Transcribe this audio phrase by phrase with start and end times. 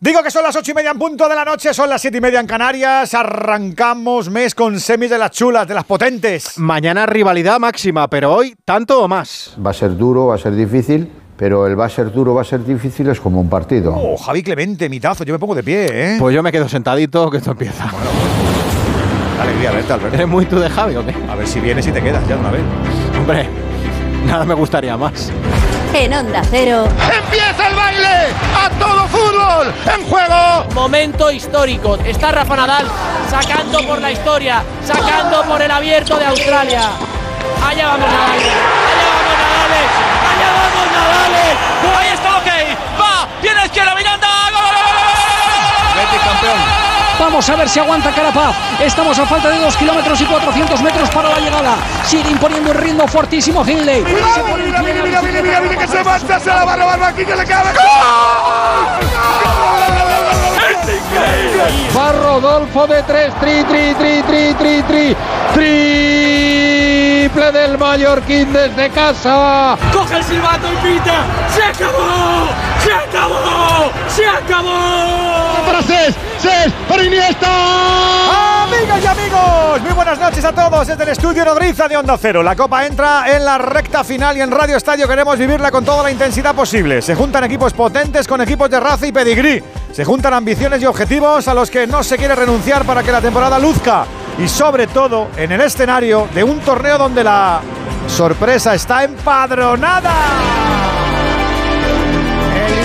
[0.00, 2.18] Digo que son las ocho y media en punto de la noche, son las siete
[2.18, 3.14] y media en Canarias.
[3.14, 6.56] Arrancamos mes con semis de las chulas, de las potentes.
[6.56, 9.56] Mañana rivalidad máxima, pero hoy tanto o más.
[9.64, 12.42] Va a ser duro, va a ser difícil, pero el va a ser duro, va
[12.42, 13.92] a ser difícil es como un partido.
[13.92, 16.16] Oh, Javi Clemente, mitazo, yo me pongo de pie, ¿eh?
[16.20, 17.90] Pues yo me quedo sentadito, que esto empieza.
[19.34, 20.14] Qué alegría verte, Alberto.
[20.14, 21.12] ¿Eres muy tú de Javi o qué?
[21.28, 22.62] A ver si vienes y te quedas ya una vez.
[23.18, 23.48] Hombre,
[24.24, 25.32] nada me gustaría más.
[25.98, 26.86] En Onda Cero.
[27.12, 28.28] ¡Empieza el baile!
[28.56, 29.74] ¡A todo fútbol!
[29.84, 30.64] ¡En juego!
[30.72, 31.98] Momento histórico.
[32.06, 32.86] Está Rafa Nadal
[33.28, 36.82] sacando por la historia, sacando por el abierto de Australia.
[37.66, 38.38] Allá vamos Nadal.
[38.38, 39.72] Allá vamos Nadal.
[40.30, 41.32] Allá vamos Nadal.
[41.98, 42.46] Ahí está, ok.
[43.00, 43.28] Va.
[43.42, 44.28] Tiene izquierda Miranda.
[44.52, 45.96] ¡Gol, gol, gol, gol, gol!
[45.96, 46.77] Betis campeón.
[47.18, 48.54] Vamos a ver si aguanta Carapaz.
[48.80, 51.76] Estamos a falta de 2 kilómetros y 400 metros para la llegada.
[52.04, 54.04] Sigue imponiendo un ritmo fortísimo Hindley.
[54.34, 56.72] Se pone en Mira, mira, mira, mira, mira, mira, que se marcha, se la va
[56.74, 57.70] a robar Marquinhos, le cabe.
[61.96, 63.34] Va Rodolfo de 3.
[63.40, 65.16] Tri, tri, tri, tri, tri,
[65.54, 66.77] tri.
[67.18, 69.76] Triple del Mallorquín desde casa.
[69.92, 71.24] Coge el silbato y pita.
[71.52, 72.46] ¡Se acabó!
[72.78, 73.90] ¡Se acabó!
[74.08, 75.66] ¡Se acabó!
[75.66, 78.62] Para Ses, Ses, para Iniesta.
[78.62, 82.40] Amigas y amigos, muy buenas noches a todos desde el estudio Nodriza de Onda Cero.
[82.40, 86.04] La Copa entra en la recta final y en Radio Estadio queremos vivirla con toda
[86.04, 87.02] la intensidad posible.
[87.02, 89.60] Se juntan equipos potentes con equipos de raza y pedigrí.
[89.90, 93.20] Se juntan ambiciones y objetivos a los que no se quiere renunciar para que la
[93.20, 94.04] temporada luzca.
[94.38, 97.60] Y sobre todo en el escenario de un torneo donde la
[98.06, 100.14] sorpresa está empadronada.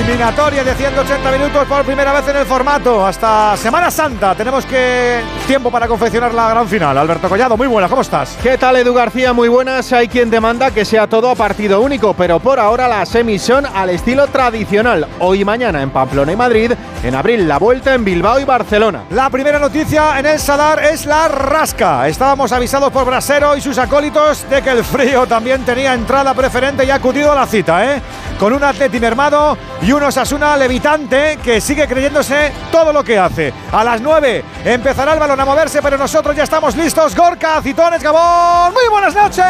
[0.03, 3.07] Eliminatoria de 180 minutos por primera vez en el formato.
[3.07, 6.97] Hasta Semana Santa tenemos que tiempo para confeccionar la gran final.
[6.97, 8.37] Alberto Collado, muy buena, ¿cómo estás?
[8.43, 9.31] ¿Qué tal, Edu García?
[9.31, 9.93] Muy buenas.
[9.93, 13.65] Hay quien demanda que sea todo a partido único, pero por ahora las semis son
[13.65, 15.07] al estilo tradicional.
[15.19, 16.73] Hoy y mañana en Pamplona y Madrid.
[17.01, 19.05] En abril la vuelta en Bilbao y Barcelona.
[19.09, 22.09] La primera noticia en el Sadar es la rasca.
[22.09, 26.83] Estábamos avisados por Brasero y sus acólitos de que el frío también tenía entrada preferente
[26.83, 28.01] y ha acudido a la cita, ¿eh?
[28.37, 33.53] Con un atleti mermado y un Osasuna levitante que sigue creyéndose todo lo que hace.
[33.71, 37.15] A las 9 empezará el balón a moverse, pero nosotros ya estamos listos.
[37.15, 38.73] Gorka, Citones, Gabón.
[38.73, 39.45] Muy buenas noches.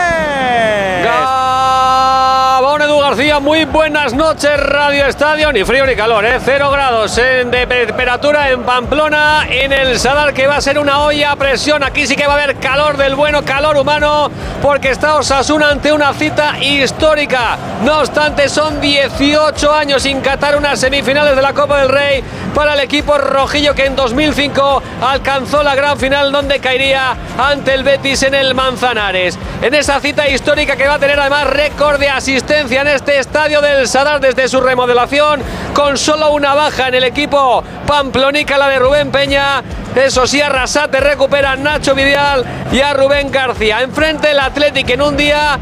[1.03, 6.39] Gabón Edu García, muy buenas noches, Radio Estadio, ni frío ni calor, ¿eh?
[6.43, 10.99] cero grados en- de temperatura en Pamplona, en el Sadar, que va a ser una
[11.03, 11.83] olla a presión.
[11.83, 14.29] Aquí sí que va a haber calor del bueno, calor humano,
[14.61, 17.57] porque está Osasuna ante una cita histórica.
[17.83, 22.23] No obstante, son 18 años sin catar unas semifinales de la Copa del Rey
[22.55, 27.83] para el equipo rojillo que en 2005 alcanzó la gran final donde caería ante el
[27.83, 29.37] Betis en el Manzanares.
[29.61, 33.61] En esa cita histórica que va a tener además récord de asistencia en este estadio
[33.61, 35.39] del Sadar desde su remodelación,
[35.75, 39.61] con solo una baja en el equipo pamplonica, la de Rubén Peña.
[39.95, 43.83] Eso sí, Arrasate recupera a Nacho Vidial y a Rubén García.
[43.83, 45.59] Enfrente el Athletic en un día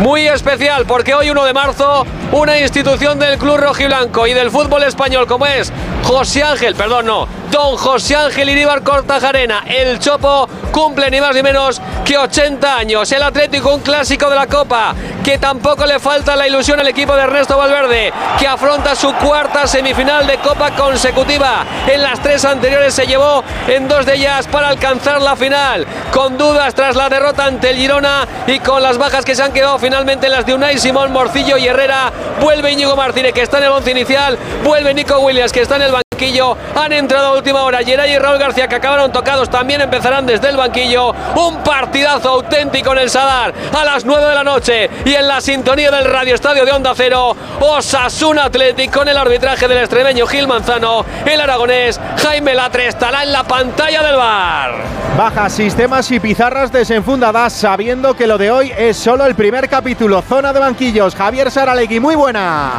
[0.00, 4.82] muy especial porque hoy 1 de marzo una institución del club rojiblanco y del fútbol
[4.82, 5.72] español como es
[6.02, 11.42] José Ángel, perdón no, don José Ángel Iríbar Cortajarena, el Chopo cumple ni más ni
[11.42, 13.12] menos que 80 años.
[13.12, 17.14] El Atlético un clásico de la Copa que tampoco le falta la ilusión al equipo
[17.14, 21.64] de Ernesto Valverde que afronta su cuarta semifinal de Copa consecutiva.
[21.86, 26.38] En las tres anteriores se llevó en dos de ellas para alcanzar la final con
[26.38, 29.71] dudas tras la derrota ante el Girona y con las bajas que se han quedado
[29.78, 32.12] finalmente las de Unai Simón, Morcillo y Herrera.
[32.40, 35.82] Vuelve Íñigo Martínez que está en el once inicial, vuelve Nico Williams que está en
[35.82, 36.56] el banquillo.
[36.76, 40.50] Han entrado a última hora Geray y Raúl García que acabaron tocados, también empezarán desde
[40.50, 41.14] el banquillo.
[41.36, 45.40] Un partidazo auténtico en el Sadar a las 9 de la noche y en la
[45.40, 47.34] sintonía del Radio Estadio de Onda Cero.
[47.60, 53.32] Osasuna Athletic con el arbitraje del extremeño Gil Manzano, el aragonés Jaime Latre estará en
[53.32, 54.72] la pantalla del bar.
[55.16, 60.22] Baja sistemas y pizarras desenfundadas sabiendo que lo de hoy es solo el primer capítulo.
[60.22, 61.14] Zona de banquillos.
[61.14, 62.70] Javier Saralegui, muy buena.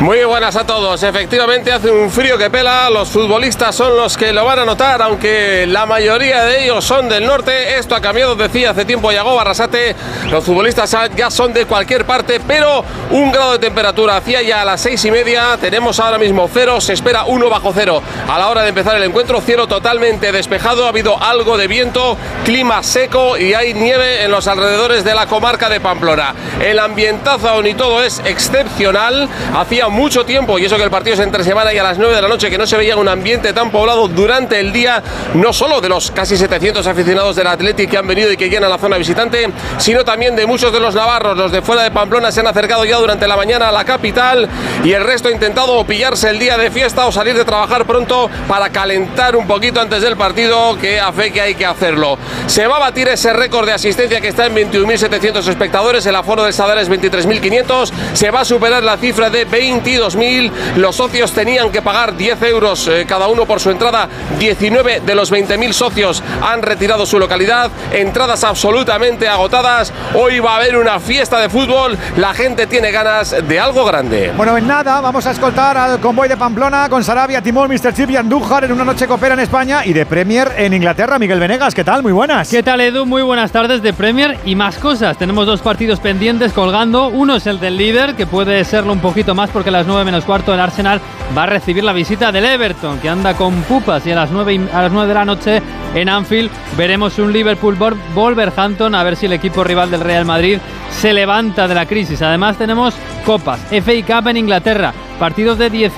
[0.00, 1.02] Muy buenas a todos.
[1.02, 2.88] Efectivamente hace un frío que pela.
[2.88, 7.08] Los futbolistas son los que lo van a notar, aunque la mayoría de ellos son
[7.08, 7.76] del norte.
[7.76, 9.96] Esto ha cambiado, decía hace tiempo Yago Barrasate.
[10.30, 14.64] Los futbolistas ya son de cualquier parte, pero un grado de temperatura hacía ya a
[14.64, 15.58] las seis y media.
[15.60, 18.00] Tenemos ahora mismo cero, se espera uno bajo cero.
[18.28, 20.86] A la hora de empezar el encuentro, cielo totalmente despejado.
[20.86, 25.26] Ha habido algo de viento, clima seco y hay nieve en los alrededores de la
[25.26, 26.36] comarca de Pamplona.
[26.60, 29.28] El ambientazo aún y todo es excepcional.
[29.56, 32.14] Hacía mucho tiempo, y eso que el partido es entre semana y a las 9
[32.14, 35.02] de la noche, que no se veía un ambiente tan poblado durante el día,
[35.34, 38.70] no solo de los casi 700 aficionados del Athletic que han venido y que llenan
[38.70, 39.48] la zona visitante,
[39.78, 42.84] sino también de muchos de los navarros, los de fuera de Pamplona se han acercado
[42.84, 44.48] ya durante la mañana a la capital
[44.84, 48.30] y el resto ha intentado pillarse el día de fiesta o salir de trabajar pronto
[48.46, 52.18] para calentar un poquito antes del partido, que a fe que hay que hacerlo.
[52.46, 56.44] Se va a batir ese récord de asistencia que está en 21.700 espectadores, el aforo
[56.44, 59.46] del Sadar es 23.500, se va a superar la cifra de
[59.82, 64.08] 22.000, los socios tenían que pagar 10 euros eh, cada uno por su entrada,
[64.38, 70.56] 19 de los 20.000 socios han retirado su localidad, entradas absolutamente agotadas, hoy va a
[70.56, 74.32] haber una fiesta de fútbol, la gente tiene ganas de algo grande.
[74.36, 77.94] Bueno, en nada, vamos a escoltar al convoy de Pamplona con Sarabia, Timón, Mr.
[77.94, 81.18] Chip y Andújar en una noche copera en España y de Premier en Inglaterra.
[81.18, 82.02] Miguel Venegas, ¿qué tal?
[82.02, 82.48] Muy buenas.
[82.48, 83.06] ¿Qué tal, Edu?
[83.06, 85.16] Muy buenas tardes de Premier y más cosas.
[85.18, 87.08] Tenemos dos partidos pendientes colgando.
[87.08, 90.04] Uno es el del líder, que puede serlo un poquito más porque a las 9
[90.04, 91.00] menos cuarto el Arsenal
[91.36, 94.54] va a recibir la visita del Everton, que anda con pupas y a las 9,
[94.54, 95.62] y- a las 9 de la noche
[95.94, 100.58] en Anfield veremos un Liverpool-Wolverhampton a ver si el equipo rival del Real Madrid
[100.90, 102.20] se levanta de la crisis.
[102.22, 102.94] Además tenemos
[103.24, 105.92] copas, FA Cup en Inglaterra, partidos de 10,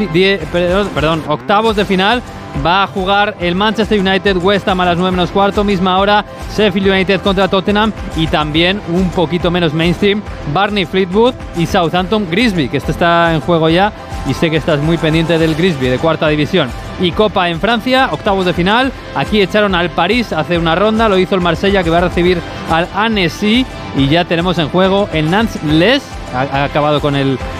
[0.53, 2.23] perdón, perdón, octavos de final.
[2.65, 6.25] Va a jugar el Manchester United, West Ham a las 9 menos cuarto, misma hora,
[6.55, 10.21] Sheffield United contra Tottenham y también un poquito menos mainstream,
[10.53, 13.93] Barney Fleetwood y Southampton Grisby, que este está en juego ya
[14.27, 16.69] y sé que estás muy pendiente del Grisby de cuarta división.
[17.01, 18.93] Y Copa en Francia, octavos de final.
[19.15, 22.39] Aquí echaron al París hace una ronda, lo hizo el Marsella que va a recibir
[22.71, 23.65] al Annecy
[23.97, 26.03] y ya tenemos en juego el Nantes-Les,
[26.35, 27.15] ha, ha acabado con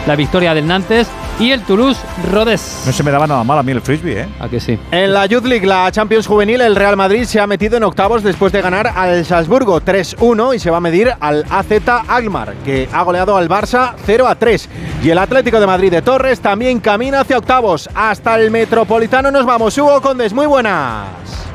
[0.07, 1.09] la victoria del Nantes
[1.41, 2.83] y el Toulouse-Rodez.
[2.85, 4.29] No se me daba nada mal a mí el frisbee, ¿eh?
[4.39, 4.79] ¿A que sí?
[4.91, 8.23] En la Youth League, la Champions Juvenil, el Real Madrid se ha metido en octavos
[8.23, 11.67] después de ganar al Salzburgo 3-1 y se va a medir al AZ
[12.09, 14.69] Alkmaar, que ha goleado al Barça 0-3.
[15.03, 17.89] Y el Atlético de Madrid de Torres también camina hacia octavos.
[17.95, 19.77] Hasta el Metropolitano nos vamos.
[19.79, 21.07] Hugo Condes, muy buenas.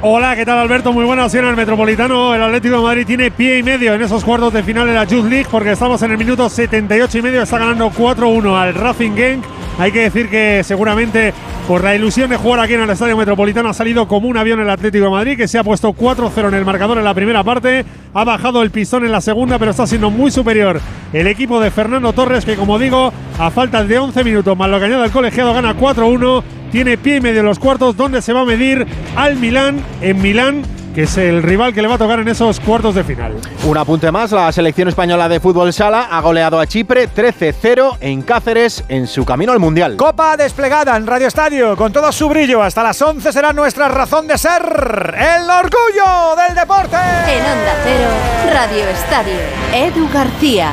[0.02, 0.92] Hola, ¿qué tal Alberto?
[0.92, 1.32] Muy buenas.
[1.32, 4.52] Sí, en el Metropolitano, el Atlético de Madrid tiene pie y medio en esos cuartos
[4.52, 7.42] de final de la Youth League porque estamos en el minuto 78 y medio.
[7.44, 9.46] Está ganando 4-1 al Racing Genk.
[9.78, 11.34] Hay que decir que seguramente
[11.68, 14.60] por la ilusión de jugar aquí en el Estadio Metropolitano ha salido como un avión
[14.62, 17.44] el Atlético de Madrid que se ha puesto 4-0 en el marcador en la primera
[17.44, 17.84] parte.
[18.14, 20.80] Ha bajado el pistón en la segunda, pero está siendo muy superior
[21.12, 24.80] el equipo de Fernando Torres que, como digo, a falta de 11 minutos más lo
[24.80, 28.42] que añade colegiado, gana 4-1 tiene pie y medio en los cuartos, donde se va
[28.42, 28.86] a medir
[29.16, 30.62] al Milán en Milán,
[30.96, 33.36] que es el rival que le va a tocar en esos cuartos de final.
[33.66, 38.22] Un apunte más, la selección española de fútbol sala ha goleado a Chipre 13-0 en
[38.22, 39.98] Cáceres en su camino al Mundial.
[39.98, 42.64] Copa desplegada en Radio Estadio con todo su brillo.
[42.64, 44.62] Hasta las 11 será nuestra razón de ser.
[44.62, 46.96] El orgullo del deporte.
[46.96, 49.40] En Onda Cero, Radio Estadio.
[49.74, 50.72] Edu García.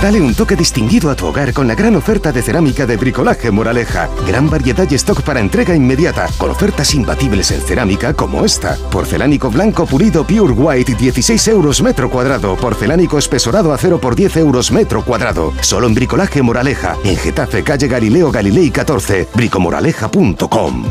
[0.00, 3.50] Dale un toque distinguido a tu hogar con la gran oferta de cerámica de Bricolaje
[3.50, 4.08] Moraleja.
[4.26, 8.76] Gran variedad y stock para entrega inmediata, con ofertas imbatibles en cerámica como esta.
[8.90, 12.56] Porcelánico blanco pulido Pure White 16 euros metro cuadrado.
[12.56, 15.52] Porcelánico espesorado acero por 10 euros metro cuadrado.
[15.60, 20.84] Solo en Bricolaje Moraleja, en Getafe, calle Galileo Galilei 14, bricomoraleja.com.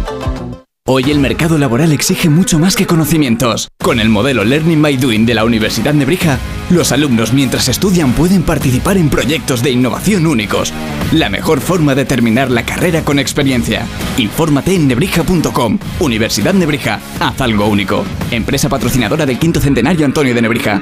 [0.86, 3.70] Hoy el mercado laboral exige mucho más que conocimientos.
[3.82, 6.38] Con el modelo Learning by Doing de la Universidad Nebrija,
[6.74, 10.74] los alumnos mientras estudian pueden participar en proyectos de innovación únicos.
[11.12, 13.86] La mejor forma de terminar la carrera con experiencia.
[14.18, 15.78] Infórmate en nebrija.com.
[16.00, 18.04] Universidad Nebrija, haz algo único.
[18.32, 20.82] Empresa patrocinadora del quinto centenario Antonio de Nebrija.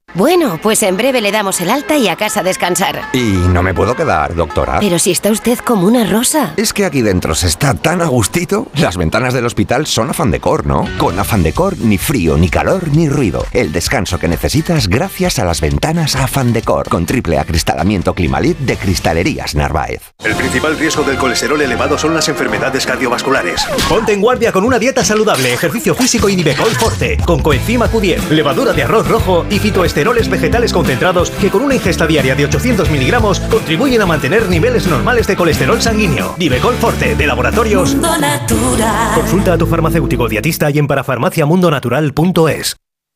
[0.13, 3.01] Bueno, pues en breve le damos el alta y a casa a descansar.
[3.13, 4.79] Y no me puedo quedar, doctora.
[4.81, 6.53] Pero si está usted como una rosa.
[6.57, 8.67] Es que aquí dentro se está tan a gustito.
[8.75, 10.85] Las ventanas del hospital son afán decor, ¿no?
[10.97, 13.45] Con afán decor, ni frío, ni calor, ni ruido.
[13.53, 16.89] El descanso que necesitas gracias a las ventanas afán decor.
[16.89, 20.01] Con triple acristalamiento Climalit de Cristalerías Narváez.
[20.25, 23.65] El principal riesgo del colesterol elevado son las enfermedades cardiovasculares.
[23.87, 28.29] Ponte en guardia con una dieta saludable, ejercicio físico y Nivecol Forte, con coenzima Q10,
[28.29, 32.89] levadura de arroz rojo y fitoesteroides vegetales concentrados que con una ingesta diaria de 800
[32.89, 36.35] miligramos contribuyen a mantener niveles normales de colesterol sanguíneo.
[36.37, 39.15] Divecol Forte, de Laboratorios Mundo Natural.
[39.15, 42.75] Consulta a tu farmacéutico dietista y en parafarmaciamundonatural.es.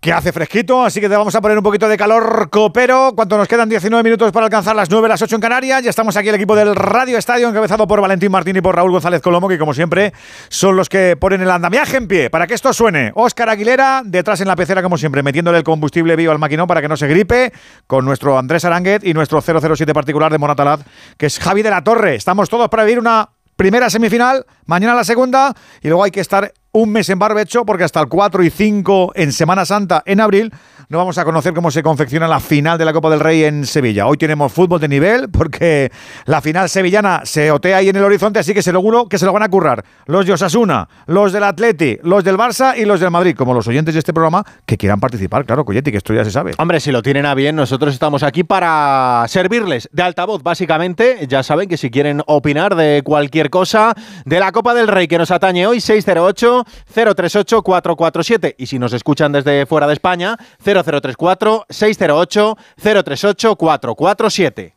[0.00, 3.12] que hace fresquito, así que te vamos a poner un poquito de calor copero.
[3.16, 6.16] Cuando nos quedan 19 minutos para alcanzar las 9, las 8 en Canarias, ya estamos
[6.16, 9.48] aquí el equipo del Radio Estadio, encabezado por Valentín Martín y por Raúl González Colomo,
[9.48, 10.12] que como siempre
[10.48, 13.10] son los que ponen el andamiaje en pie para que esto suene.
[13.16, 16.80] Óscar Aguilera, detrás en la pecera, como siempre, metiéndole el combustible vivo al maquinón para
[16.80, 17.52] que no se gripe,
[17.88, 20.80] con nuestro Andrés Aranguet y nuestro 007 particular de Monatalaz,
[21.16, 22.14] que es Javi de la Torre.
[22.14, 25.52] Estamos todos para vivir una primera semifinal, mañana la segunda,
[25.82, 29.12] y luego hay que estar un mes en barbecho porque hasta el 4 y 5
[29.14, 30.52] en Semana Santa en abril
[30.88, 33.66] no vamos a conocer cómo se confecciona la final de la Copa del Rey en
[33.66, 34.06] Sevilla.
[34.06, 35.90] Hoy tenemos fútbol de nivel porque
[36.24, 39.32] la final sevillana se otea ahí en el horizonte, así que seguro que se lo
[39.32, 43.10] van a currar los de Osasuna, los del Atleti, los del Barça y los del
[43.10, 46.24] Madrid, como los oyentes de este programa que quieran participar, claro, Coyetti, que esto ya
[46.24, 46.52] se sabe.
[46.58, 51.26] Hombre, si lo tienen a bien, nosotros estamos aquí para servirles de altavoz, básicamente.
[51.28, 53.94] Ya saben que si quieren opinar de cualquier cosa
[54.24, 58.92] de la Copa del Rey que nos atañe hoy, 608 038 447 y si nos
[58.92, 64.74] escuchan desde fuera de España, 0034 608 038 447.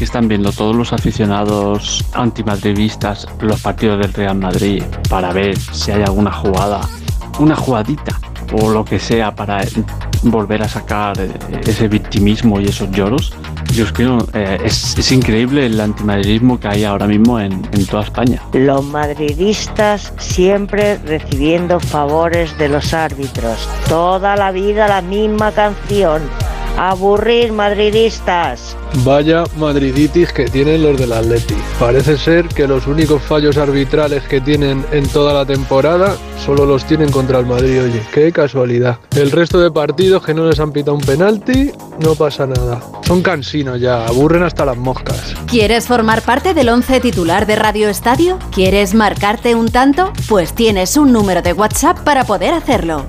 [0.00, 5.90] que están viendo todos los aficionados antimadridistas los partidos del Real Madrid para ver si
[5.90, 6.80] hay alguna jugada,
[7.38, 8.18] una jugadita
[8.52, 9.62] o lo que sea para
[10.22, 11.30] volver a sacar eh,
[11.66, 13.32] ese victimismo y esos lloros.
[13.72, 18.42] Yo creo eh, es, increíble el antimadridismo que hay ahora mismo en toda España.
[18.52, 23.68] Los madridistas siempre recibiendo favores de los árbitros.
[23.88, 26.22] Toda la vida la misma canción.
[26.82, 28.74] Aburrir madridistas.
[29.04, 31.54] Vaya madriditis que tienen los del Atleti.
[31.78, 36.86] Parece ser que los únicos fallos arbitrales que tienen en toda la temporada solo los
[36.86, 37.82] tienen contra el Madrid.
[37.82, 38.98] Oye, qué casualidad.
[39.14, 41.70] El resto de partidos que no les han pitado un penalti,
[42.02, 42.80] no pasa nada.
[43.06, 45.34] Son cansinos ya, aburren hasta las moscas.
[45.46, 48.38] ¿Quieres formar parte del 11 titular de Radio Estadio?
[48.52, 50.12] ¿Quieres marcarte un tanto?
[50.28, 53.06] Pues tienes un número de WhatsApp para poder hacerlo.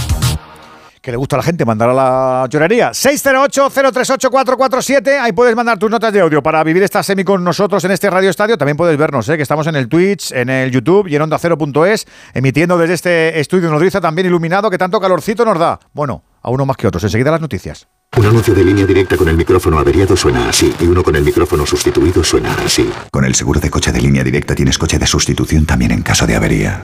[1.08, 2.92] Que le gusta a la gente mandar a la llorería.
[2.92, 5.22] 608-038-447.
[5.22, 8.10] Ahí puedes mandar tus notas de audio para vivir esta semi con nosotros en este
[8.10, 8.58] Radio Estadio.
[8.58, 9.38] También puedes vernos, ¿eh?
[9.38, 13.40] que estamos en el Twitch, en el YouTube y en Onda Cero.es, emitiendo desde este
[13.40, 15.80] estudio nodriza también iluminado que tanto calorcito nos da.
[15.94, 17.06] Bueno, a uno más que otros.
[17.06, 17.88] Enseguida las noticias.
[18.18, 21.24] Un anuncio de línea directa con el micrófono averiado suena así y uno con el
[21.24, 22.92] micrófono sustituido suena así.
[23.12, 26.28] Con el seguro de coche de línea directa tienes coche de sustitución también en caso
[26.28, 26.84] de avería.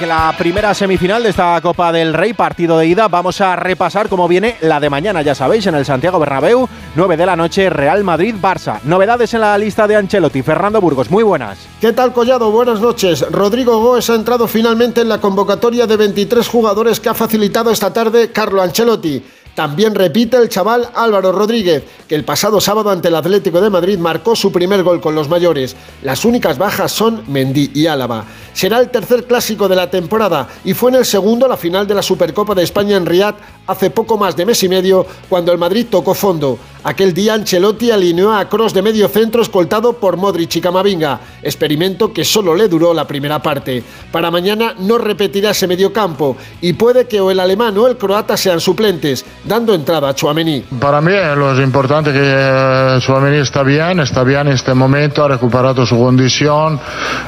[0.00, 3.08] Arranque la primera semifinal de esta Copa del Rey, partido de ida.
[3.08, 7.16] Vamos a repasar cómo viene la de mañana, ya sabéis, en el Santiago Bernabéu, 9
[7.16, 8.80] de la noche, Real Madrid-Barça.
[8.84, 10.42] Novedades en la lista de Ancelotti.
[10.42, 11.58] Fernando Burgos, muy buenas.
[11.80, 12.50] ¿Qué tal, Collado?
[12.50, 13.26] Buenas noches.
[13.30, 17.92] Rodrigo Góes ha entrado finalmente en la convocatoria de 23 jugadores que ha facilitado esta
[17.92, 19.22] tarde Carlo Ancelotti.
[19.54, 23.98] También repite el chaval Álvaro Rodríguez, que el pasado sábado ante el Atlético de Madrid
[23.98, 25.76] marcó su primer gol con los mayores.
[26.02, 28.24] Las únicas bajas son Mendy y Álava.
[28.52, 31.94] Será el tercer clásico de la temporada y fue en el segundo la final de
[31.94, 33.34] la Supercopa de España en Riad
[33.70, 36.58] hace poco más de mes y medio cuando el Madrid tocó fondo.
[36.82, 42.10] Aquel día Ancelotti alineó a Cross de medio centro escoltado por Modric y Camavinga, experimento
[42.10, 43.84] que solo le duró la primera parte.
[44.10, 47.98] Para mañana no repetirá ese medio campo y puede que o el alemán o el
[47.98, 50.64] croata sean suplentes, dando entrada a Chouameni.
[50.80, 55.22] Para mí lo importante es que eh, Chouameni está bien, está bien en este momento,
[55.22, 56.80] ha recuperado su condición,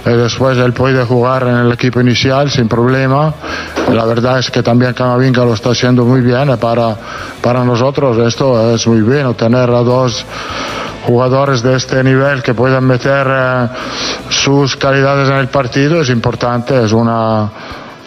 [0.06, 3.34] y después él puede jugar en el equipo inicial sin problema.
[3.92, 6.96] La verdad es que también Camavinga lo está haciendo muy bien para,
[7.42, 8.18] para nosotros.
[8.18, 10.24] Esto es muy bien tener a dos
[11.06, 13.68] jugadores de este nivel que puedan meter eh,
[14.28, 17.50] sus calidades en el partido es importante, es una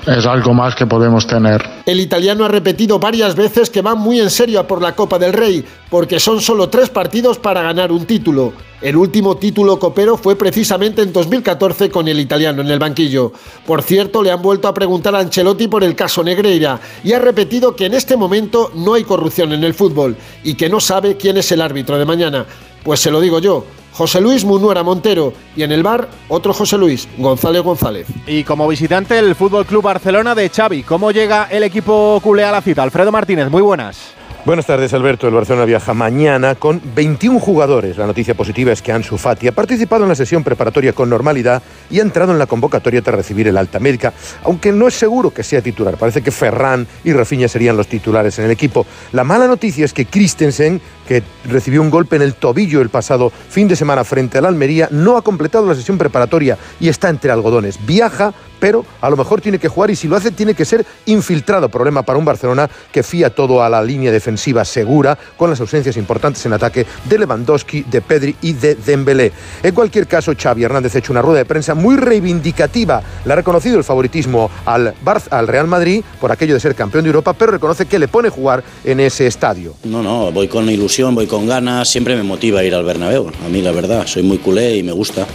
[0.07, 1.63] es algo más que podemos tener.
[1.85, 5.33] El italiano ha repetido varias veces que va muy en serio por la Copa del
[5.33, 8.53] Rey, porque son solo tres partidos para ganar un título.
[8.81, 13.31] El último título copero fue precisamente en 2014 con el italiano en el banquillo.
[13.65, 17.20] Por cierto, le han vuelto a preguntar a Ancelotti por el caso Negreira y ha
[17.20, 21.18] repetido que en este momento no hay corrupción en el fútbol y que no sabe
[21.18, 22.46] quién es el árbitro de mañana.
[22.83, 23.65] Pues se lo digo yo,
[23.96, 28.05] José Luis Munuera Montero y en el bar otro José Luis, González González.
[28.27, 32.51] Y como visitante el Fútbol Club Barcelona de Xavi, ¿cómo llega el equipo culé a
[32.51, 32.84] la cita?
[32.84, 34.16] Alfredo Martínez, muy buenas.
[34.46, 35.27] Buenas tardes, Alberto.
[35.27, 37.98] El Barcelona viaja mañana con 21 jugadores.
[37.98, 41.64] La noticia positiva es que Ansu Fati ha participado en la sesión preparatoria con normalidad
[41.90, 45.34] y ha entrado en la convocatoria tras recibir el alta médica, aunque no es seguro
[45.34, 45.98] que sea titular.
[45.98, 48.86] Parece que Ferran y Rafinha serían los titulares en el equipo.
[49.14, 53.31] La mala noticia es que Christensen, que recibió un golpe en el tobillo el pasado
[53.50, 57.31] fin de semana frente al Almería, no ha completado la sesión preparatoria y está entre
[57.31, 57.83] algodones.
[57.85, 60.85] Viaja pero a lo mejor tiene que jugar y si lo hace tiene que ser
[61.05, 61.70] infiltrado.
[61.70, 65.98] Problema para un Barcelona que fía todo a la línea defensiva segura, con las ausencias
[65.98, 69.31] importantes en ataque de Lewandowski, de Pedri y de Dembélé.
[69.61, 73.03] En cualquier caso, Xavi Hernández ha hecho una rueda de prensa muy reivindicativa.
[73.24, 74.96] Le ha reconocido el favoritismo al,
[75.29, 78.29] al Real Madrid por aquello de ser campeón de Europa, pero reconoce que le pone
[78.29, 79.75] jugar en ese estadio.
[79.83, 83.29] No, no, voy con ilusión, voy con ganas, siempre me motiva ir al Bernabéu.
[83.46, 85.27] A mí la verdad, soy muy culé y me gusta.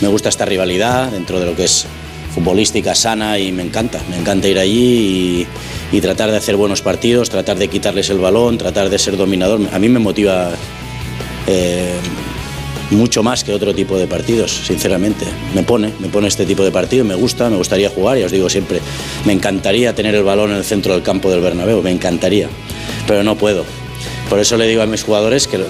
[0.00, 1.86] Me gusta esta rivalidad dentro de lo que es
[2.32, 5.46] futbolística sana y me encanta, me encanta ir allí
[5.92, 9.60] y, tratar de hacer buenos partidos, tratar de quitarles el balón, tratar de ser dominador.
[9.72, 10.50] A mí me motiva
[11.48, 11.94] eh,
[12.90, 15.26] mucho más que otro tipo de partidos, sinceramente.
[15.54, 18.32] Me pone, me pone este tipo de partido, me gusta, me gustaría jugar, ya os
[18.32, 18.80] digo siempre,
[19.24, 22.48] me encantaría tener el balón en el centro del campo del Bernabéu, me encantaría,
[23.06, 23.64] pero no puedo.
[24.28, 25.64] Por eso le digo a mis jugadores que,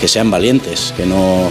[0.00, 1.50] que, sean valientes, que no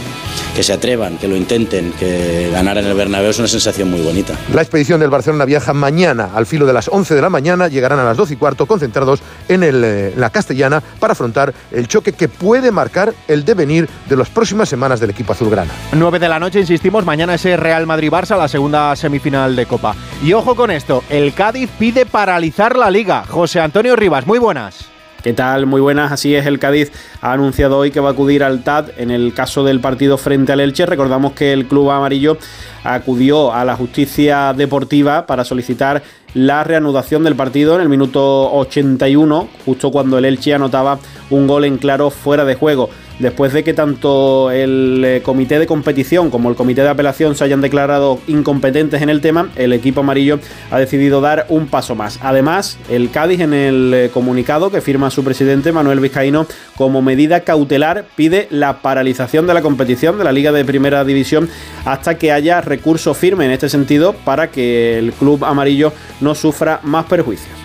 [0.55, 4.01] que se atrevan, que lo intenten, que ganar en el Bernabéu es una sensación muy
[4.01, 4.33] bonita.
[4.53, 7.99] La expedición del Barcelona viaja mañana al filo de las 11 de la mañana, llegarán
[7.99, 12.13] a las 12 y cuarto concentrados en, el, eh, la Castellana para afrontar el choque
[12.13, 15.71] que puede marcar el devenir de las próximas semanas del equipo azulgrana.
[15.91, 19.95] 9 de la noche, insistimos, mañana es Real Madrid-Barça, la segunda semifinal de Copa.
[20.23, 23.25] Y ojo con esto, el Cádiz pide paralizar la liga.
[23.27, 24.96] José Antonio Rivas, muy buenas.
[25.23, 25.65] ¿Qué tal?
[25.65, 26.11] Muy buenas.
[26.11, 29.33] Así es, el Cádiz ha anunciado hoy que va a acudir al TAD en el
[29.33, 30.85] caso del partido frente al Elche.
[30.85, 32.37] Recordamos que el club amarillo
[32.83, 36.03] acudió a la justicia deportiva para solicitar
[36.35, 40.99] la reanudación del partido en el minuto 81, justo cuando el Elche anotaba
[41.31, 42.89] un gol en claro fuera de juego.
[43.19, 47.43] Después de que tanto el eh, comité de competición como el comité de apelación se
[47.43, 50.39] hayan declarado incompetentes en el tema, el equipo amarillo
[50.71, 52.19] ha decidido dar un paso más.
[52.21, 57.41] Además, el Cádiz en el eh, comunicado que firma su presidente Manuel Vizcaíno como medida
[57.41, 61.49] cautelar pide la paralización de la competición de la Liga de Primera División
[61.85, 66.79] hasta que haya recurso firme en este sentido para que el club amarillo no sufra
[66.83, 67.55] más perjuicios.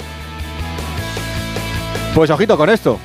[2.15, 2.99] Pues ojito con esto.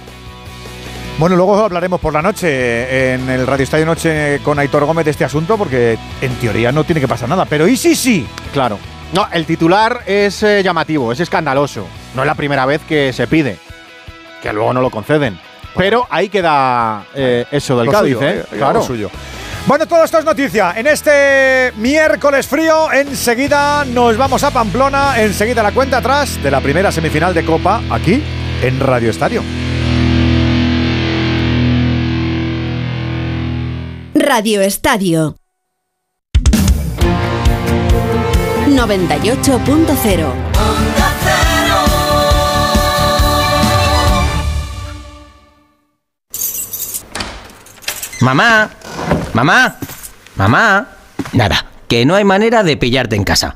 [1.17, 5.11] Bueno, luego hablaremos por la noche en el Radio Estadio Noche con Aitor Gómez de
[5.11, 7.45] este asunto, porque en teoría no tiene que pasar nada.
[7.45, 8.27] Pero ¿y sí, sí?
[8.53, 8.77] Claro.
[9.13, 11.87] No, el titular es eh, llamativo, es escandaloso.
[12.13, 13.57] No es la primera vez que se pide,
[14.43, 15.39] que luego no lo conceden.
[15.75, 18.45] Pero ahí queda eh, eso del Lo Cádiz, suyo, ¿eh?
[18.51, 19.09] eh, lo suyo.
[19.65, 20.73] Bueno, todo esto es noticia.
[20.77, 26.61] En este miércoles frío, enseguida nos vamos a Pamplona, enseguida la cuenta atrás de la
[26.61, 28.23] primera semifinal de Copa, aquí
[28.61, 29.41] en Radio Estadio.
[34.27, 35.37] Radio Estadio
[38.67, 40.33] 98.0
[48.19, 48.69] Mamá,
[49.33, 49.77] mamá,
[50.35, 50.87] mamá.
[51.31, 53.55] Nada, que no hay manera de pillarte en casa.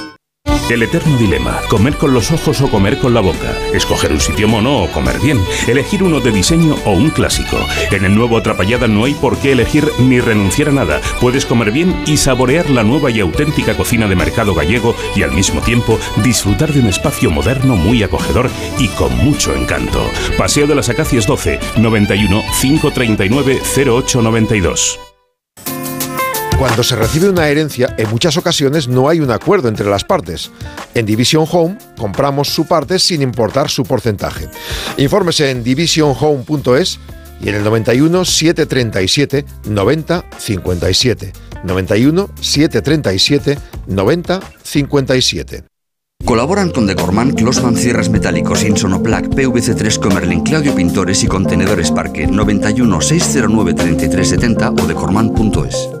[0.69, 4.47] El eterno dilema, comer con los ojos o comer con la boca, escoger un sitio
[4.47, 7.57] mono o comer bien, elegir uno de diseño o un clásico.
[7.91, 11.01] En el nuevo Atrapallada no hay por qué elegir ni renunciar a nada.
[11.19, 15.31] Puedes comer bien y saborear la nueva y auténtica cocina de mercado gallego y al
[15.31, 20.09] mismo tiempo disfrutar de un espacio moderno muy acogedor y con mucho encanto.
[20.37, 25.10] Paseo de las Acacias 12, 91 539 0892.
[26.61, 30.51] Cuando se recibe una herencia, en muchas ocasiones no hay un acuerdo entre las partes.
[30.93, 34.47] En Division Home compramos su parte sin importar su porcentaje.
[34.97, 36.99] Infórmese en divisionhome.es
[37.41, 41.33] y en el 91 737 90 57.
[41.63, 45.63] 91 737 90 57.
[46.23, 53.01] Colaboran con Decorman, Closman Cierres Metálicos, Insonoplac, PVC3 Comerlin, Claudio Pintores y Contenedores Parque 91
[53.01, 56.00] 609 3370 o decorman.es.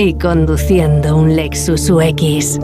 [0.00, 2.58] y conduciendo un Lexus UX.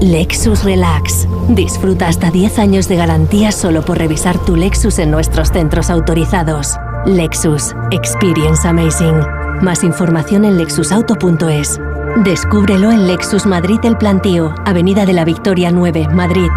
[0.00, 1.26] Lexus Relax.
[1.48, 6.76] Disfruta hasta 10 años de garantía solo por revisar tu Lexus en nuestros centros autorizados.
[7.06, 7.74] Lexus.
[7.90, 9.20] Experience Amazing.
[9.62, 11.80] Más información en lexusauto.es.
[12.24, 16.48] Descúbrelo en Lexus Madrid El Plantío, Avenida de la Victoria 9, Madrid.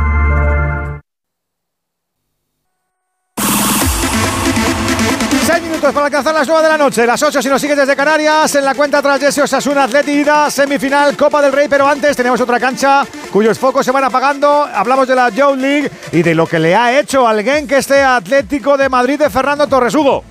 [6.04, 8.66] Para alcanzar las 9 de la noche, las 8 si nos sigues desde Canarias, en
[8.66, 12.60] la cuenta tras de ese Osasuna Atletida, semifinal Copa del Rey, pero antes tenemos otra
[12.60, 16.60] cancha cuyos focos se van apagando, hablamos de la Joe League y de lo que
[16.60, 20.26] le ha hecho al que este Atlético de Madrid de Fernando Torres Hugo.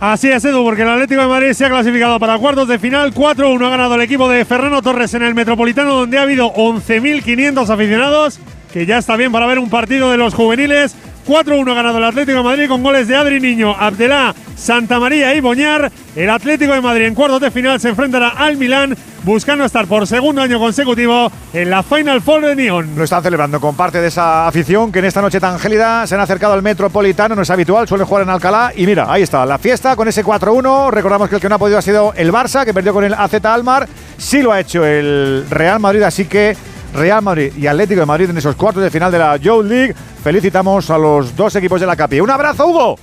[0.00, 3.14] Así es, Edu, porque el Atlético de Madrid se ha clasificado para cuartos de final.
[3.14, 7.68] 4-1 ha ganado el equipo de Fernando Torres en el Metropolitano, donde ha habido 11.500
[7.68, 8.40] aficionados,
[8.72, 10.96] que ya está bien para ver un partido de los juveniles.
[11.28, 15.34] 4-1 ha ganado el Atlético de Madrid con goles de Adri Niño, Abdelá, Santa María
[15.34, 15.92] y Boñar.
[16.16, 20.06] El Atlético de Madrid en cuartos de final se enfrentará al Milán, buscando estar por
[20.06, 22.96] segundo año consecutivo en la Final Four de Nyon.
[22.96, 26.14] Lo están celebrando con parte de esa afición que en esta noche tan gélida se
[26.14, 28.72] han acercado al Metropolitano, no es habitual, suele jugar en Alcalá.
[28.74, 30.90] Y mira, ahí está, la fiesta con ese 4-1.
[30.90, 33.12] Recordamos que el que no ha podido ha sido el Barça, que perdió con el
[33.12, 33.86] AZ Almar.
[34.16, 36.56] Sí lo ha hecho el Real Madrid, así que
[36.94, 39.94] Real Madrid y Atlético de Madrid en esos cuartos de final de la Joe League.
[40.22, 42.20] Felicitamos a los dos equipos de la Capi.
[42.20, 42.98] Un abrazo, Hugo.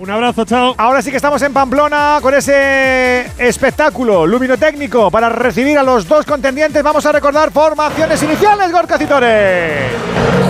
[0.00, 0.74] Un abrazo, chao.
[0.78, 6.24] Ahora sí que estamos en Pamplona con ese espectáculo luminotécnico para recibir a los dos
[6.24, 6.82] contendientes.
[6.82, 9.92] Vamos a recordar formaciones iniciales, Gorka Citores.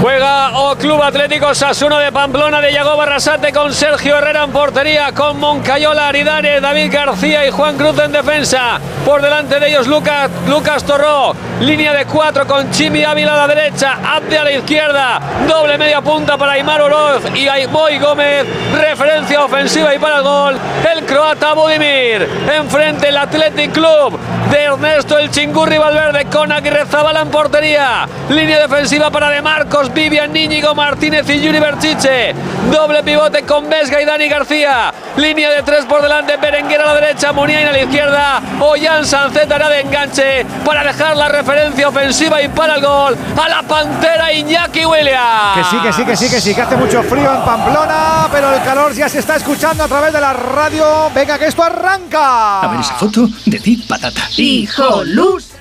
[0.00, 5.12] Juega O Club Atlético Sasuno de Pamplona de Yago Barrasate con Sergio Herrera en portería,
[5.12, 8.80] con Moncayola, Aridane, David García y Juan Cruz en defensa.
[9.04, 13.54] Por delante de ellos Lucas, Lucas Torró, línea de cuatro con Chimi Ávila a la
[13.54, 19.39] derecha, Abde a la izquierda, doble media punta para Aymar Oroz y Boy Gómez, referencia
[19.44, 20.58] ofensiva y para el gol,
[20.94, 22.28] el croata Budimir.
[22.56, 24.18] Enfrente el Athletic Club
[24.50, 29.92] de Ernesto el Chingurri Valverde con Aguirre Zabala en portería, línea defensiva para De Marcos,
[29.92, 32.34] Vivian Níñigo Martínez y Yuri Berchiche.
[32.70, 34.92] Doble pivote con Vesga y Dani García.
[35.16, 38.40] Línea de tres por delante, Berenguer a la derecha, Muniain a la izquierda.
[38.60, 43.48] Ollán Sancet hará de enganche para dejar la referencia ofensiva y para el gol a
[43.48, 45.54] la pantera Iñaki Williams.
[45.54, 48.52] Que sí, que sí, que sí, que sí, que hace mucho frío en Pamplona, pero
[48.52, 51.10] el calor ya se está escuchando a través de la radio.
[51.14, 52.60] Venga, que esto arranca.
[52.60, 54.28] A ver esa foto, decid patata.
[54.36, 55.52] ¡Hijolus!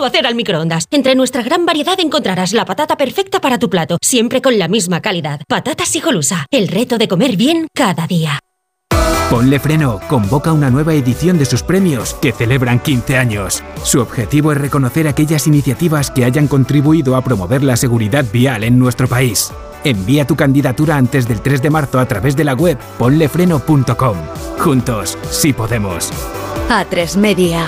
[0.00, 0.86] o hacer al microondas.
[0.90, 5.00] Entre nuestra gran variedad encontrarás la patata perfecta para tu plato, siempre con la misma
[5.00, 5.40] calidad.
[5.48, 8.38] Patatas Hijolusa, el reto de comer bien cada día.
[9.30, 13.62] Ponle Freno convoca una nueva edición de sus premios que celebran 15 años.
[13.82, 18.78] Su objetivo es reconocer aquellas iniciativas que hayan contribuido a promover la seguridad vial en
[18.78, 19.50] nuestro país.
[19.84, 24.16] Envía tu candidatura antes del 3 de marzo a través de la web ponlefreno.com.
[24.58, 26.10] Juntos, sí podemos.
[26.68, 27.66] A3 Media.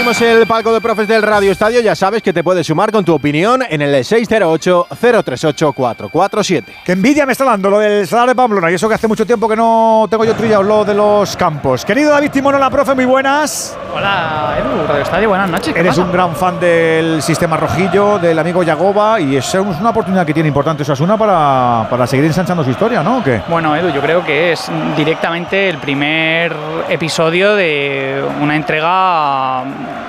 [0.00, 1.82] Abrimos el palco de profes del Radio Estadio.
[1.82, 6.64] Ya sabes que te puedes sumar con tu opinión en el 608-038-447.
[6.82, 9.26] Qué envidia me está dando lo del Sadar de Pamplona y eso que hace mucho
[9.26, 11.84] tiempo que no tengo yo trillado lo de los campos.
[11.84, 13.76] Querido David Timón, la profe, muy buenas.
[13.94, 15.74] Hola, Edu, Radio Estadio, buenas noches.
[15.74, 16.04] ¿qué Eres pasa?
[16.06, 20.48] un gran fan del sistema rojillo, del amigo Yagoba y es una oportunidad que tiene
[20.48, 23.18] importante Osasuna para, para seguir ensanchando su historia, ¿no?
[23.18, 23.42] ¿O qué?
[23.48, 26.56] Bueno, Edu, yo creo que es directamente el primer
[26.88, 29.62] episodio de una entrega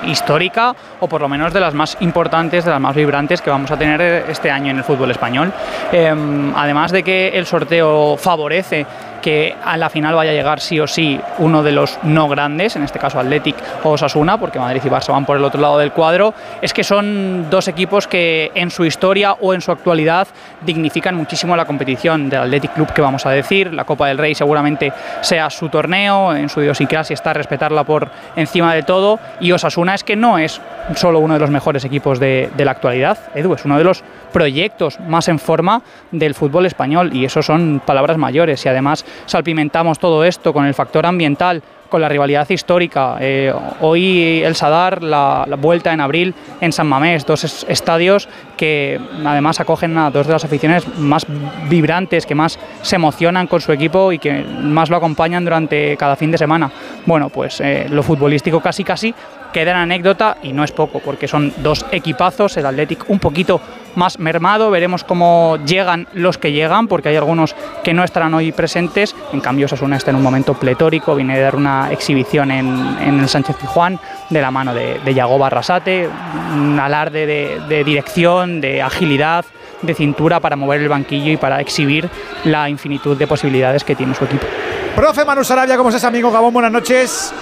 [0.06, 3.70] histórica o por lo menos de las más importantes, de las más vibrantes que vamos
[3.70, 5.52] a tener este año en el fútbol español.
[5.92, 6.14] Eh,
[6.56, 8.86] además de que el sorteo favorece
[9.22, 12.76] que a la final vaya a llegar sí o sí uno de los no grandes,
[12.76, 15.78] en este caso Athletic o Osasuna, porque Madrid y Barça van por el otro lado
[15.78, 20.26] del cuadro, es que son dos equipos que en su historia o en su actualidad
[20.60, 24.34] dignifican muchísimo la competición del Athletic Club que vamos a decir, la Copa del Rey
[24.34, 29.71] seguramente sea su torneo, en su idiosincrasia está respetarla por encima de todo, y Osasuna
[29.94, 30.60] es que no es
[30.96, 35.00] solo uno de los mejores equipos de, la actualidad, Edu, es uno de los proyectos
[35.00, 40.24] más en forma del fútbol español y eso son palabras mayores y además salpimentamos todo
[40.24, 43.18] esto con el factor ambiental con la rivalidad histórica.
[43.20, 48.98] Eh, hoy el Sadar, la, vuelta en abril en San Mamés, dos es, estadios que
[49.26, 51.26] además acogen a dos de las aficiones más
[51.68, 56.16] vibrantes, que más se emocionan con su equipo y que más lo acompañan durante cada
[56.16, 56.70] fin de semana.
[57.04, 59.14] Bueno, pues eh, lo futbolístico casi casi
[59.52, 63.60] queda en anécdota y no es poco, porque son dos equipazos, el Athletic un poquito
[63.94, 68.50] más mermado, veremos cómo llegan los que llegan, porque hay algunos que no estarán hoy
[68.52, 72.96] presentes, en cambio Osasuna está en un momento pletórico, viene de dar una exhibición en,
[73.00, 76.08] en el Sánchez Pijuán de la mano de, de Yago Barrasate,
[76.54, 79.44] un alarde de, de dirección, de agilidad,
[79.82, 82.08] de cintura para mover el banquillo y para exhibir
[82.44, 84.46] la infinitud de posibilidades que tiene su equipo.
[84.94, 86.30] Profe Manu Sarabia, ¿cómo estás, amigo?
[86.30, 87.34] Gabón, buenas noches.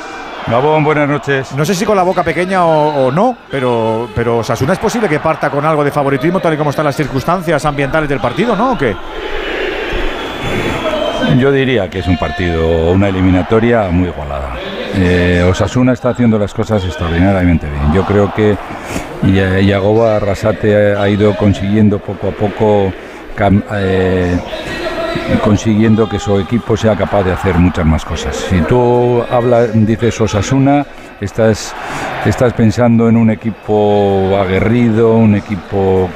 [0.46, 1.53] Gabón, buenas noches.
[1.55, 5.09] No sé si con la boca pequeña o, o, no, pero, pero Sasuna es posible
[5.09, 8.57] que parta con algo de favoritismo tal y como están las circunstancias ambientales del partido,
[8.57, 8.72] ¿no?
[8.72, 8.96] ¿O qué?
[11.38, 14.57] Yo diría que es un partido, una eliminatoria muy igualada.
[14.96, 17.92] Eh, Osasuna está haciendo las cosas extraordinariamente bien.
[17.92, 18.57] Yo creo que
[19.22, 22.92] Yagoba Arrasate ha ido consiguiendo poco a poco
[23.74, 24.38] eh,
[25.42, 28.37] consiguiendo que su equipo sea capaz de hacer muchas más cosas.
[28.37, 30.87] Si tú hablas, dices Osasuna,
[31.20, 31.75] estás,
[32.25, 36.09] estás pensando en un equipo aguerrido, un equipo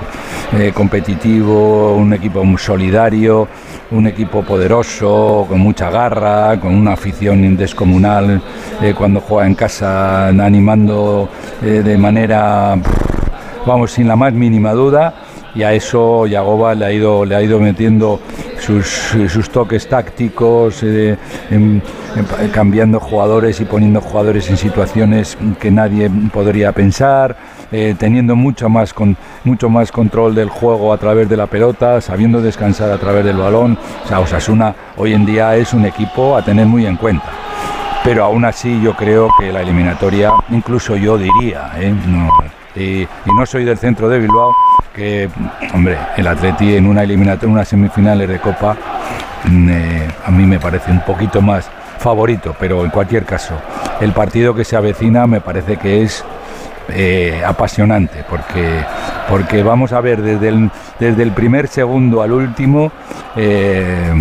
[0.59, 3.49] eh, competitivo, un equipo solidario,
[3.91, 8.41] un equipo poderoso, con mucha garra, con una afición descomunal
[8.83, 11.29] eh, cuando juega en casa, animando
[11.63, 12.77] eh, de manera,
[13.67, 15.15] vamos, sin la más mínima duda
[15.55, 18.21] y a eso Yagoba le ha ido, le ha ido metiendo
[18.65, 18.87] sus,
[19.29, 21.17] sus toques tácticos, eh,
[21.51, 21.83] en,
[22.17, 27.37] en, cambiando jugadores y poniendo jugadores en situaciones que nadie podría pensar,
[27.73, 28.95] eh, teniendo mucho más,
[29.45, 33.37] mucho más control del juego a través de la pelota, sabiendo descansar a través del
[33.37, 33.79] balón.
[34.05, 37.27] O sea, Osasuna hoy en día es un equipo a tener muy en cuenta.
[38.03, 41.95] Pero aún así yo creo que la eliminatoria, incluso yo diría, ¿eh?
[42.77, 44.53] y no soy del centro de Bilbao,
[44.95, 45.29] que,
[45.75, 48.77] hombre, el Atleti en una eliminatoria, unas semifinales de Copa,
[49.45, 53.55] mm, eh, a mí me parece un poquito más favorito, pero en cualquier caso,
[54.01, 56.25] el partido que se avecina me parece que es
[56.91, 58.85] eh, apasionante, porque,
[59.29, 62.93] porque vamos a ver desde el, desde el primer segundo al último
[63.37, 64.13] eh,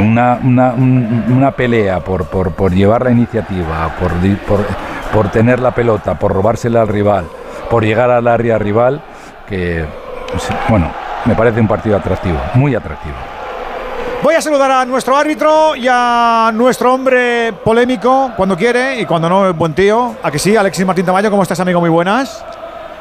[0.00, 4.12] una, una, un- una pelea por, por, por llevar la iniciativa, por,
[4.46, 4.64] por,
[5.12, 7.26] por tener la pelota, por robársela al rival,
[7.70, 9.02] por llegar al área rival,
[9.46, 9.84] que,
[10.30, 10.90] pues, bueno,
[11.24, 13.14] me parece un partido atractivo, muy atractivo.
[14.22, 19.28] Voy a saludar a nuestro árbitro y a nuestro hombre polémico cuando quiere y cuando
[19.28, 20.14] no es buen tío.
[20.22, 20.56] ¿A que sí?
[20.56, 21.80] Alexis Martín Tamayo, ¿cómo estás, amigo?
[21.80, 22.44] Muy buenas.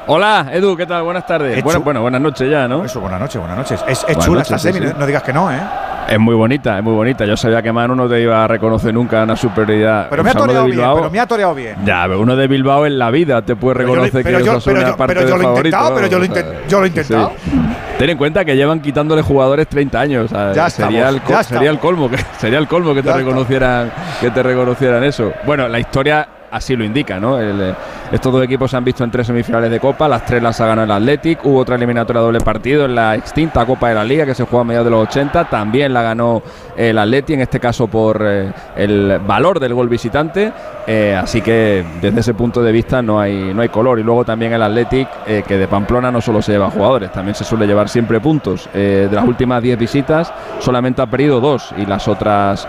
[0.08, 1.01] Hola, Edu, ¿qué tal?
[1.03, 1.53] Buenas tardes.
[1.58, 2.84] Hecho- Bueno, bueno, buenas noches ya, ¿no?
[2.86, 3.81] Eso, buenas noches, buenas noches.
[3.88, 4.93] Es, es Buenas chula noches, esta sí, semi, sí.
[4.99, 5.60] no digas que no, ¿eh?
[6.08, 7.26] Es muy bonita, es muy bonita.
[7.26, 10.08] Yo sabía que Manu no te iba a reconocer nunca una superioridad.
[10.10, 11.76] Pero me ha de toreado bien, pero me ha toreado bien.
[11.84, 14.44] Ya, pero uno de Bilbao en la vida te puede Pero yo reconocer pero que
[14.46, 16.26] yo- pero yo- es parte pero yo lo he intentado, pero yo lo
[16.68, 17.32] yo lo he intentado.
[17.44, 17.52] sí.
[17.98, 20.30] Ten en cuenta que llevan quitándole jugadores 30 años.
[20.32, 21.82] Ya sería, estamos, el, co- ya sería el estamos.
[21.82, 23.91] colmo que sería el colmo que te reconocieran
[24.22, 25.32] que te reconocieran eso.
[25.46, 27.41] Bueno, la historia así lo indica, ¿no?
[27.41, 27.73] Eh,
[28.12, 30.67] estos dos equipos se han visto en tres semifinales de Copa, las tres las ha
[30.67, 34.25] ganado el Athletic, hubo otra eliminatoria doble partido en la extinta Copa de la Liga
[34.25, 36.41] que se juega a mediados de los 80, también la ganó
[36.77, 40.51] el Athletic, en este caso por eh, el valor del gol visitante,
[40.88, 43.99] eh, así que desde ese punto de vista no hay, no hay color.
[43.99, 47.43] Y luego también el Athletic, que de Pamplona no solo se lleva jugadores, también se
[47.43, 48.69] suele llevar siempre puntos.
[48.71, 52.67] De las últimas 10 visitas solamente ha perdido dos y las otras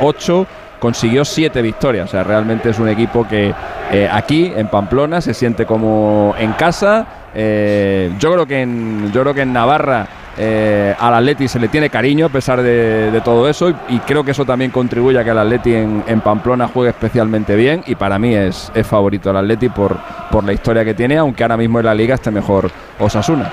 [0.00, 0.46] 8
[0.84, 2.08] consiguió siete victorias.
[2.08, 3.54] O sea, realmente es un equipo que
[3.90, 7.06] eh, aquí, en Pamplona, se siente como en casa.
[7.34, 11.68] Eh, yo creo que en, yo creo que en Navarra eh, al Atleti se le
[11.68, 15.30] tiene cariño a pesar de, todo eso y, creo que eso también contribuye a que
[15.30, 19.38] el Atleti en, en Pamplona juegue especialmente bien y para mí es, es favorito el
[19.38, 19.96] Atleti por,
[20.30, 22.70] por la historia que tiene, aunque ahora mismo en la liga esté mejor
[23.00, 23.50] Osasuna.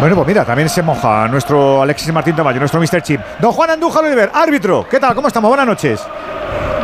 [0.00, 3.00] Bueno, pues mira, también se moja nuestro Alexis Martín Tamayo, nuestro Mr.
[3.00, 3.20] Chip.
[3.38, 4.86] Don Juan Andújar Oliver, árbitro.
[4.90, 5.14] ¿Qué tal?
[5.14, 5.48] ¿Cómo estamos?
[5.48, 6.04] Buenas noches.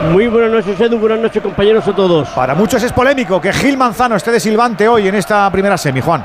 [0.08, 0.98] Muy buenas noches, Edu.
[0.98, 2.26] Buenas noches, compañeros a todos.
[2.30, 6.00] Para muchos es polémico que Gil Manzano esté de silbante hoy en esta primera semi,
[6.00, 6.24] Juan.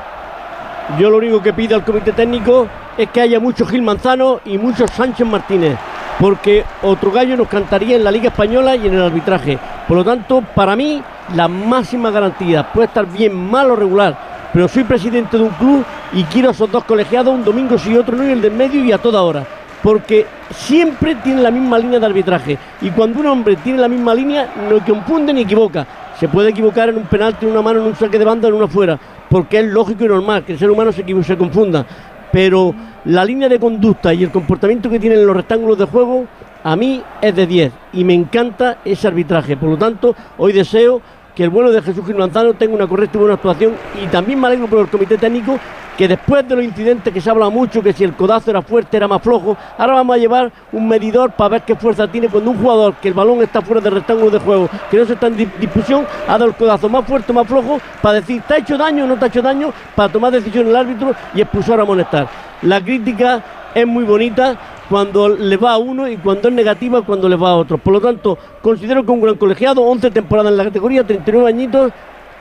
[0.98, 4.56] Yo lo único que pido al comité técnico es que haya mucho Gil Manzano y
[4.56, 5.76] mucho Sánchez Martínez,
[6.18, 9.58] porque otro gallo nos cantaría en la Liga Española y en el arbitraje.
[9.86, 11.02] Por lo tanto, para mí,
[11.34, 14.16] la máxima garantía puede estar bien, mal o regular,
[14.54, 15.84] pero soy presidente de un club
[16.14, 18.52] y quiero a esos dos colegiados un domingo sí y otro no y el del
[18.52, 19.44] medio y a toda hora.
[19.86, 22.58] Porque siempre tienen la misma línea de arbitraje.
[22.80, 25.86] Y cuando un hombre tiene la misma línea, no confunde ni equivoca.
[26.18, 28.54] Se puede equivocar en un penalti, en una mano, en un saque de banda, en
[28.54, 28.98] una fuera.
[29.30, 31.86] Porque es lógico y normal que el ser humano se, se confunda.
[32.32, 36.24] Pero la línea de conducta y el comportamiento que tienen en los rectángulos de juego,
[36.64, 37.72] a mí es de 10.
[37.92, 39.56] Y me encanta ese arbitraje.
[39.56, 41.00] Por lo tanto, hoy deseo
[41.36, 43.74] que el vuelo de Jesús Gil Manzano tenga una correcta y buena actuación.
[44.02, 45.58] Y también me alegro por el comité técnico
[45.96, 48.96] que después de los incidentes que se habla mucho, que si el codazo era fuerte,
[48.96, 52.50] era más flojo, ahora vamos a llevar un medidor para ver qué fuerza tiene cuando
[52.50, 55.28] un jugador que el balón está fuera del rectángulo de juego, que no se está
[55.28, 58.54] en di- discusión, ha dado el codazo más fuerte o más flojo para decir, ¿te
[58.54, 59.72] ha hecho daño o no te ha hecho daño?
[59.94, 62.28] Para tomar decisión el árbitro y expulsar a amonestar.
[62.60, 63.42] La crítica
[63.74, 64.54] es muy bonita
[64.88, 67.78] cuando le va a uno y cuando es negativa cuando le va a otro.
[67.78, 71.92] Por lo tanto, considero que un gran colegiado, 11 temporadas en la categoría, 39 añitos,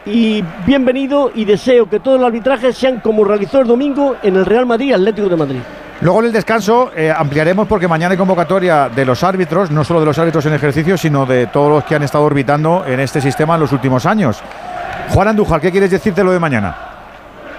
[0.06, 4.46] y bienvenido y deseo que todos los arbitrajes sean como realizó el domingo en el
[4.46, 5.60] Real Madrid Atlético de Madrid.
[6.02, 10.02] Luego en el descanso eh, ampliaremos porque mañana hay convocatoria de los árbitros, no solo
[10.02, 13.22] de los árbitros en ejercicio, sino de todos los que han estado orbitando en este
[13.22, 14.42] sistema en los últimos años.
[15.10, 16.95] Juan Andújar, ¿qué quieres decirte lo de mañana?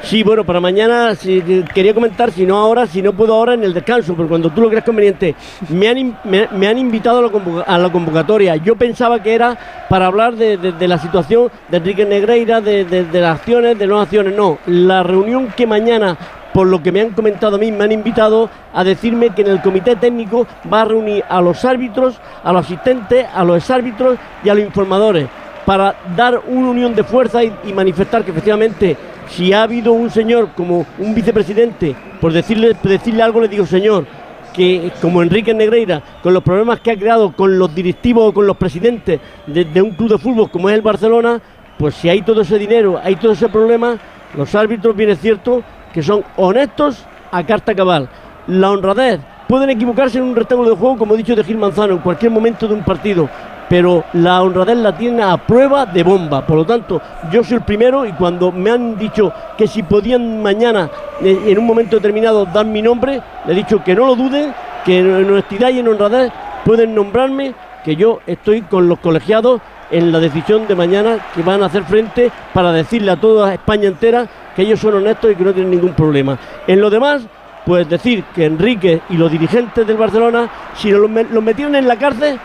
[0.03, 1.43] Sí, bueno, para mañana si,
[1.75, 4.61] quería comentar, si no ahora, si no puedo ahora en el descanso, pero cuando tú
[4.61, 5.35] lo creas conveniente,
[5.71, 7.19] me han, me, han invitado
[7.67, 8.55] a la, convocatoria.
[8.57, 9.57] Yo pensaba que era
[9.89, 14.01] para hablar de, de- la situación de Enrique Negreira, de, de- las acciones, de no
[14.01, 14.37] acciones.
[14.37, 16.17] No, la reunión que mañana,
[16.53, 19.49] por lo que me han comentado a mí, me han invitado a decirme que en
[19.49, 24.19] el comité técnico va a reunir a los árbitros, a los asistentes, a los exárbitros
[24.45, 25.27] y a los informadores
[25.65, 28.97] para dar una unión de fuerza y manifestar que efectivamente
[29.29, 34.07] si ha habido un señor como un vicepresidente, por decirle, decirle algo le digo señor,
[34.53, 38.47] que como Enrique Negreira, con los problemas que ha creado con los directivos o con
[38.47, 41.41] los presidentes de, de un club de fútbol como es el Barcelona,
[41.79, 43.99] pues si hay todo ese dinero, hay todo ese problema,
[44.35, 45.63] los árbitros, bien es cierto,
[45.93, 48.09] que son honestos a carta cabal.
[48.47, 51.95] La honradez, pueden equivocarse en un rectángulo de juego, como he dicho de Gil Manzano,
[51.95, 53.29] en cualquier momento de un partido,
[53.69, 56.47] pero la honradez la tiene a prueba de bomba.
[56.47, 57.01] Por lo tanto,
[57.31, 60.89] yo soy el primero y cuando me han dicho que si podían mañana,
[61.21, 64.53] eh, en un momento determinado, dar mi nombre, le he dicho que no lo duden,
[64.85, 66.33] que en honestidad y en honradez
[66.65, 67.55] pueden nombrarme,
[67.85, 69.61] que yo estoy con los colegiados
[69.91, 73.89] en la decisión de mañana que van a hacer frente para decirle a toda España
[73.89, 76.37] entera que ellos son honestos y que no tienen ningún problema.
[76.67, 77.23] En lo demás,
[77.65, 81.87] pues decir que Enrique y los dirigentes del Barcelona, si los, me- los metieran en
[81.87, 82.39] la cárcel,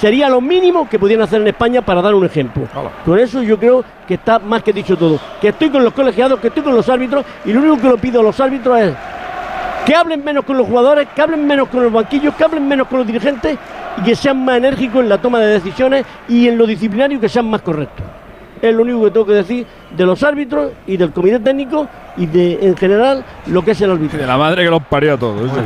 [0.00, 2.64] sería lo mínimo que pudieran hacer en España para dar un ejemplo.
[3.04, 5.18] Con eso yo creo que está más que dicho todo.
[5.40, 7.98] Que estoy con los colegiados, que estoy con los árbitros y lo único que le
[7.98, 8.94] pido a los árbitros es
[9.84, 12.88] que hablen menos con los jugadores, que hablen menos con los banquillos, que hablen menos
[12.88, 13.56] con los dirigentes
[13.98, 17.28] y que sean más enérgicos en la toma de decisiones y en lo disciplinario que
[17.28, 18.04] sean más correctos.
[18.60, 19.66] Es lo único que tengo que decir
[19.96, 21.86] de los árbitros y del comité técnico
[22.16, 24.18] y de en general lo que es el árbitro.
[24.18, 25.50] De la madre que los parió a todos.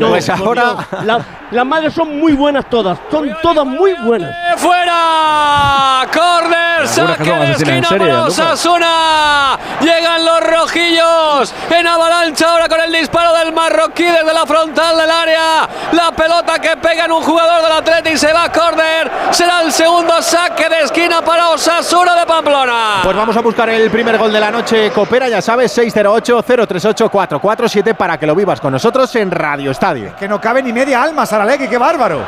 [0.00, 4.34] No, Pues ahora- Dios, la- las madres son muy buenas todas, son todas muy buenas.
[4.56, 6.06] ¡Fuera!
[6.10, 6.88] ¡Corner!
[6.88, 8.24] ¡Saque de esquina serie, para.
[8.24, 9.58] Osasuna!
[9.82, 15.10] Llegan los rojillos en avalancha ahora con el disparo del marroquí desde la frontal del
[15.10, 15.68] área.
[15.92, 19.10] La pelota que pega en un jugador del Atlético y se va a córner.
[19.32, 23.00] Será el segundo saque de esquina para Osasuna de Pamplona.
[23.02, 24.90] Pues vamos a buscar el primer gol de la noche.
[24.90, 30.14] Coopera, ya sabes, 608-038-447 para que lo vivas con nosotros en Radio Estadio.
[30.18, 32.20] Que no cabe ni media alma, Saralegui, qué bárbaro.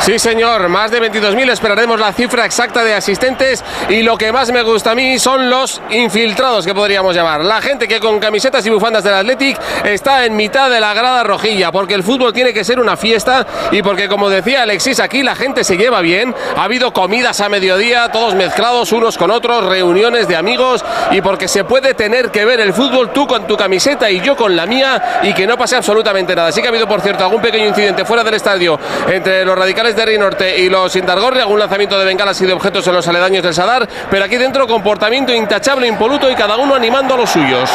[0.00, 4.50] Sí, señor, más de 22.000 esperaremos la cifra exacta de asistentes y lo que más
[4.52, 7.44] me gusta a mí son los infiltrados que podríamos llamar.
[7.44, 11.24] La gente que con camisetas y bufandas del Athletic está en mitad de la grada
[11.24, 15.22] rojilla, porque el fútbol tiene que ser una fiesta y porque como decía Alexis aquí
[15.22, 19.64] la gente se lleva bien, ha habido comidas a mediodía, todos mezclados unos con otros,
[19.66, 23.56] reuniones de amigos y porque se puede tener que ver el fútbol tú con tu
[23.56, 26.52] camiseta y yo con la mía y que no pase absolutamente nada.
[26.52, 28.78] Sí que ha habido, por cierto, algún pequeño incidente fuera del estadio
[29.08, 32.86] entre los radicales de Rinorte y los Indargorri, algún lanzamiento de bengalas y de objetos
[32.86, 37.14] en los aledaños del Sadar, pero aquí dentro comportamiento intachable, impoluto y cada uno animando
[37.14, 37.70] a los suyos.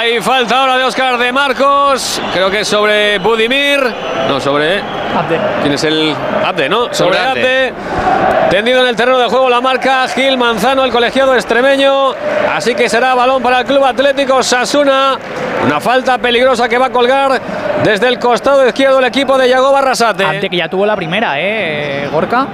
[0.00, 2.22] Hay falta ahora de Oscar de Marcos.
[2.32, 3.80] Creo que es sobre Budimir.
[4.28, 4.78] No, sobre.
[4.78, 5.38] Abde.
[5.60, 6.16] ¿Quién es el.
[6.42, 6.84] Abde, ¿no?
[6.84, 7.68] Sobre, Sobre Abde.
[7.68, 8.48] Abde.
[8.48, 12.12] Tendido en el terreno de juego la marca Gil Manzano, el colegiado extremeño.
[12.50, 15.18] Así que será balón para el Club Atlético Sasuna.
[15.66, 17.38] Una falta peligrosa que va a colgar
[17.84, 20.24] desde el costado izquierdo el equipo de Yago Barrasate.
[20.24, 22.08] Abde que ya tuvo la primera, ¿eh?
[22.10, 22.46] Gorka.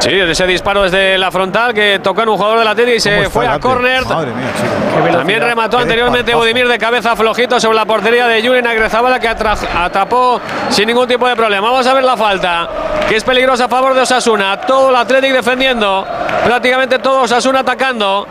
[0.00, 3.00] Sí, desde ese disparo desde la frontal que tocó en un jugador del Atlético y
[3.00, 4.02] se fue a córner.
[4.04, 6.34] También remató anteriormente.
[6.34, 10.40] Budimir de cabeza flojito sobre la portería de Julen Agrezabala que atra- atrapó
[10.70, 11.70] sin ningún tipo de problema.
[11.70, 12.68] Vamos a ver la falta,
[13.08, 14.58] que es peligrosa a favor de Osasuna.
[14.62, 16.06] Todo el Athletic defendiendo,
[16.44, 18.26] prácticamente todo Osasuna atacando.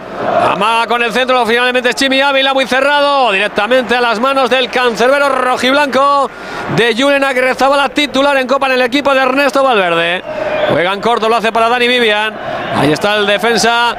[0.52, 4.70] Amaga con el centro, finalmente es Chimi Ávila muy cerrado, directamente a las manos del
[4.70, 6.30] cancerbero rojiblanco
[6.76, 10.24] de Julen Agrezabala, titular en Copa en el equipo de Ernesto Valverde.
[10.72, 12.34] Juegan corto, lo hace para Dani Vivian.
[12.76, 13.96] Ahí está el defensa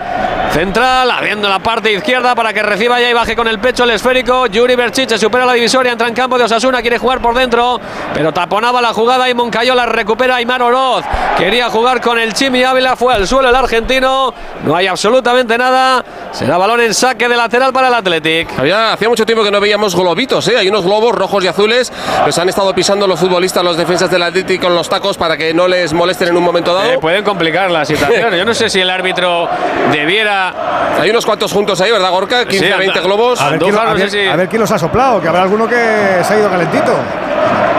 [0.53, 3.91] central, abriendo la parte izquierda para que reciba ya y baje con el pecho el
[3.91, 4.47] esférico.
[4.47, 7.81] Yuri Berchiche supera la divisoria, entra en campo de Osasuna, quiere jugar por dentro,
[8.13, 11.05] pero taponaba la jugada y Moncayola recupera a Aymar Oroz.
[11.39, 14.35] Quería jugar con el Chimi Ávila, fue al suelo el argentino.
[14.65, 16.05] No hay absolutamente nada.
[16.33, 18.59] Será balón en saque de lateral para el Athletic.
[18.59, 20.57] Había, hacía mucho tiempo que no veíamos globitos, ¿eh?
[20.59, 21.93] hay unos globos rojos y azules.
[22.27, 25.55] Los han estado pisando los futbolistas, los defensas del Atlético con los tacos para que
[25.55, 26.91] no les molesten en un momento dado.
[26.93, 28.35] Eh, pueden complicar la situación.
[28.35, 29.49] Yo no sé si el árbitro
[29.93, 30.53] debiera.
[31.01, 32.45] Hay unos cuantos juntos ahí, ¿verdad, Gorka?
[32.47, 33.41] 15, Sí, 20 anda- globos.
[33.41, 35.67] A ver, quién, lo- a ver- a ver quién los ha soplado, que habrá alguno
[35.69, 35.77] que
[36.23, 36.93] se ha ido calentito.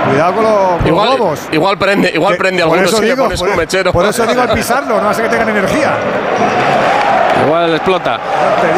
[0.10, 1.40] Cuidado con, los- con los Igual, globos.
[1.52, 3.94] igual prende, igual prende por algunos eso si le digo, pones por, un mechero.
[3.94, 5.92] por eso digo al pisarlo, no hace que tengan energía.
[7.46, 8.20] Igual explota.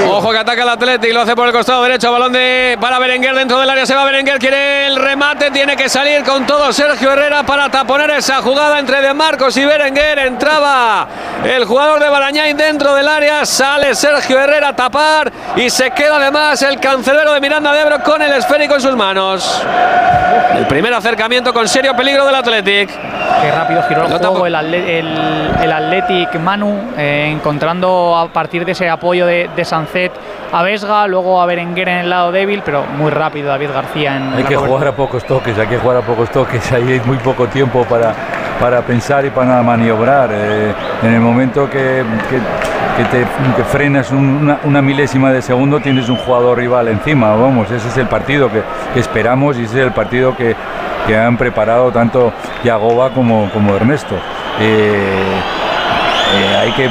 [0.10, 2.12] Ojo que ataca el Atlético y lo hace por el costado derecho.
[2.12, 3.86] Balón de para Berenguer dentro del área.
[3.86, 5.52] Se va Berenguer, quiere el remate.
[5.52, 9.66] Tiene que salir con todo Sergio Herrera para taponar esa jugada entre De Marcos y
[9.66, 10.20] Berenguer.
[10.20, 11.08] Entraba
[11.44, 13.46] el jugador de Barañáin dentro del área.
[13.46, 18.04] Sale Sergio Herrera a tapar y se queda además el cancelero de Miranda de Ebro
[18.04, 19.62] con el esférico en sus manos.
[20.56, 22.90] El primer acercamiento con serio peligro del Athletic.
[23.42, 28.90] Qué rápido giró el juego el, el Athletic Manu, eh, encontrando a partir de ese
[28.90, 30.12] apoyo de, de Sancet
[30.52, 34.24] a Vesga, luego a Berenguer en el lado débil, pero muy rápido David García en
[34.34, 34.68] Hay la que cobertura.
[34.68, 37.84] jugar a pocos toques, hay que jugar a pocos toques, ahí hay muy poco tiempo
[37.86, 38.14] para,
[38.60, 40.30] para pensar y para maniobrar.
[40.32, 42.40] Eh, en el momento que, que-
[42.96, 43.26] que te
[43.56, 47.88] que frenas un- una, una milésima de segundo tienes un jugador rival encima, vamos, ese
[47.88, 48.62] es el partido que,
[48.94, 50.56] que esperamos y ese es el partido que,
[51.08, 52.32] que han preparado tanto
[52.64, 54.14] Yagoba como, como Ernesto.
[54.60, 55.26] Eh,
[56.34, 56.90] eh, hay que, eh,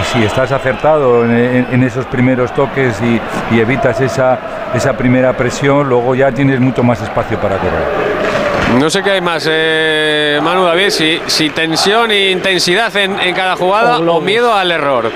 [0.00, 3.20] y si estás acertado en, en- en esos primeros toques y,
[3.54, 4.38] y evitas esa,
[4.74, 8.78] esa primera presión, luego ya tienes mucho más espacio para correr.
[8.78, 13.34] No sé qué hay más, eh, Manu David, si, si tensión e intensidad en, en
[13.34, 15.10] cada jugada o, miedo al error.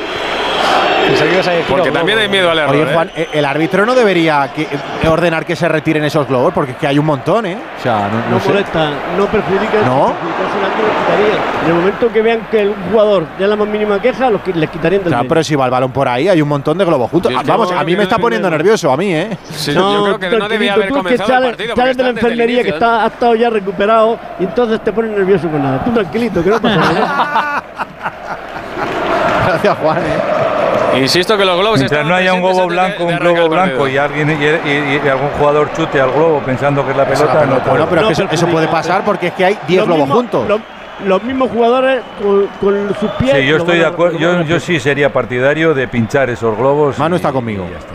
[1.68, 2.74] Porque también hay miedo al error.
[2.74, 2.94] Oye, ¿eh?
[2.94, 6.72] Juan, eh, el árbitro no debería que- eh, ordenar que se retiren esos globos, porque
[6.72, 7.56] es que hay un montón, ¿eh?
[7.78, 8.48] O sea, no, no No sé.
[8.48, 9.82] molesta, no perjudica.
[9.84, 10.12] ¿No?
[11.64, 14.54] En el momento que vean que el jugador ya la más mínima queja, los qui-
[14.54, 16.84] les quitarían del Claro, pero si va el balón por ahí, hay un montón de
[16.84, 17.32] globos juntos.
[17.36, 19.36] Ah, Vamos, a mí que me no está poniendo nervioso, a mí, ¿eh?
[19.50, 21.76] Sí, yo creo que no debía haber tú es que comenzado el sales- partido.
[21.76, 22.74] Sales de la enfermería que inicio, ¿eh?
[22.76, 25.84] está, ha estado ya recuperado y entonces te pones nervioso con nada.
[25.84, 27.62] Tú tranquilito, que no pasa nada.
[29.46, 30.98] Gracias, Juan, ¿eh?
[31.00, 34.30] Insisto que los globos Mientras no haya un globo blanco, un globo blanco y alguien
[34.30, 34.34] y,
[34.68, 38.00] y- y algún jugador chute al globo pensando que es la pelota, no Bueno, pero
[38.02, 40.48] es que eso, eso puede pasar porque es que hay 10 Los globos mismos- juntos.
[40.48, 40.60] Los,
[41.06, 43.32] los mismos jugadores con, con sus pies.
[43.36, 44.18] Sí, yo lo estoy de acuerdo.
[44.18, 46.98] lo Yo, yo sí sería partidario de pinchar esos globos.
[46.98, 47.64] Manu y- está conmigo.
[47.68, 47.92] y ya está.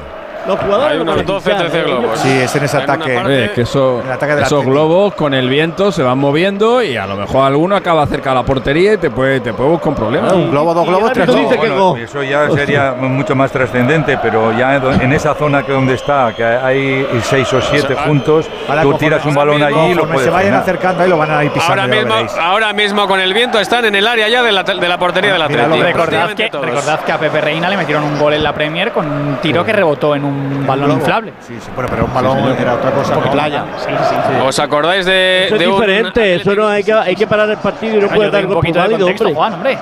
[0.47, 1.83] Los jugadores Hay unos a 12, pinchar, 13 ¿eh?
[1.83, 2.19] globos.
[2.19, 3.13] Sí, es en ese En ataque.
[3.15, 6.81] parte- Eh, que eso- El ataque del esos globos con el viento se van moviendo
[6.81, 9.69] y a lo mejor alguno acaba cerca de la portería y te puede, te puede
[9.69, 10.27] buscar un problema.
[10.31, 11.41] Ah, un globo, dos globos, tres globos.
[11.49, 15.95] dice Bueno, eso ya sería mucho más trascendente, pero ya en esa zona que donde
[15.95, 19.67] está, que hay seis o siete sea, juntos, Ahora, tú conforme- tiras un balón mismo,
[19.81, 20.61] allí y lo puedes se vayan frenar.
[20.61, 21.81] acercando ahí lo van a ir pisando.
[21.81, 24.87] Ahora mismo, ahora mismo con el viento están en el área ya de la, de
[24.87, 25.97] la portería del Mira, lo Atlético.
[26.05, 29.05] recordad que, recordad que a Pepe Reina le metieron un gol en la Premier con
[29.07, 30.99] un tiro que rebotó en un balón globo.
[30.99, 31.33] inflable.
[31.45, 33.13] Sí, sí, bueno, pero un balón era otra cosa.
[33.13, 33.33] Porque ¿no?
[33.33, 33.65] playa.
[33.77, 34.33] Sí, sí, sí.
[34.47, 37.49] ¿Os acordáis de, Eso es de un diferente, eso no hay que, hay que parar
[37.49, 39.35] el partido y no Yo puede dar un poquito de válido, contexto, hombre.
[39.35, 39.77] Juan, hombre.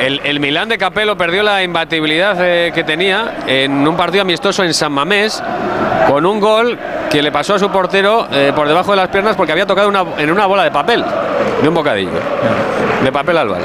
[0.00, 4.64] El, el Milán de Capello perdió la imbatibilidad eh, que tenía en un partido amistoso
[4.64, 5.42] en San Mamés
[6.08, 6.76] con un gol
[7.08, 9.88] que le pasó a su portero eh, por debajo de las piernas porque había tocado
[9.88, 11.04] una- en una bola de papel,
[11.62, 12.10] de un bocadillo,
[13.04, 13.62] de papel albal.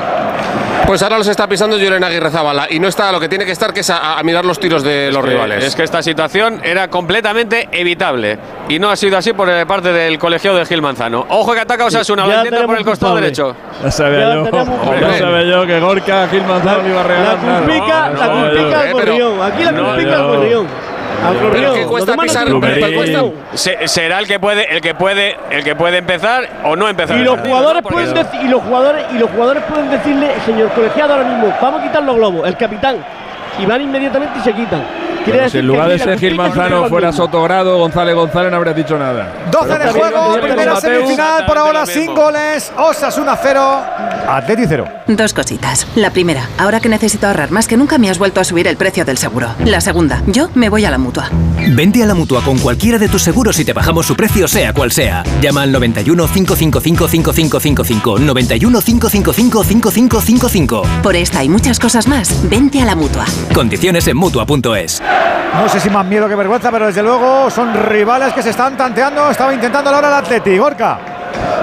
[0.87, 3.43] Pues ahora los está pisando Julen Aguirre Zabala y no está a lo que tiene
[3.43, 5.63] que estar, que es a, a mirar los tiros de los que- rivales.
[5.63, 8.37] Es que esta situación era completamente evitable
[8.69, 11.25] y no ha sido así por eh, parte del colegiado de Gil Manzano.
[11.29, 13.55] Ojo que ataca Osasuna, lo Ya intenta por el costado derecho.
[13.83, 14.45] Ya sabía Ya yo,
[15.01, 17.59] ya sabía yo que Gorka Gil Manzano iba a La regalar nada.
[17.61, 19.43] culpica, no, la no, culpica al eh.
[19.43, 20.15] Aquí la no, culpica.
[20.15, 20.67] Al
[21.33, 21.73] Pero gorrión.
[21.75, 22.45] ¿qué cuesta pisar?
[22.45, 22.95] tienen ¿Cuánto culpa.
[22.95, 23.57] cuesta?
[23.57, 27.17] Se- será el que puede, el que puede, el que puede empezar o no empezar.
[27.17, 31.13] Y los jugadores pueden decir, y los jugadores y los jugadores pueden decirle, señor colegiado
[31.13, 32.97] ahora mismo, vamos a quitar los globos, el capitán.
[33.59, 34.83] Y van inmediatamente y se quitan.
[35.25, 37.11] Pero si en lugar de aquí la ser Gil culpica Manzano fuera.
[37.11, 39.33] Sotogrado, González González no habrías dicho nada.
[39.51, 42.71] 12 de juego, primera semifinal por ahora sin goles.
[42.77, 43.83] Osasuna 0,
[44.27, 44.87] Atleti 0.
[45.07, 45.87] Dos cositas.
[45.95, 48.77] La primera, ahora que necesito ahorrar más que nunca me has vuelto a subir el
[48.77, 49.49] precio del seguro.
[49.63, 51.29] La segunda, yo me voy a la mutua.
[51.69, 54.73] Vente a la mutua con cualquiera de tus seguros y te bajamos su precio, sea
[54.73, 55.23] cual sea.
[55.41, 58.19] Llama al 91 555 5555.
[58.19, 60.83] 91 555 5555.
[61.01, 63.25] Por esta y muchas cosas más, vente a la mutua.
[63.53, 65.01] Condiciones en mutua.es.
[65.55, 68.75] No sé si más miedo que vergüenza, pero desde luego son rivales que se están
[68.75, 69.29] tanteando.
[69.29, 70.57] Estaba intentando ahora el Atleti.
[70.57, 71.14] Gorka.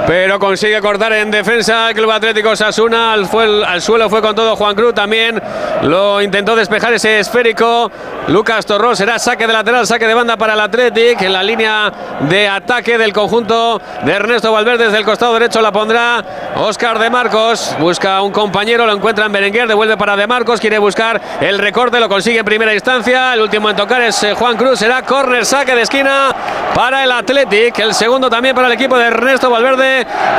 [0.06, 3.12] Pero consigue cortar en defensa el Club Atlético Sasuna.
[3.12, 3.28] Al,
[3.64, 5.40] al suelo fue con todo Juan Cruz también.
[5.82, 7.90] Lo intentó despejar ese esférico.
[8.28, 11.22] Lucas Torrón será saque de lateral, saque de banda para el Athletic.
[11.22, 11.92] En la línea
[12.28, 16.24] de ataque del conjunto de Ernesto Valverde desde el costado derecho la pondrá
[16.56, 17.74] Oscar de Marcos.
[17.78, 20.60] Busca un compañero, lo encuentra en Berenguer, devuelve para de Marcos.
[20.60, 23.34] Quiere buscar el recorte, lo consigue en primera instancia.
[23.34, 24.78] El último en tocar es eh, Juan Cruz.
[24.78, 26.34] Será córner, saque de esquina
[26.74, 27.78] para el Athletic.
[27.78, 29.81] El segundo también para el equipo de Ernesto Valverde.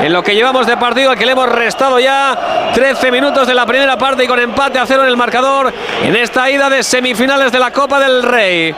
[0.01, 3.53] En lo que llevamos de partido, al que le hemos restado ya 13 minutos de
[3.53, 5.73] la primera parte y con empate a cero en el marcador
[6.03, 8.73] en esta ida de semifinales de la Copa del Rey.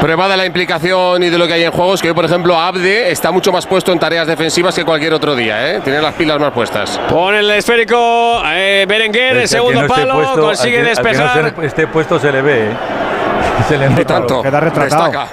[0.00, 2.58] Prueba de la implicación y de lo que hay en juegos, que hoy, por ejemplo,
[2.58, 5.80] Abde está mucho más puesto en tareas defensivas que cualquier otro día, ¿eh?
[5.82, 6.98] Tiene las pilas más puestas.
[7.08, 10.96] Pone el esférico eh, Berenguer, el que segundo no palo, puesto, consigue al que- al
[10.96, 11.52] que despejar.
[11.54, 12.76] no se- esté puesto se le ve, ¿eh?
[13.68, 14.04] Se le nota.
[14.04, 14.42] tanto.
[14.42, 15.04] Queda retratado.
[15.04, 15.28] Destaca.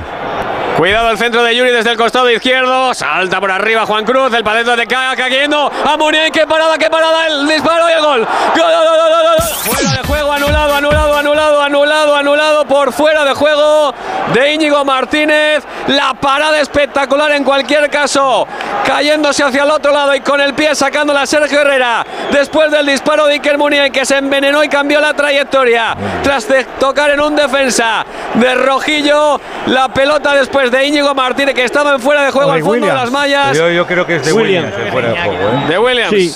[0.78, 2.94] Cuidado el centro de Yuri desde el costado izquierdo.
[2.94, 4.32] Salta por arriba Juan Cruz.
[4.32, 5.72] El palito de Caga cayendo.
[5.84, 6.32] A Muniain.
[6.32, 7.26] ¡Qué parada, qué parada!
[7.26, 8.20] El disparo y el gol.
[8.20, 9.48] ¡Gol, gol, gol, gol!
[9.64, 10.32] Fuera de juego.
[10.32, 12.66] Anulado, anulado, anulado, anulado, anulado.
[12.66, 13.92] Por fuera de juego
[14.36, 15.64] de Íñigo Martínez.
[15.88, 18.48] La parada espectacular en cualquier caso.
[18.86, 22.06] Cayéndose hacia el otro lado y con el pie sacándola Sergio Herrera.
[22.32, 25.98] Después del disparo de Iker Muniain que se envenenó y cambió la trayectoria.
[26.22, 26.48] Tras
[26.80, 28.06] tocar en un defensa
[28.36, 29.42] de Rojillo.
[29.66, 32.64] La pelota después de Íñigo Martínez que estaba en fuera de juego O de al
[32.64, 33.02] fondo de Williams.
[33.02, 33.58] las mallas.
[33.58, 34.66] Yo, yo creo que es de Williams.
[34.68, 35.66] Williams, el fuera de juego, ¿eh?
[35.68, 36.10] De Williams.
[36.12, 36.36] Sí.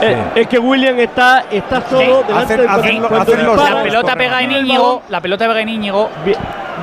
[0.00, 5.20] Eh, es que William está, está solo delante del La pelota pega en Íñigo, la
[5.20, 6.10] pelota pega en Íñigo.
[6.24, 6.34] vi-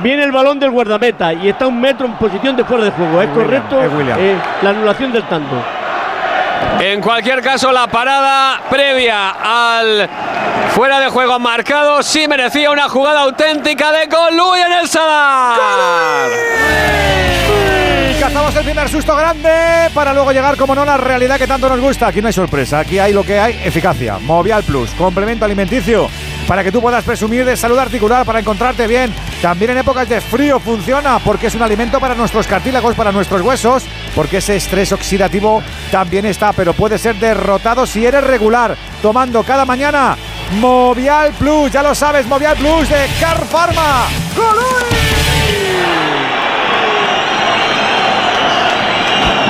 [0.02, 3.20] Viene el balón del guardameta y está un metro en posición de fuera de juego.
[3.20, 5.56] Es William, correcto es eh, la anulación del tanto.
[6.80, 10.08] En cualquier caso, la parada previa al
[10.74, 16.30] fuera de juego marcado sí merecía una jugada auténtica de Colui en el Sadar.
[18.20, 21.68] Cazamos el primer susto grande para luego llegar, como no, a la realidad que tanto
[21.68, 22.08] nos gusta.
[22.08, 24.18] Aquí no hay sorpresa, aquí hay lo que hay, eficacia.
[24.18, 26.08] Movial Plus, complemento alimenticio
[26.46, 29.14] para que tú puedas presumir de salud articular, para encontrarte bien.
[29.40, 33.40] También en épocas de frío funciona porque es un alimento para nuestros cartílagos, para nuestros
[33.40, 33.84] huesos,
[34.14, 39.64] porque ese estrés oxidativo también está, pero puede ser derrotado si eres regular, tomando cada
[39.64, 40.16] mañana
[40.58, 44.06] Movial Plus, ya lo sabes, Movial Plus de Car Pharma.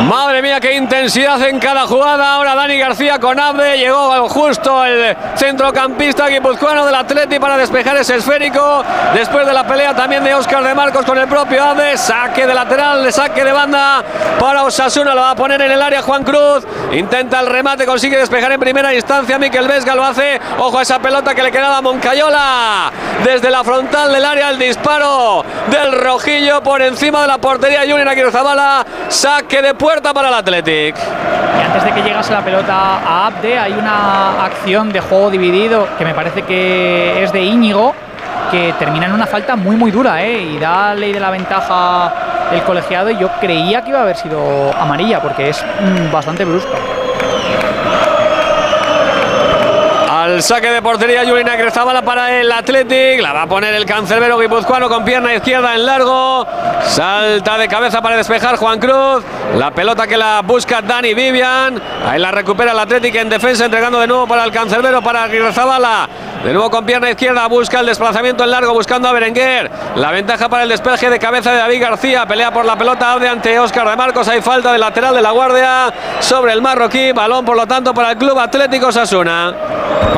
[0.09, 2.34] Madre mía, qué intensidad en cada jugada.
[2.34, 3.76] Ahora Dani García con Abde.
[3.76, 8.82] Llegó justo el centrocampista guipuzcoano del Atleti para despejar ese esférico.
[9.12, 11.98] Después de la pelea también de Óscar de Marcos con el propio Abde.
[11.98, 14.03] Saque de lateral, saque de banda
[14.38, 15.14] para Osasuna.
[15.14, 16.66] Lo va a poner en el área Juan Cruz.
[16.92, 19.38] Intenta el remate, consigue despejar en primera instancia.
[19.38, 20.40] Miquel Vesga lo hace.
[20.59, 22.90] Ojo a esa pelota que le quedaba a Moncayola.
[23.22, 27.80] Desde la frontal del área el disparo del Rojillo por encima de la portería.
[27.80, 28.86] Junior Aguirrezabala.
[29.09, 30.95] Saque de puerta para el Athletic.
[30.97, 35.88] Y antes de que llegase la pelota a Abde, hay una acción de juego dividido
[35.99, 37.93] que me parece que es de Íñigo,
[38.53, 40.43] que termina en una falta muy muy dura, ¿eh?
[40.43, 42.12] y da ley de la ventaja
[42.53, 43.11] el colegiado.
[43.11, 46.78] Y yo creía que iba a haber sido amarilla, porque es mm, bastante brusca.
[50.31, 53.20] Al saque de portería Yulina Crezabala para el Athletic.
[53.20, 56.47] La va a poner el cancerbero guipuzcoano con pierna izquierda en largo.
[56.85, 59.24] Salta de cabeza para despejar Juan Cruz.
[59.57, 61.83] La pelota que la busca Dani Vivian.
[62.07, 66.09] Ahí la recupera el Athletic en defensa, entregando de nuevo para el cancerbero para Crezabala.
[66.45, 69.68] De nuevo con pierna izquierda, busca el desplazamiento en largo, buscando a Berenguer.
[69.97, 72.24] La ventaja para el despeje de cabeza de David García.
[72.26, 74.28] Pelea por la pelota de ante Óscar de Marcos.
[74.28, 77.11] Hay falta del lateral de la guardia sobre el marroquí.
[77.11, 79.55] Balón, por lo tanto, para el Club Atlético Sasuna.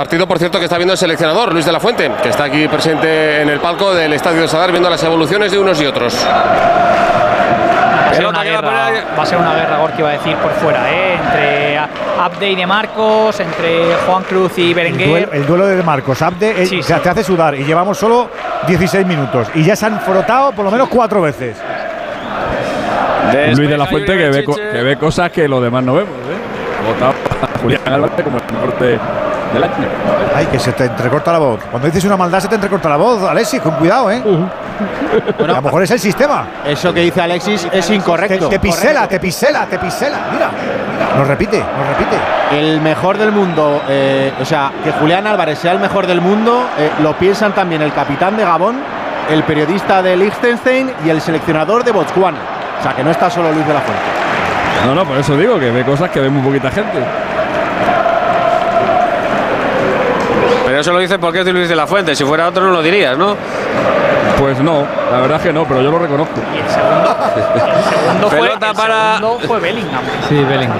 [0.02, 2.66] Partido, por cierto, que está viendo el seleccionador, Luis de la Fuente, que está aquí
[2.66, 6.26] presente en el palco del Estadio de Sadar viendo las evoluciones de unos y otros.
[6.26, 10.50] Va a ser una guerra, va a ser una guerra, Gorky va a decir, por
[10.54, 11.14] fuera, ¿eh?
[11.14, 15.08] entre Abde y De Marcos, entre Juan Cruz y El Berenguer.
[15.08, 18.28] duelo, el duelo de Marcos Abde eh, Sí, te hace sudar y llevamos solo
[18.66, 21.56] 16 minutos y ya se han frotado por lo menos cuatro veces.
[23.56, 26.10] Luis de la Fuente que ve, que ve cosas que los demás no vemos.
[26.10, 26.88] ¿eh?
[26.92, 27.14] Votado
[27.62, 28.98] Julián Álvarez como el de-
[29.52, 29.64] del.
[30.34, 31.60] Ay, que se te entrecorta la voz.
[31.70, 34.22] Cuando dices una maldad se te entrecorta la voz, Alexis, con cuidado, ¿eh?
[35.38, 36.44] a lo mejor es el sistema.
[36.64, 38.48] Eso que dice Alexis es Te, incorrecto.
[38.48, 40.18] te pisela, te pisela, te pisela.
[40.32, 41.16] Mira, mira.
[41.18, 42.16] Nos repite, nos repite.
[42.52, 46.66] El mejor del mundo, eh, o sea, que Julián Álvarez sea el mejor del mundo,
[46.78, 48.76] eh, lo piensan también el capitán de Gabón,
[49.30, 52.38] el periodista de Liechtenstein y el seleccionador de Botswana.
[52.80, 54.02] O sea, que no está solo Luis de la Fuente.
[54.86, 56.98] No, no, por eso digo que ve cosas que ve muy poquita gente.
[60.72, 62.16] Pero eso lo dice porque es de Luis de la Fuente.
[62.16, 63.36] Si fuera otro no lo dirías, ¿no?
[64.38, 66.32] Pues no, la verdad es que no, pero yo lo reconozco.
[66.66, 70.00] segundo fue, Pelota el para- segundo fue Bellingham.
[70.30, 70.78] Sí, Bellingham.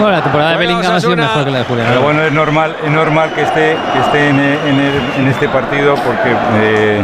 [0.00, 1.22] Bueno, la temporada de Bueno, Bellingham ha sido Osasuna.
[1.28, 1.86] mejor que la de Julián.
[1.90, 5.46] Pero bueno, es normal, es normal que esté, que esté en, en el- en este
[5.50, 7.02] partido porque eh,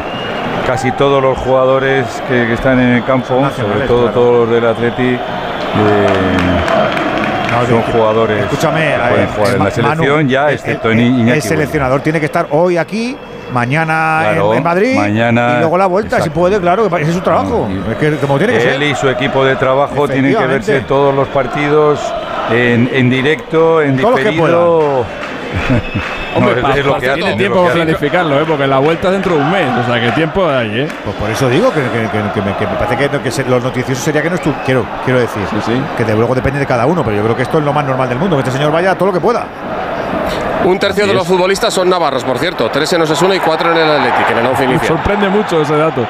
[0.66, 4.14] casi todos los jugadores que, que están en el campo, sobre todo claro.
[4.14, 5.18] todos los del Atleti, eh,
[7.68, 11.30] son jugadores Escúchame, que pueden eh, jugar en la selección Manu, ya, excepto el, Iñaki
[11.32, 13.16] el seleccionador tiene que estar hoy aquí,
[13.52, 17.10] mañana en- Claro, en, Madrid mañana- y luego la vuelta, si puede, claro, que ese
[17.10, 17.68] es su trabajo.
[17.90, 18.72] es que como tiene que ser.
[18.74, 22.00] Él y su equipo de trabajo tienen que verse todos los partidos
[22.50, 25.04] en, en directo, en Todos diferido.
[26.36, 28.44] Hombre, es- es lo que tiene es tiempo para planificarlo, ¿eh?
[28.46, 30.88] porque la vuelta es dentro de un mes, o sea que tiempo hay, ¿eh?
[31.04, 33.62] Pues por eso digo que, que- que- que me, que me parece que, se- los
[33.62, 35.42] noticiosos sería que no estu quiero, quiero decir,
[35.96, 37.84] que de luego depende de cada uno, pero yo creo que esto es lo más
[37.84, 39.46] normal del mundo, que este señor vaya a todo lo que pueda.
[40.64, 41.28] Un tercio Así de los es.
[41.28, 42.70] futbolistas son navarros, por cierto.
[42.70, 44.88] Tres en Osasuna y cuatro en el Athletic, en el once inicial.
[44.88, 46.06] Sorprende mucho ese dato.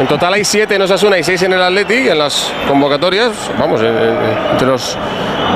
[0.00, 3.30] En total hay siete en Osasuna y seis en el Athletic en las convocatorias.
[3.58, 4.16] Vamos, en- en-
[4.52, 4.98] entre los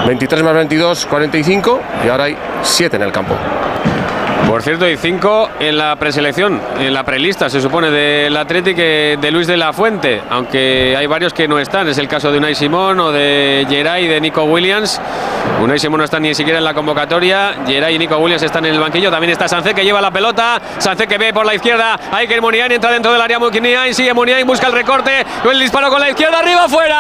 [0.06, 3.34] 23 más 22, 45 y ahora hay siete en el campo.
[4.46, 9.16] Por cierto, hay cinco en la preselección, en la prelista, se supone, del Athletic eh,
[9.20, 11.88] de Luis de la Fuente, aunque hay varios que no están.
[11.88, 15.00] Es el caso de Unai Simón o de Geray y de Nico Williams.
[15.62, 17.54] Unai Simón no está ni siquiera en la convocatoria.
[17.66, 19.10] Geray y Nico Williams están en el banquillo.
[19.10, 20.60] También está Sancé que lleva la pelota.
[20.78, 21.98] Sancé que ve por la izquierda.
[22.10, 23.38] Hay que Muniain entra dentro del área.
[23.38, 25.24] Muniain sigue Muniain, busca el recorte.
[25.44, 26.96] El disparo con la izquierda, arriba, fuera.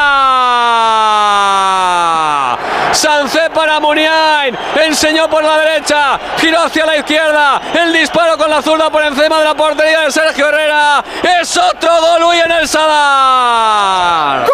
[2.92, 4.56] Sancé para Muniain.
[4.86, 6.20] Enseñó por la derecha.
[6.38, 7.29] Giró hacia la izquierda.
[7.30, 11.04] El disparo con la zurda por encima de la portería de Sergio Herrera.
[11.40, 14.46] Es otro Golui en el Sadar.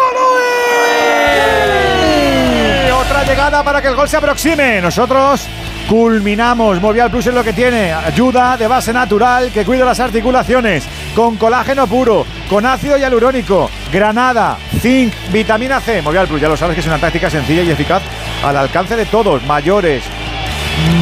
[3.01, 4.79] Otra llegada para que el gol se aproxime.
[4.79, 5.47] Nosotros
[5.89, 6.79] culminamos.
[6.79, 7.93] Movial Plus es lo que tiene.
[7.93, 10.87] Ayuda de base natural que cuida las articulaciones.
[11.15, 16.03] con colágeno puro, con ácido hialurónico, granada, zinc, vitamina C.
[16.03, 18.03] Movial Plus, ya lo sabes que es una táctica sencilla y eficaz
[18.43, 20.03] al alcance de todos, mayores,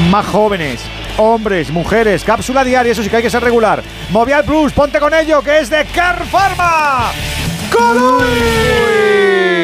[0.10, 0.80] más jóvenes,
[1.18, 3.84] hombres, mujeres, cápsula diaria, eso sí que hay que ser regular.
[4.10, 7.12] Movial Plus, ponte con ello, que es de Car Pharma.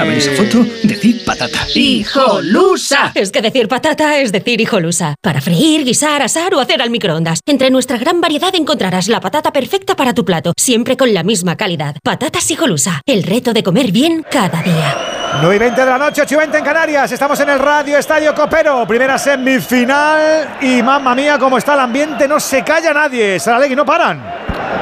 [0.02, 1.60] A ver esa foto, decir patata.
[1.76, 3.12] ¡Hijolusa!
[3.14, 5.14] Es que decir patata es decir hijolusa.
[5.22, 7.42] Para freír, guisar, asar o hacer al microondas.
[7.46, 11.56] Entre nuestra gran variedad encontrarás la patata perfecta para tu plato, siempre con la misma
[11.56, 11.98] calidad.
[12.04, 13.02] Patatas hijolusa.
[13.06, 14.98] El reto de comer bien cada día.
[15.40, 17.12] 9 y 20 de la noche, 8 y 20 en Canarias.
[17.12, 18.88] Estamos en el Radio Estadio Copero.
[18.88, 20.58] Primera semifinal.
[20.62, 22.28] Y mamma mía, cómo está el ambiente.
[22.28, 23.40] No se calla nadie.
[23.40, 24.20] Saralegui, no paran.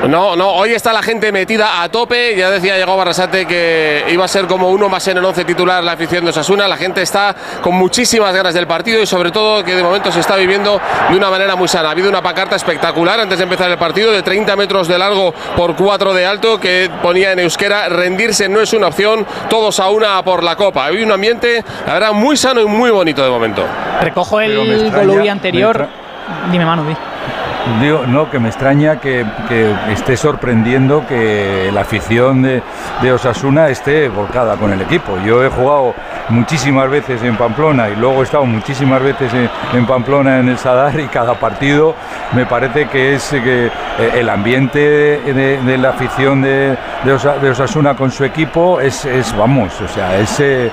[0.08, 2.36] No, no, hoy está la gente metida a tope.
[2.36, 5.84] Ya decía llegó Barrasate que iba a ser como uno más en el once titular
[5.84, 6.68] la afición de Osasuna.
[6.68, 10.22] La gente está con muchísimas ganas del partido y sobre todo que de momento se
[10.22, 10.80] está viviendo
[11.10, 11.90] de una manera muy sana.
[11.90, 15.34] Ha habido una pacarta espectacular antes de empezar el partido de 30 metros de largo
[15.56, 19.90] por 4 de alto que ponía en euskera rendirse no es una opción, todos a
[19.90, 20.86] una por la copa.
[20.86, 23.66] Hay un ambiente, la verdad, muy sano y muy bonito de momento.
[24.02, 25.88] Recojo el Golubi anterior.
[26.52, 26.96] Dime, Manu, di.
[27.82, 32.62] Digo, no, que me extraña que, que esté sorprendiendo que la afición de,
[33.02, 35.18] de, Osasuna esté volcada con el equipo.
[35.26, 35.94] Yo he jugado
[36.30, 40.58] muchísimas veces en Pamplona y luego he estado muchísimas veces en, en Pamplona en el
[40.58, 41.96] Sadar y cada partido
[42.34, 43.72] me parece que es que eh,
[44.16, 46.78] el ambiente de, de la afición de,
[47.14, 50.72] Osa, de, Osasuna con su equipo es, es vamos, o sea, es eh,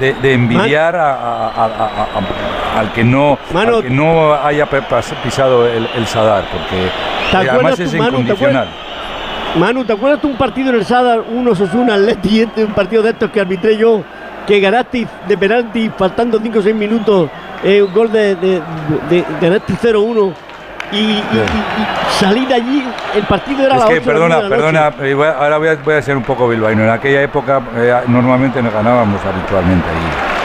[0.00, 4.66] de, de, envidiar a, a, a, al, que no, al que no haya
[5.22, 6.90] pisado el, el Sadar, porque
[7.50, 8.68] además es Manu, incondicional.
[9.54, 12.72] ¿te Manu, ¿te acuerdas tú un partido en el Sadar, uno Osasuna, Atleti, este, un
[12.72, 14.02] partido de estos que arbitré yo,
[14.46, 17.30] que ganaste de penalti, faltando 5 o 6 minutos,
[17.64, 18.60] eh, un gol de, de,
[19.08, 20.32] de, de ganaste 0-1?
[20.92, 21.20] Y, y, y, y,
[22.20, 24.90] salir de allí, el partido era es a que, las 8 perdona, de la perdona,
[24.90, 25.10] noche.
[25.10, 26.84] eh, ahora voy a, voy a ser un poco bilbaíno.
[26.84, 30.35] En aquella época eh, normalmente nos ganábamos habitualmente allí.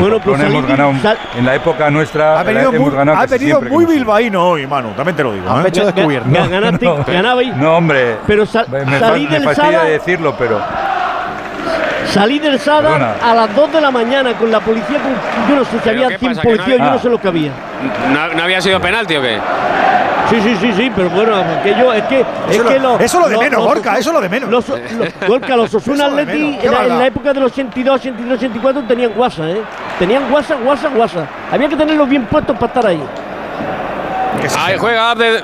[0.00, 3.18] Bueno, En pues hemos ganado, sal- en la época nuestra Ha venido hemos muy, ganado
[3.18, 4.90] ha venido muy bilbaíno hoy, Manu.
[4.92, 5.46] También te lo digo.
[5.46, 5.70] ¿eh?
[5.72, 8.16] Ga- ga- ganaste, ganabais, No, hombre.
[8.26, 10.60] pero sal- me, me salí me del fastidia Sada- decirlo, pero
[12.06, 13.14] Salí del Sada Perdona.
[13.22, 15.90] a las 2 de la mañana con la policía, con- yo no sé si ¿Pero
[16.04, 17.02] había qué 100 pasa, que no policías, había- yo no Ah.
[17.02, 17.50] sé lo que había.
[18.12, 19.38] ¿No, no había sido penalti o qué?
[20.30, 23.20] Sí, sí, sí, sí, pero bueno, que yo, es que, es Eso que lo- eso
[23.20, 24.48] lo de menos, los- Gorka, eso lo de menos.
[24.50, 24.78] Los, los,
[25.28, 26.98] Gorka, los Osuna de Atleti en la, en maldad.
[26.98, 29.60] la época del 82, 83, 84 tenían guasa, ¿eh?
[29.98, 31.26] Tenían guasa, guasa, guasa.
[31.52, 33.02] Había que tenerlos bien puestos para estar ahí.
[34.58, 35.42] Ahí juega Abde.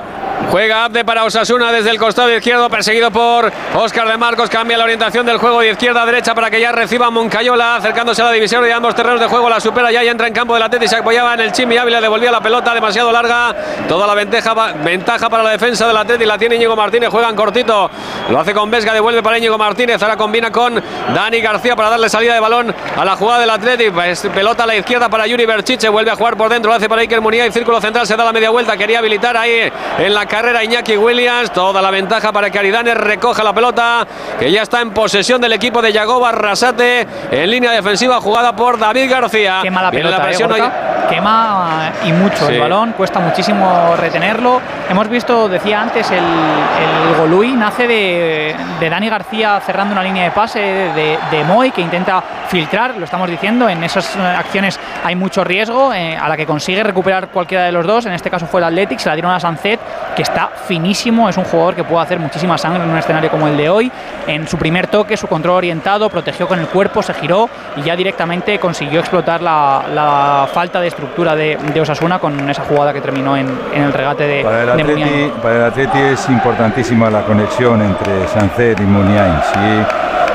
[0.49, 4.49] Juega Abde para Osasuna desde el costado izquierdo, perseguido por Óscar de Marcos.
[4.49, 8.21] Cambia la orientación del juego de izquierda a derecha para que ya reciba Moncayola, acercándose
[8.21, 9.49] a la división de ambos terrenos de juego.
[9.49, 10.89] La supera ya y entra en campo del Atleti.
[10.89, 13.55] Se apoyaba en el Chimi Ávila, devolvía la pelota demasiado larga.
[13.87, 16.25] Toda la ventaja, para la defensa del Atleti.
[16.25, 17.09] La tiene Íñigo Martínez.
[17.09, 17.89] Juegan cortito.
[18.29, 20.01] Lo hace con Vesga, devuelve para Íñigo Martínez.
[20.01, 20.81] Ahora combina con
[21.13, 23.89] Dani García para darle salida de balón a la jugada del Atleti.
[23.89, 25.87] Pues, pelota a la izquierda para Yuri Berchiche.
[25.87, 26.71] Vuelve a jugar por dentro.
[26.71, 27.47] Lo hace para Iker Munía.
[27.47, 28.75] Y círculo central se da la media vuelta.
[28.75, 31.51] Quería habilitar ahí en la carrera Iñaki Williams.
[31.51, 34.07] Toda la ventaja para que Aridane recoja la pelota.
[34.39, 37.05] Que ya está en posesión del equipo de Yagoba Rasate.
[37.29, 39.59] En línea defensiva jugada por David García.
[39.61, 40.71] Quema la Viene pelota, la ¿eh, presión ahí.
[41.09, 42.53] Quema y mucho Sí.
[42.53, 44.61] el balón, cuesta muchísimo retenerlo.
[44.89, 50.23] Hemos visto, decía antes, el, el Golui nace de, de Dani García cerrando una línea
[50.23, 54.79] de pase, de, de Moy que intenta filtrar, lo estamos diciendo, en esas eh, acciones
[55.03, 58.29] hay mucho riesgo, eh, a la que consigue recuperar cualquiera de los dos, en este
[58.29, 59.79] caso fue el Athletic, se la dieron a Sancet,
[60.15, 63.47] que está finísimo, es un jugador que puede hacer muchísima sangre en un escenario como
[63.47, 63.91] el de hoy.
[64.27, 67.95] En su primer toque, su control orientado, protegió con el cuerpo, se giró y ya
[67.95, 73.01] directamente consiguió explotar la, la falta de estructura de, de Osasuna con esa jugada que
[73.01, 75.31] terminó en, en el regate de, Para el, de Atleti, Muniain.
[75.41, 79.35] para el Atleti es importantísima la conexión entre Sancet y Muniain.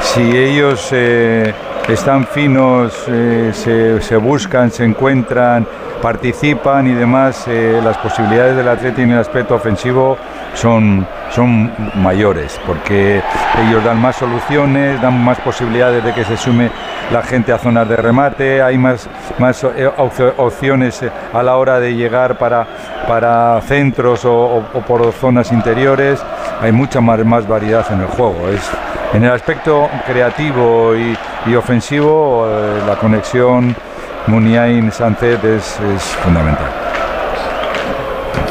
[0.03, 1.55] Si, si ellos eh,
[1.89, 5.67] están finos, eh, se, se buscan, se encuentran,
[6.03, 10.17] participan y demás, eh, las posibilidades del Atleti en el aspecto ofensivo
[10.55, 13.23] son, son mayores, porque
[13.67, 16.71] ellos dan más soluciones, dan más posibilidades de que se sume
[17.13, 19.09] la gente a zonas de remate, hay más,
[19.39, 21.01] más eh, opcio- opciones
[21.33, 22.67] a la hora de llegar para,
[23.07, 26.21] para centros o, o- o por zonas interiores,
[26.61, 28.49] hay mucha más, más variedad en el juego.
[28.49, 28.69] Es,
[29.13, 31.17] en el aspecto creativo y,
[31.47, 33.75] y ofensivo, eh, la conexión
[34.27, 36.86] Muniain-Sancet es, es fundamental.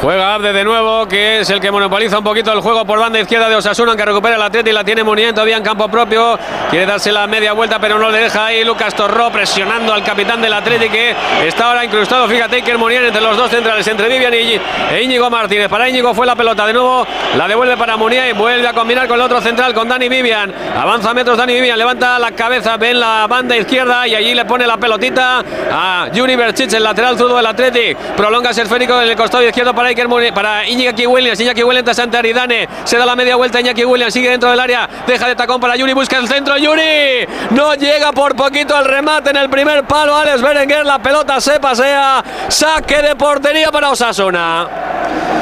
[0.06, 3.18] Juega Abde de nuevo, que es el que monopoliza un poquito el juego por banda
[3.18, 6.38] izquierda de Osasuna, que recupera el Atleti y la tiene Muniain todavía en campo propio.
[6.70, 10.40] Quiere darse la media vuelta, pero no le deja ahí Lucas Torró presionando al capitán
[10.40, 11.12] del Atleti, que
[11.44, 12.28] está ahora incrustado.
[12.28, 14.60] Fíjate que Muniain entre los dos centrales, entre Vivian y
[14.94, 15.68] e Íñigo Martínez.
[15.68, 17.04] Para Íñigo fue la pelota de nuevo,
[17.36, 20.54] la devuelve para Muniain, vuelve a combinar con el otro central, con Dani Vivian.
[20.80, 24.44] Avanza metros Dani Vivian, levanta la cabeza, ve en la banda izquierda y allí le
[24.44, 27.96] pone la pelotita a Juni Berchich, el lateral zurdo del Atleti.
[28.16, 31.40] Prolonga ese esférico en el costado izquierdo para Iker para Iñaki Williams.
[31.40, 32.68] Iñaki Williams ante Aridane.
[32.84, 35.74] Se da la media vuelta Iñaki Williams, sigue dentro del área, deja de tacón para
[35.74, 36.56] Yuri, busca el centro.
[36.58, 40.14] Yuri no llega por poquito al remate en el primer palo.
[40.14, 42.22] Alex Berenguer, la pelota se pasea.
[42.48, 45.35] Saque de portería para Osasuna.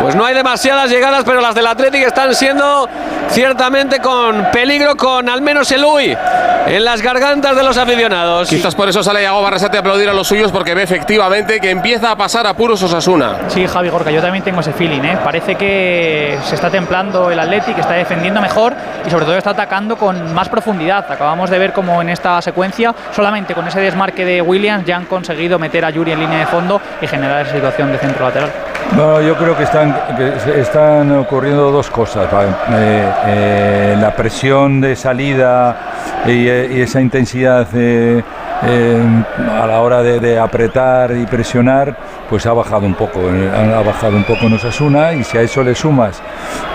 [0.00, 2.88] Pues no hay demasiadas llegadas, pero las del Athletic están siendo
[3.30, 6.16] ciertamente con peligro, con al menos el UI
[6.66, 8.48] en las gargantas de los aficionados.
[8.48, 11.70] Quizás por eso sale Yago Barrasate a aplaudir a los suyos porque ve efectivamente que
[11.70, 13.36] empieza a pasar a puros Osasuna.
[13.48, 15.00] Sí, Javi Gorka, yo también tengo ese feeling.
[15.00, 15.18] ¿eh?
[15.24, 18.74] Parece que se está templando el Athletic, está defendiendo mejor
[19.06, 21.10] y sobre todo está atacando con más profundidad.
[21.10, 25.06] Acabamos de ver como en esta secuencia, solamente con ese desmarque de Williams, ya han
[25.06, 28.50] conseguido meter a Yuri en línea de fondo y generar esa situación de centro lateral.
[28.96, 32.26] No, yo creo que están, ocurriendo dos cosas.
[32.72, 35.76] Eh, eh, la presión de salida
[36.26, 38.22] y, eh, esa intensidad eh,
[38.62, 41.96] a la hora de, de, apretar y presionar,
[42.28, 45.62] pues ha bajado un poco, ha bajado un poco en Osasuna y si a eso
[45.62, 46.20] le sumas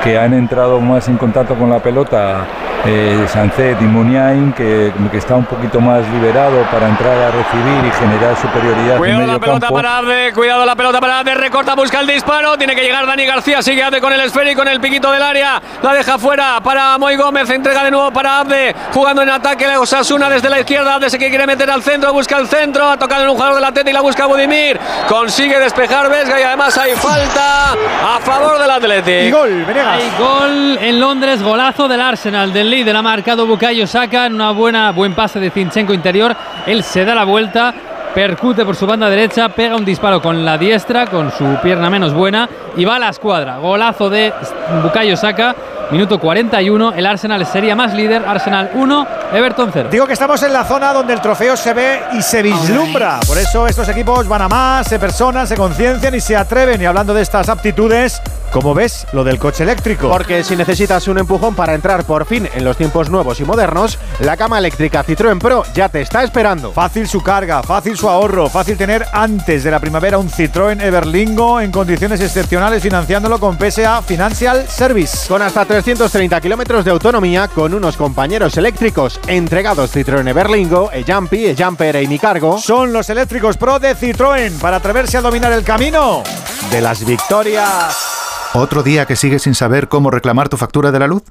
[0.03, 2.45] que han entrado más en contacto con la pelota
[2.85, 7.85] eh, Sancet y Muniain, que, que, está un poquito más liberado para entrar a recibir
[7.85, 8.97] y generar superioridad.
[8.97, 9.75] Cuidado en medio la pelota campo.
[9.75, 13.25] para Abde, cuidado la pelota para Abde, recorta, busca el disparo, tiene que llegar Dani
[13.25, 16.97] García, sigue Abde con el esférico en el piquito del área, la deja fuera para
[16.97, 21.09] Moy Gómez, entrega de nuevo para Abde, jugando en ataque Osasuna desde la izquierda, Abde
[21.09, 23.71] se quiere meter al centro, busca el centro, ha tocado en un jugador de la
[23.71, 24.77] teta y la busca Budimir,
[25.07, 29.27] consigue despejar Vesga y además hay falta a favor del Atlético.
[29.27, 30.01] Y gol, Venegas.
[30.01, 34.49] Hay gol en Londres, golazo del Arsenal, del líder, ha marcado Bukayo Saka en una
[34.49, 37.71] buena, buen pase de Zinchenko interior, él se da la vuelta,
[38.15, 42.15] percute por su banda derecha, pega un disparo con la diestra, con su pierna menos
[42.15, 43.57] buena y va a la escuadra.
[43.57, 44.33] Golazo de
[44.81, 45.55] Bukayo Saka,
[45.91, 49.89] minuto 41, el Arsenal sería más líder, Arsenal 1, Everton 0.
[49.91, 53.19] Digo que estamos en la zona donde el trofeo se ve y se vislumbra.
[53.27, 56.81] Por eso estos equipos van a más, se personan, se conciencian y se atreven.
[56.81, 58.19] Y hablando de estas aptitudes,
[58.53, 60.09] ¿cómo ves lo del coche eléctrico?
[60.09, 63.97] Porque si necesitas un empujón para entrar por fin en los tiempos nuevos y modernos,
[64.19, 66.71] la cama eléctrica Citroën Pro ya te está esperando.
[66.71, 71.59] Fácil su carga, fácil su ahorro, fácil tener antes de la primavera un Citroën Everlingo
[71.59, 75.27] en condiciones excepcionales financiándolo con PSA Financial Service.
[75.27, 81.95] Con hasta 330 kilómetros de autonomía con unos compañeros eléctricos entregados Citroën Everlingo, E-Jumpy, E-Jumper
[81.95, 82.59] e Cargo.
[82.59, 86.21] Son los eléctricos Pro de Citroën para atreverse a dominar el camino
[86.69, 88.22] de las victorias.
[88.55, 91.23] ¿Otro día que sigues sin saber cómo reclamar tu factura de la luz?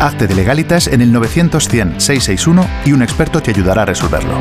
[0.00, 4.38] Hazte de legalitas en el 900-100-661 y un experto te ayudará a resolverlo.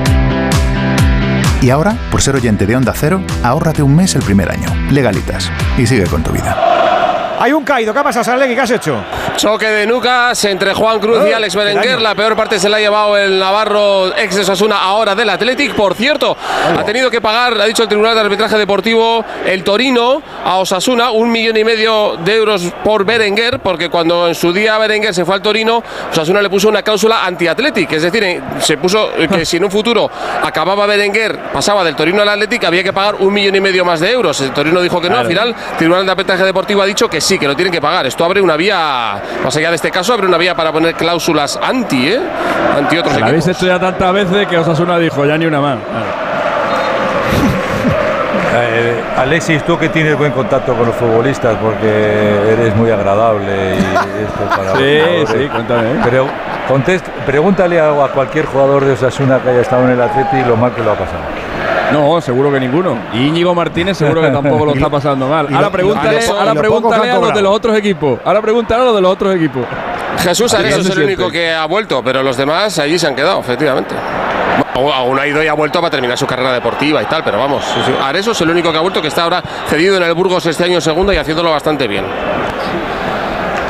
[1.64, 4.70] Y ahora, por ser oyente de Onda Cero, ahórrate un mes el primer año.
[4.92, 5.52] Legalitas.
[5.76, 7.40] Y sigue con tu vida.
[7.40, 7.92] Hay un caído.
[7.92, 8.54] ¿Qué ha pasado, Sarlegui?
[8.54, 9.04] ¿Qué has hecho?
[9.36, 12.00] Choque de nucas entre Juan Cruz y Oh, Alex Berenguer.
[12.02, 15.74] La peor parte se la ha llevado el Navarro, ex de Osasuna, ahora del Athletic.
[15.74, 16.38] Por cierto,
[16.78, 21.12] ha tenido que pagar, ha dicho el Tribunal de Arbitraje Deportivo, el Torino a Osasuna
[21.12, 25.26] un millón y medio de euros por Berenguer, porque cuando en su día Berenguer se
[25.26, 27.92] fue al Torino, Osasuna le puso una cláusula anti-Athletic.
[27.92, 30.10] Es decir, eh, se puso eh, que si en un futuro
[30.44, 34.00] acababa Berenguer, pasaba del Torino al Athletic, había que pagar un millón y medio más
[34.00, 34.40] de euros.
[34.42, 37.20] El Torino dijo que no, al final, el Tribunal de Arbitraje Deportivo ha dicho que
[37.20, 38.06] sí, que lo tienen que pagar.
[38.06, 41.60] Esto abre una vía, más allá de este caso, abre una vía para poner cláusulas
[41.62, 42.20] anti, ¿eh?
[42.78, 45.78] Anti otros La habéis hecho ya tantas veces que Osasuna dijo ya ni una más.
[48.56, 54.24] Eh, Alexis, tú que tienes buen contacto con los futbolistas porque eres muy agradable y
[54.24, 55.90] esto para Sí, sí, cuéntame.
[56.04, 56.28] Pero
[56.70, 60.56] contest- pregúntale a, a cualquier jugador de Osasuna que haya estado en el Atleti lo
[60.56, 61.24] mal que lo ha pasado.
[61.92, 62.98] No, seguro que ninguno.
[63.14, 65.48] Y Íñigo Martínez seguro que tampoco lo está pasando mal.
[65.54, 68.20] Ahora pregúntale, ahora pregúntale a los de los otros equipos.
[68.26, 69.64] Ahora pregúntale a los de los otros equipos.
[70.20, 71.04] Jesús Areso es el siente.
[71.16, 73.94] único que ha vuelto, pero los demás allí se han quedado, efectivamente.
[74.76, 77.38] Aún- Aún ha ido y ha vuelto para terminar su carrera deportiva y tal, pero
[77.38, 77.64] vamos.
[78.04, 80.64] Areso es el único que ha vuelto que está ahora cedido en el Burgos este
[80.64, 82.06] año en segunda y haciéndolo bastante bien.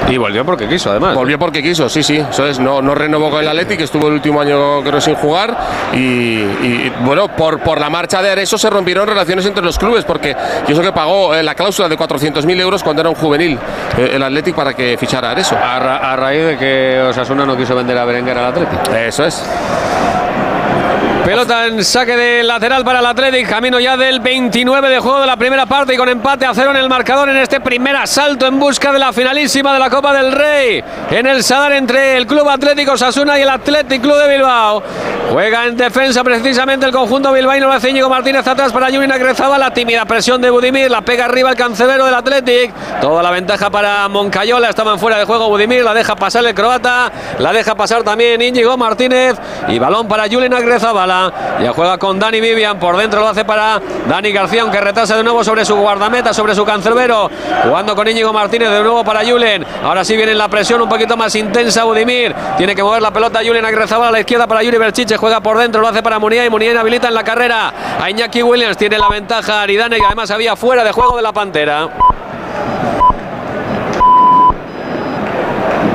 [0.10, 1.16] Y volvió porque quiso, además.
[1.16, 2.18] Volvió porque quiso, sí, sí.
[2.18, 5.16] Eso es, no, no renovó con el Atleti, que estuvo el último año creo sin
[5.16, 5.58] jugar.
[5.94, 10.04] Y, y, bueno, por, por la marcha de Areso se rompieron relaciones entre los clubes,
[10.06, 10.36] porque
[10.68, 13.58] yo sé que pagó eh, la cláusula de 400.000 euros cuando era un juvenil
[13.98, 15.56] eh, el Atleti para que fichara a Areso.
[15.56, 18.82] A, ra- a raíz de que Osasuna no quiso vender a Berenguer al Atlético.
[18.96, 19.44] Eso es.
[21.26, 25.28] Pelota en saque de lateral para el Athletic, camino ya del 29 de juego de
[25.28, 28.46] la primera parte y con empate a cero en el marcador en este primer asalto
[28.46, 30.84] en busca de la finalísima de la Copa del Rey.
[31.12, 34.84] En el Sadar entre el Club Atlético Sasuna y el Athletic Club de Bilbao.
[35.32, 39.58] Juega en defensa precisamente el conjunto bilbaíno, lo hace Íñigo Martínez atrás para Yurina Grezaba,
[39.58, 42.74] la tímida presión de Budimir, la pega arriba el cancelero del Athletic.
[43.00, 47.12] Toda la ventaja para Moncayola, estaban fuera de juego Budimir, la deja pasar el croata,
[47.40, 49.38] la deja pasar también Íñigo Martínez
[49.70, 50.60] y balón para Yulina
[51.62, 52.80] Ya juega con Dani Vivian.
[52.80, 56.56] Por dentro lo hace para Dani García, aunque retrasa de nuevo sobre su guardameta, sobre
[56.56, 57.30] su cancerbero.
[57.64, 59.66] Jugando con Íñigo Martínez de nuevo para Julen.
[59.84, 61.84] Ahora sí viene la presión un poquito más intensa.
[61.84, 63.40] Budimir tiene que mover la pelota.
[63.46, 65.18] Julen Agrezabala a la izquierda para Yuri Berchiche.
[65.18, 67.74] Juega por dentro, lo hace para Munía y Munía inhabilita en la carrera.
[68.02, 71.32] A Iñaki Williams tiene la ventaja Aridane que además había fuera de juego de la
[71.32, 71.90] Pantera.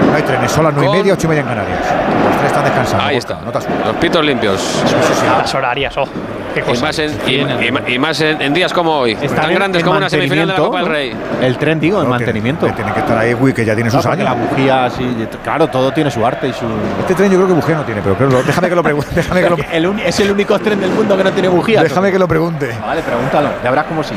[0.09, 2.28] No hay trenes, son las 9 y media, 8 y media en Canarias.
[2.39, 3.05] Tres están descansando.
[3.05, 3.39] Ahí está.
[3.85, 4.83] Los pitos limpios.
[5.39, 6.05] Las horarias, oh.
[6.55, 9.13] Qué Y más, en, y- y- y más en, en días como hoy.
[9.21, 11.11] Está tan grandes como una semifinal de la Copa del Rey.
[11.11, 11.47] mantenimiento, ¿no?
[11.47, 12.67] El tren, digo, el mantenimiento.
[12.73, 14.25] Tiene que estar ahí, Wii, que ya tiene sus Claro, años.
[14.25, 16.65] La bujía así, claro, todo tiene su arte y su.
[17.01, 19.09] Este tren yo creo que bujía no tiene, pero creo- déjame que lo pregunte.
[19.15, 19.57] Déjame que lo,
[19.95, 21.83] El es el único tren del mundo que no tiene bujías.
[21.83, 22.71] déjame que lo pregunte.
[22.85, 24.15] Vale, pregúntalo, ya verás cómo sí.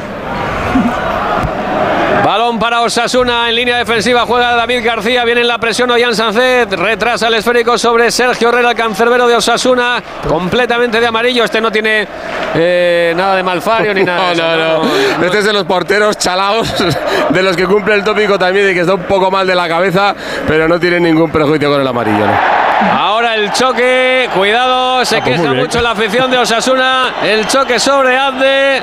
[2.24, 4.26] Balón para Osasuna en línea defensiva.
[4.28, 5.26] Juega David García.
[5.26, 6.72] Viene en la presión Ollán Sancet.
[6.74, 10.02] Retrasa el esférico sobre Sergio Herrera, el cancerbero de Osasuna.
[10.28, 11.44] Completamente de amarillo.
[11.44, 12.08] Este no tiene
[12.54, 14.30] eh, nada de malfario ni nada.
[14.30, 15.26] de No, no, no.
[15.26, 16.72] Este es de los porteros chalaos,
[17.30, 19.68] de los que cumple el tópico también de que está un poco mal de la
[19.68, 20.14] cabeza,
[20.48, 22.28] pero no tiene ningún prejuicio con el amarillo.
[22.28, 22.62] ¿no?
[23.00, 27.14] Ahora el choque, cuidado, se Ah, pues queja mucho la afición de Osasuna.
[27.24, 28.82] El choque sobre Abde.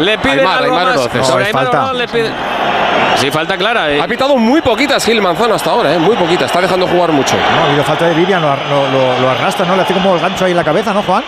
[0.00, 1.02] Le pide Aymar, algo Aymar más.
[1.04, 1.84] Sobre no, es Aymar falta.
[1.84, 2.30] Oroz le pide.
[3.16, 3.90] Sí, falta clara.
[3.90, 4.00] eh.
[4.00, 5.98] Ha pitado muy poquitas Gil Manzano hasta ahora, ¿eh?
[5.98, 6.46] muy poquitas.
[6.46, 7.36] Está dejando jugar mucho.
[7.36, 9.76] No, ha habido falta de Vivian, lo, lo- lo- lo arrastra, ¿no?
[9.76, 11.22] Le hace como el gancho ahí en la cabeza, ¿no, Juan?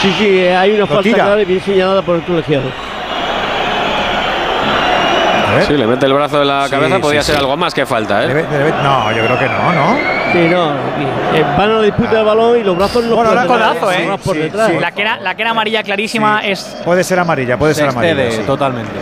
[0.00, 1.24] Sí, sí, hay una Lo falta tira.
[1.24, 2.70] clara y bien señalada por el colegiado.
[5.66, 6.98] Sí, le mete el brazo en la Sí, cabeza.
[7.00, 7.40] Podía sí, ser sí.
[7.40, 8.22] algo más que falta.
[8.22, 8.28] ¿eh?
[8.28, 9.96] Debe- debe- no, yo creo que no, ¿no?
[10.32, 10.70] Sí, no.
[11.34, 13.90] eh, van a la disputa del balón y los brazos no Bueno, por ahora codazo,
[13.92, 14.18] ¿eh?
[14.24, 14.68] por Sí, detrás.
[14.70, 14.76] sí.
[14.78, 16.50] La que, era, la que era amarilla clarísima Sí.
[16.52, 18.46] es Puede ser amarilla, puede Se ser amarilla.
[18.46, 18.92] totalmente.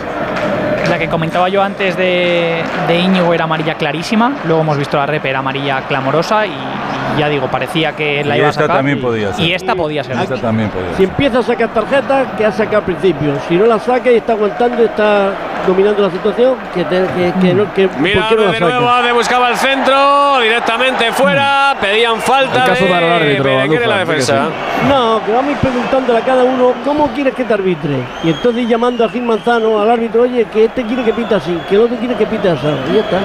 [0.89, 4.33] La que comentaba yo antes de, de Íñigo, era amarilla clarísima.
[4.45, 8.35] Luego hemos visto la repe, era amarilla clamorosa y, y ya digo, parecía que la
[8.35, 8.77] Y iba a esta sacar.
[8.77, 9.45] también y- podía ser.
[9.45, 10.17] Y esta podía ser.
[10.17, 11.09] Esta también podía Si ser.
[11.09, 13.33] empieza a sacar tarjetas, que ha sacado al principio.
[13.47, 15.31] Si no la saca y está aguantando, está
[15.67, 18.89] dominando la situación, que, te- que, que no, que, Mira, ¿por qué no de nuevo?
[18.89, 24.49] Ade buscaba el centro, directamente fuera, pedían falta El caso de para el árbitro, la.
[24.89, 27.97] No, que vamos a ir preguntándole a cada uno cómo quieres que te arbitre.
[28.23, 31.57] Y entonces llamando a Gil Manzano, al árbitro, oye, que este quiere que pita así,
[31.69, 32.67] que el otro quiere que pita así.
[32.91, 33.19] Y ya está.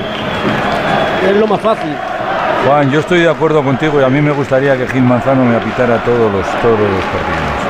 [1.31, 1.95] Es lo más fácil.
[2.67, 5.57] Juan, yo estoy de acuerdo contigo y a mí me gustaría que Gil Manzano me
[5.57, 7.62] apitara todos los, todos los partidos.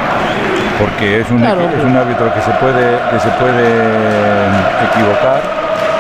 [0.83, 1.78] Porque es un, Claro, equi- hombre.
[1.78, 4.49] es un árbitro que se puede, que se puede eh,
[4.91, 5.41] equivocar,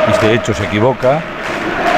[0.08, 1.20] y de hecho se equivoca,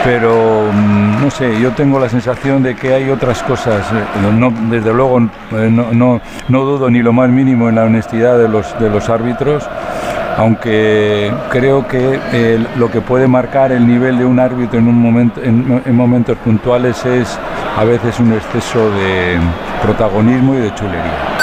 [0.05, 3.80] pero mm, no sé, yo tengo la sensación de que hay otras cosas.
[3.93, 7.85] eh, no- desde luego eh, no, no, no dudo ni lo más mínimo en la
[7.85, 9.66] honestidad de los, de los árbitros,
[10.37, 15.01] aunque creo que eh, lo que puede marcar el nivel de un árbitro en, un
[15.01, 17.39] momento, en, en momentos puntuales es
[17.78, 19.39] a veces un exceso de
[19.82, 21.34] protagonismo y de chulería.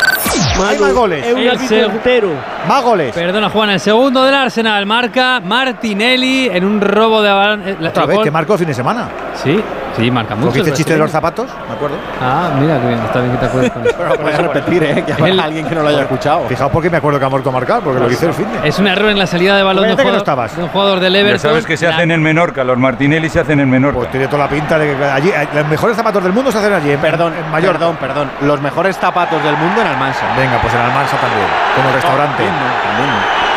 [0.70, 1.26] Hay más goles.
[1.26, 2.30] Es un El árbitro seg- entero.
[2.68, 3.14] Más goles.
[3.14, 7.68] Perdona, Juan, el segundo del Arsenal marca Martinelli en un robo de balón.
[7.68, 9.10] eh, la- Otra vez, que marcó el fin de semana.
[9.36, 9.60] Sí,
[9.96, 10.58] sí, marca mucho.
[10.60, 11.96] Hice el chiste de los zapatos, me acuerdo.
[12.22, 13.96] Ah, mira, que bien, está bien que te acuerdes con eso.
[13.98, 15.04] Pero lo puedes repetir, ¿eh?
[15.06, 16.46] Que El- alguien que no lo haya escuchado.
[16.48, 18.68] Fijaos porque me acuerdo que ha muerto a marcar, porque lo hice el fin de.
[18.68, 20.56] Es un error en la salida de balón de un, no jugador, estabas.
[20.56, 21.40] de un jugador del Ya Everton.
[21.52, 23.98] sabes que se hacen en Menorca, los Martinelli se hacen en Menorca.
[24.00, 26.58] Pues tiene toda la pinta de que allí eh, los mejores zapatos del mundo se
[26.60, 27.80] hacen allí, en, Perdón, en Mallorca.
[27.80, 28.32] perdón, perdón.
[28.42, 30.26] Los mejores zapatos del mundo en Almansa.
[30.38, 32.44] Venga, pues en Almansa también, como el restaurante.
[32.44, 33.51] También no, también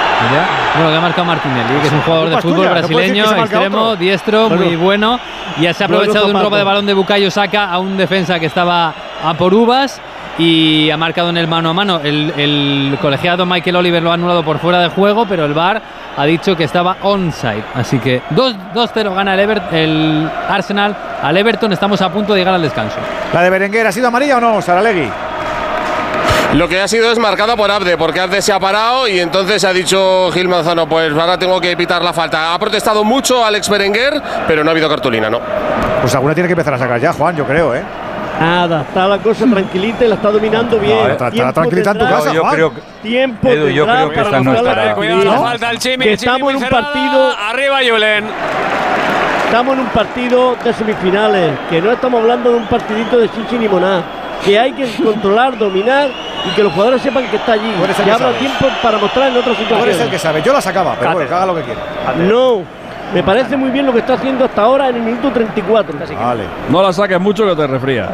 [0.75, 4.49] bueno, que ha marcado Martinelli, que es un jugador de fútbol tuya, brasileño, extremo, diestro,
[4.49, 4.65] Bueno.
[4.65, 5.21] muy bueno.
[5.61, 8.39] Ya se ha aprovechado de un robo de balón de Bukayo Saka a un defensa
[8.41, 8.93] que estaba
[9.25, 10.01] a por uvas
[10.39, 12.01] y ha marcado en el mano a mano.
[12.03, 15.81] El, el colegiado Michael Oliver lo ha anulado por fuera de juego, pero el VAR
[16.17, 17.63] ha dicho que estaba onside.
[17.75, 21.73] Así que 2 2-0 gana el, el Arsenal al Everton.
[21.73, 22.97] Estamos a punto de llegar al descanso.
[23.33, 25.09] ¿La de Berenguer ha sido amarilla o no, Saralegui?
[26.55, 29.65] Lo que ha sido es marcada por Abde, porque Abde se ha parado y entonces
[29.65, 32.55] ha dicho Gil Manzano, pues ahora tengo que pitar la falta.
[32.55, 35.41] Ha protestado mucho Alex Berenguer, pero no ha habido cartulina, ¿no?
[36.01, 37.83] Pues alguna tiene que empezar a sacar ya, Juan, yo creo, ¿eh?
[38.39, 40.97] Nada, está la cosa tranquilita y la está dominando bien.
[40.97, 42.55] No, está- está Tiempo tranquilita en tu casa, yo Juan.
[42.55, 44.91] creo que Tiempo Edu, yo creo que esta no estará.
[44.91, 45.51] Eh, cuidado, la tranquilidad.
[45.51, 46.05] falta el Chimi.
[46.05, 48.25] Que el Chimi estamos en un partido- Arriba Julen.
[49.47, 53.57] Estamos en un partido de semifinales, que no estamos hablando de un partidito de chichi
[53.59, 54.03] ni moná.
[54.45, 56.11] que hay que controlar, dominar
[56.47, 57.73] y que los jugadores sepan que está allí.
[57.97, 59.95] Que que habrá tiempo para mostrar en otras situaciones.
[59.95, 60.43] eres el que sabe.
[60.43, 61.81] Yo la sacaba, pero bueno, que haga lo que quiera.
[62.19, 62.63] No,
[63.13, 65.99] me parece muy bien lo que está haciendo hasta ahora en el minuto 34.
[66.19, 66.45] Vale.
[66.69, 68.09] No la saques mucho que te resfría.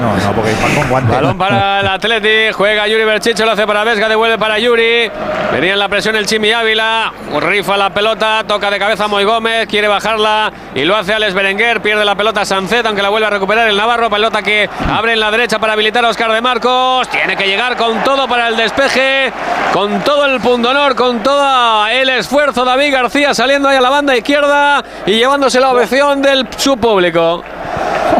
[0.00, 1.08] No, no, porque con.
[1.08, 5.10] Balón para el Atleti, juega Yuri Berchiche, lo hace para Vesga, devuelve para Yuri.
[5.52, 9.68] Venía en la presión el Chimi Ávila, rifa la pelota, toca de cabeza Moy Gómez,
[9.68, 13.30] quiere bajarla y lo hace Alex Berenguer, pierde la pelota Sancet, aunque la vuelve a
[13.30, 17.08] recuperar el Navarro, pelota que abre en la derecha para habilitar a Oscar de Marcos,
[17.08, 19.32] tiene que llegar con todo para el despeje,
[19.72, 24.16] con todo el pundonor, con todo el esfuerzo David García saliendo ahí a la banda
[24.16, 27.44] izquierda y llevándose la ovación del su público.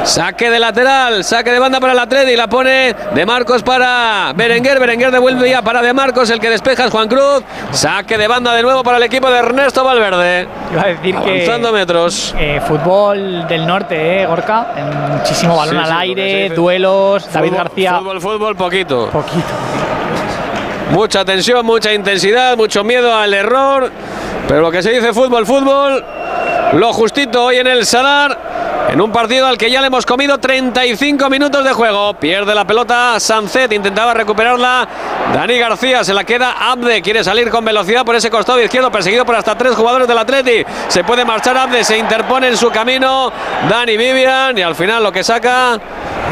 [0.04, 4.78] Saque de lateral, saque de banda para el Atleti, la pone de Marcos para Berenguer,
[4.80, 8.52] Berenguer devuelve ya para de Marcos, el que despeja es Juan Cruz, saque de banda
[8.54, 10.48] de nuevo para el equipo de Ernesto Valverde.
[10.72, 12.34] Iba a decir que Avanzando metros.
[12.38, 14.68] eh, fútbol del norte, ¿eh, Gorka?
[15.18, 17.94] Muchísimo balón Sí, al sí, que aire, duelos, David García.
[17.98, 19.08] Fútbol, fútbol, poquito.
[19.10, 19.42] Poquito.
[20.90, 23.90] Mucha tensión, mucha intensidad, mucho miedo al error.
[24.48, 26.04] Pero lo que se dice fútbol, fútbol,
[26.74, 28.54] lo justito hoy en el Salar.
[28.90, 32.14] En un partido al que ya le hemos comido 35 minutos de juego.
[32.14, 34.86] Pierde la pelota Sancet, intentaba recuperarla.
[35.34, 37.00] Dani García se la queda Abde.
[37.00, 40.64] Quiere salir con velocidad por ese costado izquierdo, perseguido por hasta tres jugadores del Atleti.
[40.88, 43.32] Se puede marchar Abde, se interpone en su camino.
[43.68, 45.80] Dani Vivian y al final lo que saca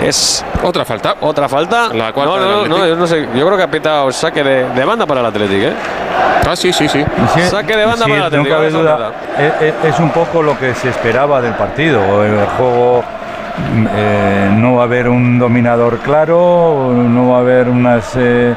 [0.05, 1.17] es Otra falta.
[1.21, 1.89] otra falta.
[1.93, 3.29] La cuarta no, no, no, yo no sé.
[3.35, 5.73] Yo creo que ha pitado saque de, de banda para el Atlético, ¿eh?
[6.49, 7.05] Ah, sí, sí, sí.
[7.49, 8.55] Saque de banda Sí, para el no Atlético.
[8.55, 8.97] cabe eso es duda.
[8.97, 9.13] verdad.
[9.39, 12.25] Es, es- es un poco lo que se esperaba del partido.
[12.25, 13.05] El juego
[13.75, 18.51] mm, eh, no va a haber un dominador claro, no va a haber unas eh,
[18.53, 18.55] eh,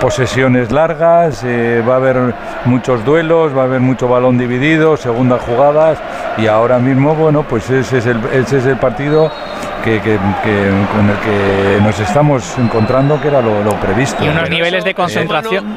[0.00, 2.34] posesiones largas, eh, va a haber
[2.66, 5.98] muchos duelos, va a haber mucho balón dividido, segundas jugadas
[6.38, 9.30] y ahora mismo, bueno, pues ese es el, ese es el partido
[9.84, 14.24] que, que- que- con el que nos estamos encontrando, que era lo, lo previsto.
[14.24, 15.76] Y unos niveles de eh, concentración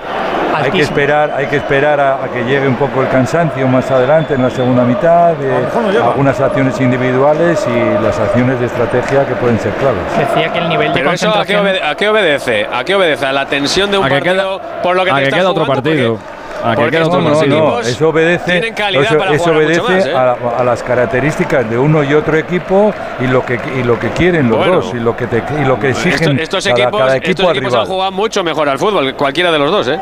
[0.53, 3.89] hay que esperar, hay que esperar a, a que llegue un poco el cansancio más
[3.89, 8.65] adelante en la segunda mitad, de mejor no algunas acciones individuales y las acciones de
[8.65, 10.01] estrategia que pueden ser claves.
[10.17, 11.65] Decía que el nivel de Pero eso ¿a qué, concentración.
[11.65, 12.67] obede- a qué obedece?
[12.71, 13.25] ¿A qué obedece?
[13.25, 15.27] ¿A la tensión de un A que partido queda- por lo que a te que
[15.29, 15.83] estás queda otro jugando?
[15.89, 16.17] partido.
[16.63, 20.13] A que porque queda otro No, eso obedece, eso, para obedece más, ¿eh?
[20.15, 24.09] a, a las características de uno y otro equipo y lo que y lo que
[24.09, 24.73] quieren los Bueno.
[24.75, 27.49] dos y lo que te, y lo que exigen Esto- estos equipos, cada equipo estos
[27.51, 27.87] equipos han rival.
[27.87, 29.99] jugado mucho mejor al fútbol, cualquiera de los dos, ¿eh?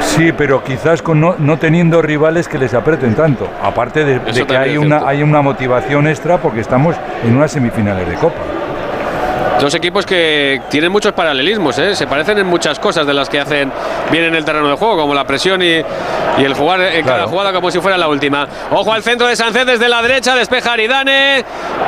[0.00, 3.48] Sí, pero quizás con no, no teniendo rivales que les aprieten tanto.
[3.62, 8.08] Aparte de, de que hay una, hay una motivación extra porque estamos en unas semifinales
[8.08, 8.34] de Copa.
[9.60, 11.94] Dos equipos que tienen muchos paralelismos, ¿eh?
[11.94, 13.72] se parecen en muchas cosas de las que hacen
[14.10, 15.66] bien en el terreno de juego, como la presión y,
[16.38, 18.46] y el jugar en cada jugada como si fuera la última.
[18.72, 21.44] Ojo al centro de Sánchez desde la derecha, despeja Aridane,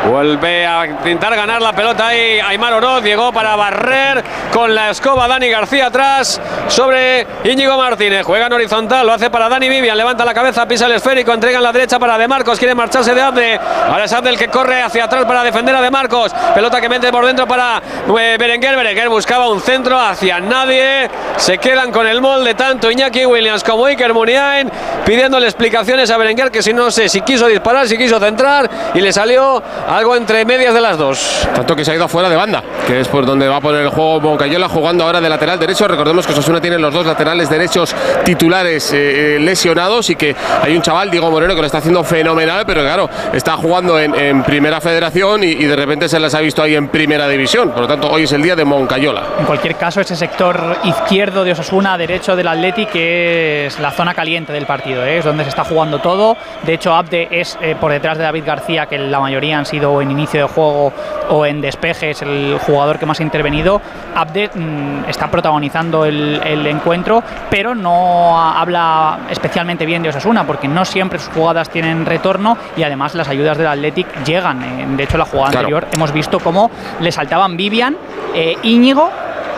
[0.08, 5.26] vuelve a intentar ganar la pelota ahí Aymar Oroz, llegó para barrer con la escoba
[5.26, 10.24] Dani García atrás sobre Íñigo Martínez, juega en horizontal, lo hace para Dani Vivian, levanta
[10.24, 13.20] la cabeza, pisa el esférico, entrega en la derecha para De Marcos, quiere marcharse de
[13.20, 13.60] Abde,
[13.90, 16.88] ahora es Abde el que corre hacia atrás para defender a De Marcos, pelota que
[16.88, 22.06] mete por dentro para eh, Berenguer, Berenguer buscaba un centro hacia nadie, se quedan con
[22.06, 24.70] el molde tanto Iñaki Williams como Iker Muniain,
[25.04, 29.00] pidiéndole explicaciones a Berenguer que si no sé si quiso disparar, si quiso centrar y
[29.00, 31.46] le salió algo entre medias de las dos.
[31.54, 33.82] Tanto que se ha ido afuera de banda, que es por donde va a poner
[33.82, 35.88] el juego Moncayola jugando ahora de lateral derecho.
[35.88, 37.94] Recordemos que Osasuna tiene los dos laterales derechos
[38.24, 42.04] titulares eh, eh, lesionados y que hay un chaval, Diego Moreno, que lo está haciendo
[42.04, 46.34] fenomenal, pero claro, está jugando en, en primera federación y, y de repente se les
[46.34, 47.45] ha visto ahí en primera división.
[47.46, 49.22] Por lo tanto, hoy es el día de Moncayola.
[49.38, 54.14] En cualquier caso, ese sector izquierdo de Osasuna, derecho del Atleti, que es la zona
[54.14, 55.18] caliente del partido, ¿eh?
[55.18, 56.36] es donde se está jugando todo.
[56.64, 60.02] De hecho, Abde es eh, por detrás de David García, que la mayoría han sido
[60.02, 60.92] en inicio de juego
[61.30, 63.80] o en despeje, es el jugador que más ha intervenido.
[64.16, 70.44] Abde mm, está protagonizando el, el encuentro, pero no ha- habla especialmente bien de Osasuna,
[70.44, 74.62] porque no siempre sus jugadas tienen retorno y además las ayudas del Athletic llegan.
[74.64, 75.66] Eh, De hecho, la jugada Claro.
[75.68, 76.70] anterior hemos visto cómo
[77.00, 77.96] le saltaban Vivian,
[78.34, 79.10] eh, Íñigo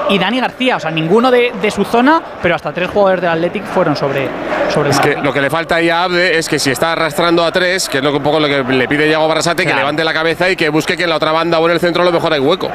[0.09, 3.31] y Dani García, o sea, ninguno de, de su zona, pero hasta tres jugadores del
[3.31, 4.29] Athletic fueron sobre,
[4.73, 7.45] sobre Es que lo que le falta ahí a Abde es que si está arrastrando
[7.45, 9.75] a tres, que es lo que un poco lo que le pide Yago Barrasate, que
[9.75, 12.03] levante la cabeza y que busque que en la otra banda o en el centro
[12.03, 12.69] a lo mejor hay hueco.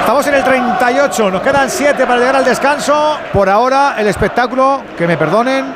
[0.00, 3.18] Estamos en el 38, nos quedan 7 para llegar al descanso.
[3.32, 5.66] Por ahora, el espectáculo, que me perdonen,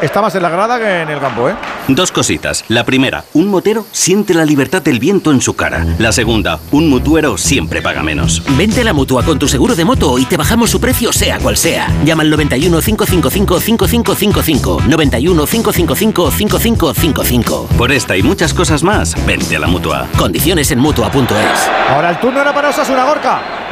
[0.00, 1.54] está más en la grada que en el campo, ¿eh?
[1.88, 2.64] Dos cositas.
[2.68, 5.84] La primera, un motero siente la libertad del viento en su cara.
[5.98, 8.42] La segunda, un mutuero siempre paga menos.
[8.56, 11.38] Vente a la mutua con tu seguro de moto y te bajamos su precio sea
[11.38, 11.88] cual sea.
[12.04, 14.82] Llama al 91 555 5555.
[14.88, 17.68] 91 555 5555.
[17.76, 20.06] Por esta y muchas cosas más, vente a la mutua.
[20.16, 21.70] Condiciones en mutua.es.
[21.88, 23.69] Ahora el turno era para Osasuna Gorka.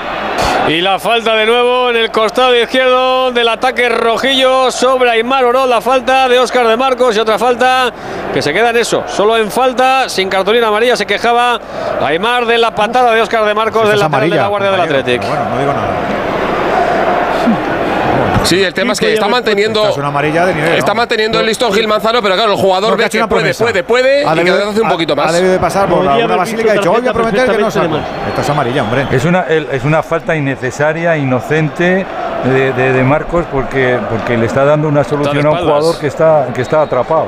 [0.68, 5.68] Y la falta de nuevo en el costado izquierdo del ataque rojillo sobre Aymar Oroz.
[5.68, 7.90] La falta de Óscar de Marcos y otra falta
[8.34, 9.04] que se queda en eso.
[9.06, 11.58] Solo en falta, sin cartulina amarilla, se quejaba
[12.02, 15.04] Aymar de la patada de Óscar de Marcos de la, amarilla, de la Guardia del
[15.04, 16.27] pero Bueno, no digo nada.
[18.48, 19.80] Sí, el tema es que está manteniendo.
[19.80, 20.74] Esta es una amarilla de nivel.
[20.74, 24.26] Está manteniendo el listón Gil Manzano, pero claro, el jugador ve que puede, puede, puede,
[24.26, 25.28] Ha y cada hace un poquito más.
[25.28, 27.70] Ha debido de pasar por haber basílica y dicho, "Hoy voy a prometer que no
[27.70, 27.96] saco.
[28.28, 29.06] Esto es amarilla, hombre.
[29.10, 32.06] Es una, es una falta innecesaria, inocente
[32.44, 36.06] de, de- de Marcos porque, porque le está dando una solución a un jugador que
[36.06, 37.26] está, que está atrapado.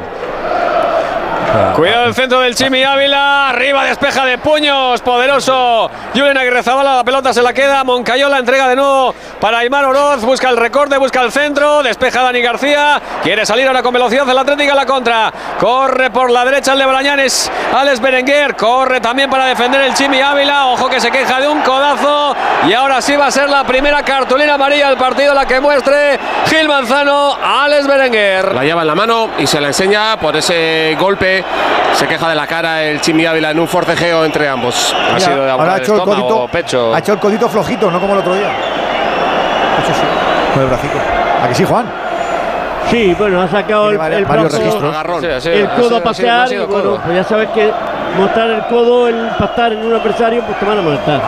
[1.75, 3.49] Cuidado el centro del Chimi Ávila.
[3.49, 5.01] Arriba despeja de puños.
[5.01, 5.91] Poderoso.
[6.15, 6.97] Julen Aguirre Zabala.
[6.97, 7.83] La pelota se la queda.
[7.83, 10.23] Moncayola entrega de nuevo para Aymar Oroz.
[10.23, 11.83] Busca el recorte, busca el centro.
[11.83, 13.01] Despeja Dani García.
[13.23, 15.33] Quiere salir ahora con velocidad el Atlético a la contra.
[15.59, 17.51] Corre por la derecha el de Brañanes.
[17.75, 18.55] Alex Berenguer.
[18.55, 20.67] Corre también para defender el Chimi Ávila.
[20.67, 22.37] Ojo que se queja de un codazo.
[22.69, 26.19] Y ahora sí va a ser la primera cartulina amarilla del partido la que muestre
[26.47, 28.55] Gil Manzano Alex Berenguer.
[28.55, 31.40] La lleva en la mano y se la enseña por ese golpe.
[31.95, 34.95] Se queja de la cara el Chimi Ávila en un forcejeo entre ambos.
[34.95, 36.95] Ha Mira, sido de ahora ha aguantar hecho el codito, pecho.
[36.95, 38.49] ha hecho el codito flojito, no como el otro día.
[40.55, 40.95] Con el bracito.
[41.45, 41.87] ¿A que sí, Juan?
[42.91, 44.51] Sí, bueno, ha sacado el, el brazo.
[44.51, 47.01] Sí, sí, el codo a sí, pasear no ha y sido bueno, codo.
[47.05, 47.71] pues ya sabes que
[48.19, 51.21] mostrar el codo, el impactar en un adversario, pues te van a molestar.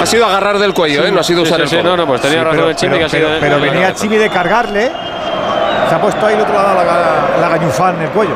[0.00, 1.10] Ha sido agarrar del cuello, ¿eh?
[1.12, 1.90] no ha sido Sí, usar sí, el sí, codo.
[1.90, 3.28] no, no, pues tenía Sí, razón pero, el Chimi pero- que ha sido.
[3.40, 4.90] pero- pero venía Chimi de cargarle.
[5.88, 8.34] Se ha puesto ahí el otro lado la, la, la gañufán en el cuello.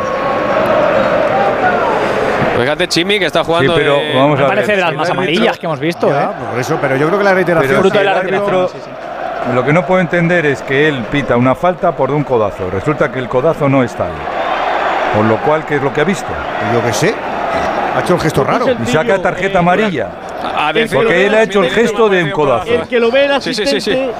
[2.60, 3.74] Fíjate, Chimi que está jugando.
[3.74, 6.08] Sí, pero de- vamos Me a parece ver, de las más amarillas que hemos visto,
[6.08, 6.28] Ya, ¿eh?
[6.50, 7.68] por eso, pero yo creo que la reiteración.
[7.70, 9.54] Pero Fruto si de la el árbitro- reiteración, sí, sí.
[9.54, 12.70] Lo que no puedo entender es que él pita una falta por un codazo.
[12.70, 14.12] Resulta que el codazo no está ahí.
[15.16, 16.28] Por lo cual, ¿qué es lo que ha visto?
[16.74, 17.14] Yo qué sé.
[17.96, 18.66] Ha hecho un gesto raro.
[18.82, 20.08] Y saca tarjeta amarilla.
[20.92, 22.72] Porque él ha hecho el gesto de un codazo.
[22.72, 24.10] El que lo ve el Sí, sí, asistente sí, sí.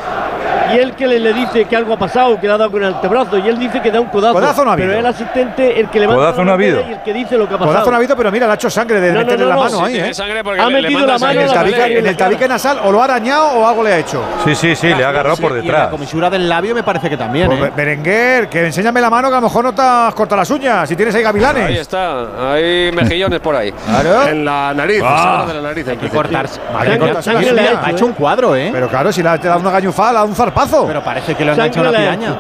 [0.74, 2.82] Y él que le, le dice que algo ha pasado, que le ha dado con
[2.82, 4.35] el antebrazo y él dice que da un codazo.
[4.35, 4.89] Codazo no ha habido.
[4.89, 6.81] Pero el asistente, el que levanta Codazo no ha habido.
[6.89, 7.72] y el que dice lo que ha pasado.
[7.74, 9.55] Codazo no ha habido, pero mira, le ha hecho sangre de No, meterle no, la
[9.56, 10.14] no, mano sí, ahí, Tiene ¿eh?
[10.14, 11.60] sangre porque Ha le- le metido manda la mano En sangre.
[11.70, 13.98] el, la tabique, en el tabique nasal, o lo ha arañado o algo le ha
[13.98, 14.22] hecho.
[14.44, 15.89] Sí, sí, sí, le ha agarrado por Sí, Y en la detrás.
[15.90, 17.72] comisura del labio me parece que también, Pues, ¿eh?
[17.74, 20.89] Berenguer, que enséñame la mano que a lo mejor no te has cortado las uñas.
[20.89, 21.66] Si tienes ahí gavilanes.
[21.66, 23.72] Ahí está, hay mejillones por ahí.
[23.72, 24.28] Claro.
[24.28, 25.44] En la nariz, Ah.
[25.47, 25.89] de la nariz.
[25.89, 26.60] Hay que cortarse.
[26.74, 28.70] Ha hecho un cuadro, ¿eh?
[28.72, 30.87] Pero claro, si le ha te da una gañufada, le dado un zarpazo.
[30.87, 32.37] Pero parece que le han hecho una piraña.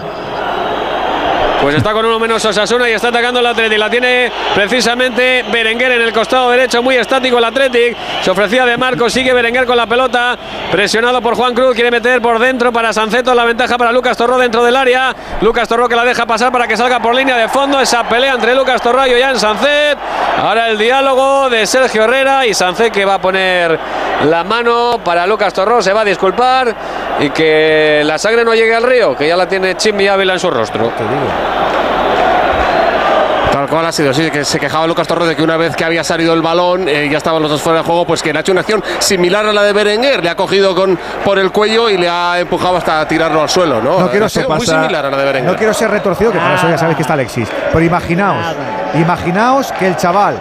[1.60, 3.78] Pues está con uno menos Osasuna y está atacando el Athletic.
[3.78, 7.96] La tiene precisamente Berenguer en el costado derecho, muy estático el Athletic.
[8.22, 10.38] Se ofrecía de Marcos, sigue Berenguer con la pelota.
[10.72, 13.34] Presionado por Juan Cruz, quiere meter por dentro para Sanceto.
[13.34, 15.14] La ventaja para Lucas Torró dentro del área.
[15.42, 17.78] Lucas Torró que la deja pasar para que salga por línea de fondo.
[17.78, 19.98] Esa pelea entre Lucas Torró y Ollán Sancet.
[20.42, 23.78] Ahora el diálogo de Sergio Herrera y Sancet que va a poner
[24.24, 25.82] la mano para Lucas Torró.
[25.82, 26.74] Se va a disculpar
[27.18, 30.40] y que la sangre no llegue al río, que ya la tiene Chimi Ávila en
[30.40, 30.90] su rostro.
[33.52, 35.84] Tal cual ha sido, sí, que se quejaba Lucas Torres de que una vez que
[35.84, 38.38] había salido el balón, eh, ya estaban los dos fuera de juego, pues que le
[38.38, 41.50] ha hecho una acción similar a la de Berenguer, le ha cogido con, por el
[41.50, 44.00] cuello y le ha empujado hasta tirarlo al suelo, ¿no?
[44.00, 45.52] No quiero ser muy similar a la de Berenguer.
[45.52, 47.48] No quiero ser retorcido, que para eso ya sabéis que está Alexis.
[47.72, 48.56] Pero imaginaos,
[48.94, 50.40] imaginaos que el chaval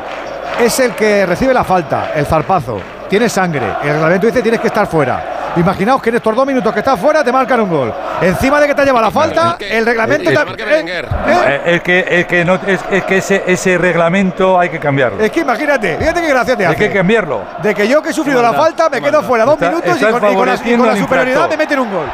[0.59, 2.79] es el que recibe la falta, el zarpazo,
[3.09, 5.38] tiene sangre, el reglamento dice tienes que estar fuera.
[5.57, 7.93] Imaginaos que en estos dos minutos que estás fuera te marcan un gol.
[8.21, 10.87] Encima de que te lleva la falta, el reglamento Eh, también.
[10.87, 15.19] Eh, Es que, es que, no, es, es que ese, ese reglamento hay que cambiarlo.
[15.23, 16.87] Es que imagínate, fíjate qué gracia te Hay hace.
[16.89, 17.41] que cambiarlo.
[17.61, 20.05] De que yo que he sufrido la falta me quedo fuera dos Está- minutos y
[20.05, 22.05] con, y con la, y con favoreciendo la al superioridad me meten un gol.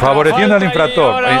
[0.00, 1.24] Favoreciendo al infractor.
[1.24, 1.38] Eh,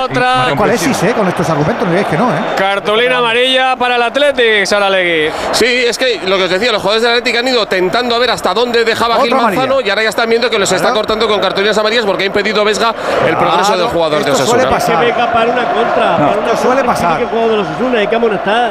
[0.56, 1.10] ¿Cuál es incomprensible.
[1.10, 1.14] eh?
[1.14, 2.38] Con estos argumentos no digáis que no, ¿eh?
[2.56, 5.30] Cartulina amarilla para el Athletic, Saralegui.
[5.52, 8.18] Sí, es que lo que os decía, los jugadores del Atlético han ido tentando a
[8.18, 9.86] ver hasta dónde dejaba Otra Gil Manzano amarilla.
[9.86, 12.64] y ahora ya están viendo que los está cortando con cartulinas amarillas porque ha impedido
[12.64, 12.94] Vesga
[13.26, 14.70] el progreso del jugador de esto suele Osasuna.
[14.70, 14.98] pasar.
[15.00, 16.10] Que venga para una contra.
[16.18, 17.16] No, para una esto suele pasar.
[17.16, 18.70] tiene que jugar de los Osasuna, hay que amonestar.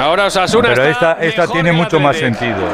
[0.00, 2.38] Ahora Osasuna Pero está esta, esta mejor tiene mucho más Athletic.
[2.38, 2.66] sentido.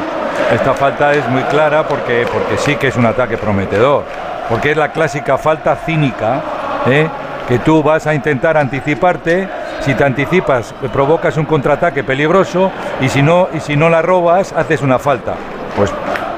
[0.53, 4.03] Esta falta es muy clara porque, porque sí que es un ataque prometedor.
[4.51, 6.41] Porque es la clásica falta cínica,
[6.85, 7.07] ¿eh?
[7.47, 9.47] que tú vas a intentar anticiparte.
[9.79, 12.69] Si te anticipas, provocas un contraataque peligroso
[12.99, 15.35] y si no, y si no la robas, haces una falta.
[15.75, 15.89] Pues,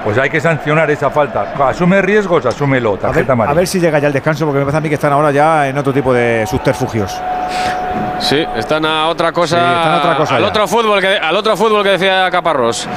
[0.03, 1.53] pues hay que sancionar esa falta.
[1.67, 2.91] Asume riesgos, asúmelo.
[2.91, 4.89] A ver, Tarjeta a ver si llega ya el descanso, porque me parece a mí
[4.89, 7.19] que están ahora ya en otro tipo de subterfugios.
[8.19, 9.57] Sí, están a otra cosa.
[9.57, 10.47] Sí, están a otra cosa al ya.
[10.47, 12.87] otro fútbol que al otro fútbol que decía Caparrós.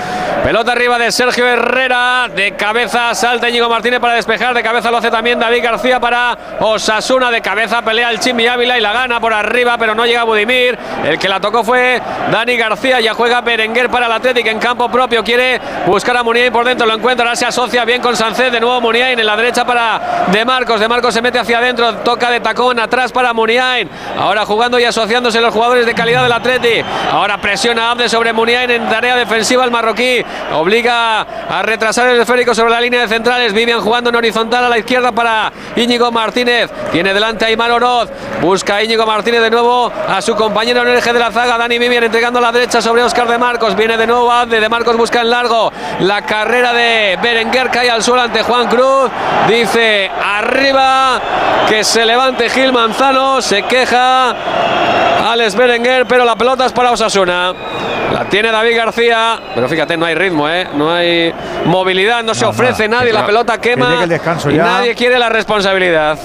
[0.45, 4.99] Pelota arriba de Sergio Herrera, de cabeza salta Íñigo Martínez para despejar, de cabeza lo
[4.99, 9.19] hace también David García para Osasuna, de cabeza pelea el Chimi Ávila y la gana
[9.19, 10.79] por arriba, pero no llega Budimir.
[11.05, 12.01] El que la tocó fue
[12.31, 16.53] Dani García, ya juega Berenguer para el Atlético en campo propio, quiere buscar a Muniain
[16.53, 19.37] por dentro, lo encuentra, ahora se asocia bien con Sancet, de nuevo Muniain en la
[19.37, 23.33] derecha para De Marcos, De Marcos se mete hacia adentro, toca de tacón atrás para
[23.33, 26.83] Muniain, ahora jugando y asociándose los jugadores de calidad del Atleti,
[27.13, 29.65] ahora presiona Abde sobre Muniain en tarea defensiva.
[29.65, 34.17] El marroquí, obliga a retrasar el esférico sobre la línea de centrales, Vivian jugando en
[34.17, 38.11] horizontal a la izquierda para Íñigo Martínez, tiene delante a Oroz,
[38.41, 41.59] busca a Íñigo Martínez de nuevo a su compañero en el eje de la zaga,
[41.59, 44.69] Dani Vivian entregando a la derecha sobre Oscar de Marcos, viene de nuevo Abde, de
[44.69, 49.11] Marcos busca en largo, la carrera de Berenguer cae al suelo ante Juan Cruz,
[49.49, 51.21] dice arriba
[51.69, 54.35] que se levante Gil Manzano, se queja
[55.27, 57.53] Alex Berenguer, pero la pelota es para Osasuna.
[58.13, 60.69] La tiene David García, pero fíjate, no hay ritmo, ¿eh?
[60.75, 61.35] no hay
[61.65, 64.63] movilidad, no se ofrece nadie, la pelota que quema llegue el descanso y ya.
[64.63, 66.17] nadie quiere la responsabilidad.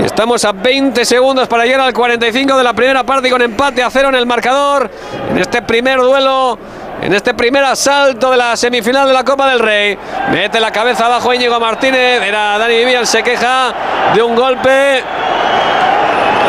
[0.00, 3.42] Y Estamos a 20 segundos para llegar al 45 de la primera parte y con
[3.42, 4.90] empate a cero en el marcador.
[5.30, 6.58] En este primer duelo,
[7.02, 9.98] en este primer asalto de la semifinal de la Copa del Rey.
[10.30, 12.22] Mete la cabeza abajo Íñigo Martínez.
[12.22, 13.72] Era Dani Vivian, se queja
[14.14, 15.02] de un golpe.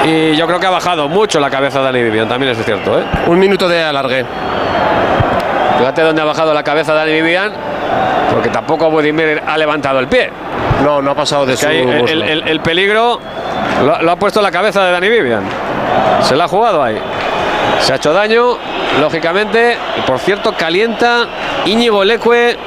[0.06, 2.99] Y yo creo que ha bajado mucho la cabeza de Dani Vivian, también es cierto.
[2.99, 3.03] ¿eh?
[3.28, 4.26] Un minuto de alargue.
[5.78, 7.52] Fíjate dónde ha bajado la cabeza Dani Vivian,
[8.34, 10.30] porque tampoco Budimir ha levantado el pie.
[10.84, 13.19] No, no ha pasado de su el, el- el- el peligro
[13.86, 15.44] lo, lo ha puesto la cabeza de Dani Vivian.
[16.22, 16.98] Se la ha jugado ahí.
[17.82, 18.57] Se ha hecho daño,
[18.99, 19.78] lógicamente.
[19.98, 21.28] Y por cierto, calienta
[21.65, 22.57] Íñigo Leque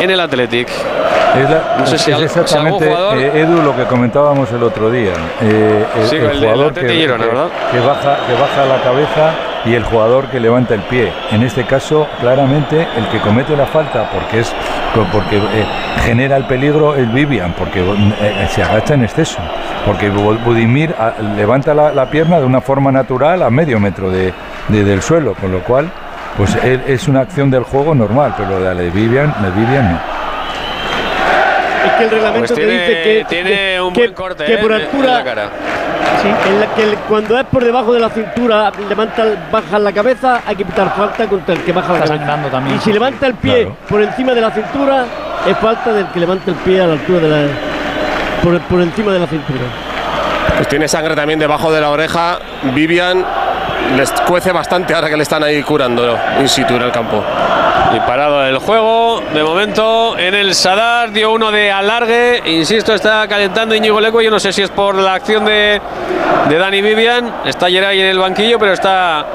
[0.00, 0.68] en el Athletic.
[1.36, 4.62] Es, la- No sé si es si exactamente, jugador- eh, Edu, lo que comentábamos el
[4.62, 5.12] otro día.
[5.40, 7.48] Eh, el, Sí, el el del jugador que, Girona, que- ¿verdad?
[7.70, 9.30] que baja, que baja la cabeza
[9.64, 11.12] y el jugador que levanta el pie.
[11.30, 14.52] En este caso, claramente, el que comete la falta, porque es
[15.12, 15.42] porque eh,
[16.04, 19.38] genera el peligro, el Vivian, porque eh, se agacha en exceso.
[19.86, 24.10] Porque Bu- Budimir ah, levanta la, la pierna de una forma natural a medio metro
[24.10, 24.32] de,
[24.68, 25.88] de- del suelo, con lo cual
[26.36, 29.92] pues él- es una acción del juego normal, pero la de Vivian, la de Vivian
[29.92, 29.98] no.
[31.86, 34.54] Es que el reglamento Pues te dice que, tiene que- un que- buen corte, que
[34.54, 35.12] eh, por en altura.
[35.14, 35.48] la cara.
[36.22, 39.92] Sí, en la que el- cuando es por debajo de la cintura, levanta, baja la
[39.92, 42.38] cabeza, hay que pitar falta contra el que baja la cabeza.
[42.50, 42.76] también.
[42.76, 43.76] Y si levanta el pie Claro.
[43.88, 45.04] por encima de la cintura,
[45.48, 47.48] es falta del que levanta el pie a la altura de la.
[48.42, 49.60] por, por encima de la cintura.
[50.56, 52.38] Pues tiene sangre también debajo de la oreja.
[52.74, 53.24] Vivian
[53.96, 57.22] les cuece bastante ahora que le están ahí curando in situ en el campo.
[57.94, 63.26] Y parado el juego, de momento en el Sadar dio uno de alargue, insisto, está
[63.26, 65.80] calentando Íñigo Leco, yo no sé si es por la acción de,
[66.48, 69.26] de Dani Vivian, está Geray en el banquillo, pero está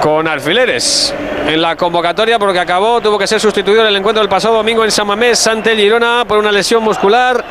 [0.00, 1.14] con alfileres
[1.46, 4.84] en la convocatoria porque acabó, tuvo que ser sustituido en el encuentro del pasado domingo
[4.84, 7.44] en San Mamés ante Girona por una lesión muscular.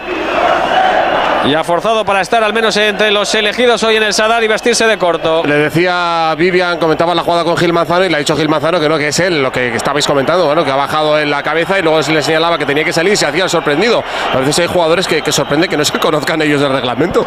[1.46, 4.48] Y ha forzado para estar al menos entre los elegidos hoy en el Sadar y
[4.48, 5.44] vestirse de corto.
[5.44, 8.80] Le decía Vivian, comentaba la jugada con Gil Manzano y le ha dicho Gil Manzano
[8.80, 11.42] que no, que es él, lo que estabais comentando, bueno, que ha bajado en la
[11.42, 14.04] cabeza y luego se le señalaba que tenía que salir y se hacía sorprendido.
[14.34, 17.26] A veces hay jugadores que sorprende que no se conozcan ellos del reglamento.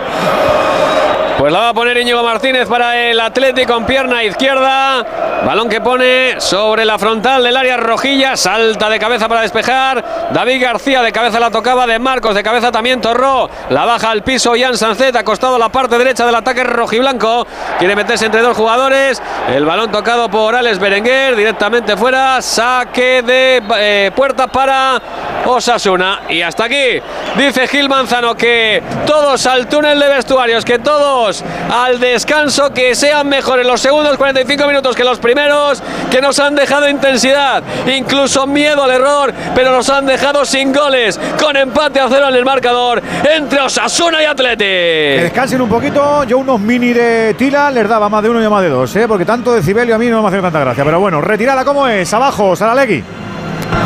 [1.38, 5.04] Pues la va a poner Íñigo Martínez para el Atlético con pierna izquierda.
[5.44, 8.36] Balón que pone sobre la frontal del área rojilla.
[8.36, 10.30] Salta de cabeza para despejar.
[10.30, 12.36] David García de cabeza la tocaba de Marcos.
[12.36, 13.50] De cabeza también Torró.
[13.70, 15.16] La baja al piso Jan Sancet.
[15.16, 17.46] Acostado a la parte derecha del ataque rojiblanco.
[17.78, 19.20] Quiere meterse entre dos jugadores.
[19.52, 21.34] El balón tocado por Alex Berenguer.
[21.34, 22.40] Directamente fuera.
[22.42, 25.02] Saque de eh, puerta para
[25.44, 26.22] Osasuna.
[26.28, 27.00] Y hasta aquí
[27.36, 30.64] dice Gil Manzano que todos al túnel de vestuarios.
[30.64, 31.23] Que todos
[31.72, 32.72] al descanso.
[32.72, 35.82] Que sean mejores los segundos 45 minutos que los primeros.
[36.10, 37.62] Que nos han dejado intensidad.
[37.86, 39.32] Incluso miedo al error.
[39.54, 41.18] Pero nos han dejado sin goles.
[41.40, 43.02] Con empate a cero en el marcador.
[43.36, 45.22] Entre Osasuna y Que Atleti.
[45.22, 46.24] descansen un poquito.
[46.24, 49.06] Yo unos mini de Tila les daba más de uno y más de dos, ¿eh?
[49.08, 50.84] porque tanto decibelio a mí no me hace tanta gracia.
[50.84, 52.12] Pero bueno, retirala como es.
[52.12, 53.02] Abajo, Saralegui.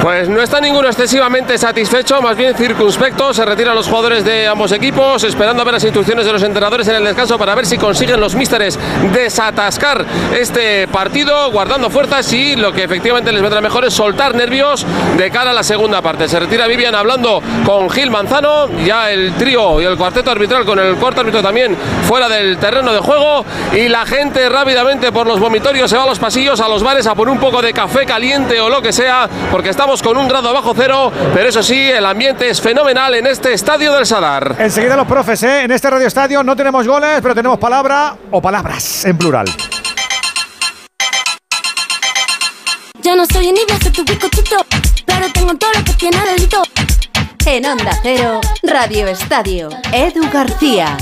[0.02, 3.34] Pues no está ninguno excesivamente satisfecho, más bien circunspecto.
[3.34, 6.86] Se retiran los jugadores de ambos equipos, esperando a ver las instrucciones de los entrenadores
[6.88, 8.78] en el descanso para ver si consiguen los místeres
[9.12, 10.06] desatascar
[10.38, 14.86] este partido, guardando fuerzas y lo que efectivamente les vendrá mejor es soltar nervios
[15.16, 16.28] de cara a la segunda parte.
[16.28, 20.78] Se retira Vivian hablando con Gil Manzano, ya el trío y el cuarteto arbitral con
[20.78, 23.44] el cuarto árbitro también fuera del terreno de juego
[23.74, 27.06] y la gente rápidamente por los vomitorios se va a los pasillos, a los bares
[27.06, 30.26] a por un poco de café caliente o lo que sea, porque Estamos con un
[30.26, 34.56] grado bajo cero, pero eso sí, el ambiente es fenomenal en este estadio del Sadar.
[34.58, 35.62] Enseguida los profes, ¿eh?
[35.62, 39.46] En este radio estadio no tenemos goles, pero tenemos palabra o palabras en plural.
[43.02, 44.66] Ya no soy envidia, soy tu bizcochito,
[45.06, 46.60] pero tengo todo lo que tiene delito.
[47.46, 50.96] En Onda Cero, Radio Estadio, Edu García.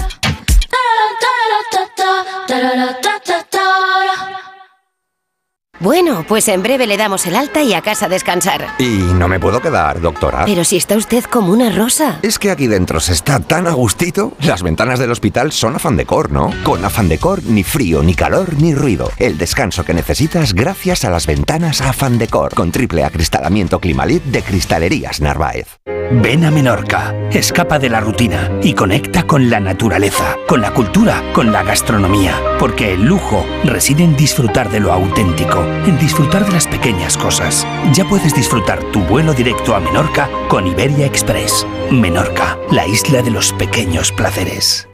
[5.81, 8.66] Bueno, pues en breve le damos el alta y a casa a descansar.
[8.78, 10.44] Y no me puedo quedar, doctora.
[10.47, 12.19] Pero si está usted como una rosa.
[12.23, 14.32] Es que aquí dentro se está tan a gustito.
[14.40, 16.51] Las ventanas del hospital son afán decor, ¿no?
[16.65, 19.11] Con afán decor, ni frío, ni calor, ni ruido.
[19.19, 22.55] El descanso que necesitas gracias a las ventanas afán decor.
[22.55, 25.78] Con triple acristalamiento Climalit de Cristalerías Narváez.
[26.11, 31.20] Ven a Menorca, escapa de la rutina y conecta con la naturaleza, con la cultura,
[31.32, 32.40] con la gastronomía.
[32.61, 37.66] Porque el lujo reside en disfrutar de lo auténtico, en disfrutar de las pequeñas cosas.
[37.93, 41.66] Ya puedes disfrutar tu vuelo directo a Menorca con Iberia Express.
[41.90, 44.88] Menorca, la isla de los pequeños placeres.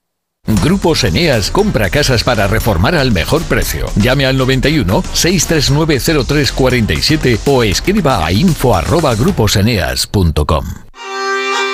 [0.64, 3.86] Grupos Eneas compra casas para reformar al mejor precio.
[3.96, 10.64] Llame al 91 639 0347 o escriba a info@gruposeneas.com.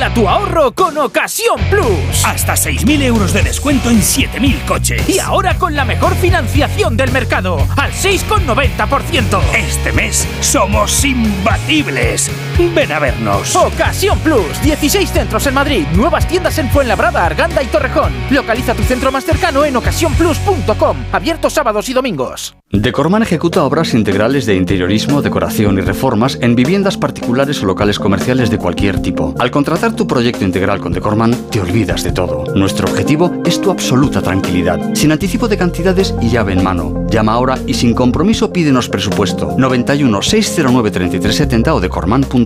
[0.00, 2.24] Dobla tu ahorro con Ocasión Plus.
[2.24, 5.06] Hasta 6.000 euros de descuento en 7.000 coches.
[5.06, 9.42] Y ahora con la mejor financiación del mercado, al 6,90%.
[9.52, 12.30] Este mes somos imbatibles.
[12.68, 13.56] Ven a vernos.
[13.56, 14.62] Ocasión Plus.
[14.62, 15.86] 16 centros en Madrid.
[15.94, 18.12] Nuevas tiendas en Fuenlabrada, Arganda y Torrejón.
[18.30, 20.96] Localiza tu centro más cercano en ocasiónplus.com.
[21.12, 22.54] Abierto sábados y domingos.
[22.72, 28.48] Decorman ejecuta obras integrales de interiorismo, decoración y reformas en viviendas particulares o locales comerciales
[28.48, 29.34] de cualquier tipo.
[29.40, 32.44] Al contratar tu proyecto integral con Decorman, te olvidas de todo.
[32.54, 37.06] Nuestro objetivo es tu absoluta tranquilidad, sin anticipo de cantidades y llave en mano.
[37.08, 39.56] Llama ahora y sin compromiso pídenos presupuesto.
[39.58, 41.80] 91 609 3370 o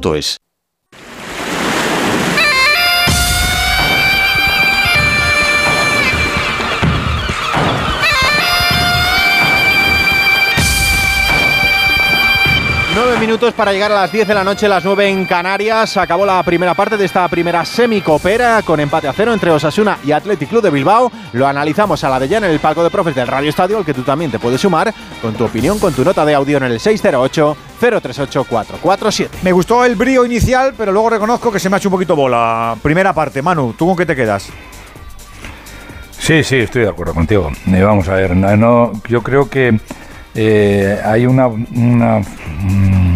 [0.04, 0.43] decorman.es.
[12.94, 15.96] Nueve minutos para llegar a las 10 de la noche, las 9 en Canarias.
[15.96, 20.12] Acabó la primera parte de esta primera semicopera con empate a cero entre Osasuna y
[20.12, 21.10] Athletic Club de Bilbao.
[21.32, 23.84] Lo analizamos a la de ya en el palco de profes del Radio Estadio, al
[23.84, 26.62] que tú también te puedes sumar con tu opinión, con tu nota de audio en
[26.62, 29.38] el 608 038 447.
[29.42, 32.14] Me gustó el brío inicial, pero luego reconozco que se me ha hecho un poquito
[32.14, 32.76] bola.
[32.80, 34.50] Primera parte, Manu, ¿tú con qué te quedas?
[36.12, 37.50] Sí, sí, estoy de acuerdo contigo.
[37.66, 39.80] Eh, vamos a ver, no, no, yo creo que
[40.34, 43.14] eh, hay una, mm,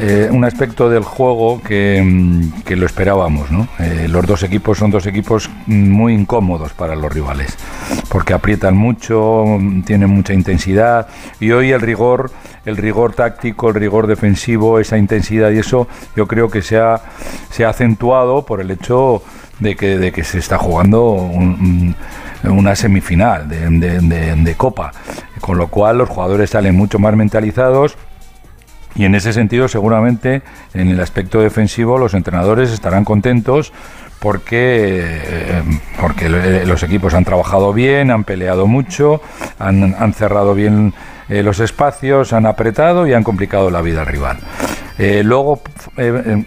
[0.00, 3.50] eh, un aspecto del juego que, mm, que lo esperábamos.
[3.50, 3.68] ¿no?
[3.78, 7.56] Eh, los dos equipos son dos equipos muy incómodos para los rivales,
[8.08, 11.06] porque aprietan mucho, mm, tienen mucha intensidad
[11.40, 12.30] y hoy el rigor,
[12.64, 15.86] el rigor táctico, el rigor defensivo, esa intensidad y eso,
[16.16, 17.00] yo creo que se ha,
[17.50, 19.22] se ha acentuado por el hecho
[19.60, 21.94] de que, de que se está jugando un-
[22.44, 24.92] una semifinal de, de- de- de Copa,
[25.40, 27.96] con lo cual los jugadores salen mucho más mentalizados.
[28.94, 30.42] Y en ese sentido, seguramente,
[30.74, 33.72] en el aspecto defensivo, los entrenadores estarán contentos
[34.18, 35.62] porque, eh,
[36.00, 39.20] porque eh, los equipos han trabajado bien, han peleado mucho,
[39.58, 40.92] han, han cerrado bien
[41.32, 44.38] eh, los espacios, han apretado y han complicado la vida al rival.
[44.98, 45.62] Eh, luego,
[45.96, 46.44] eh,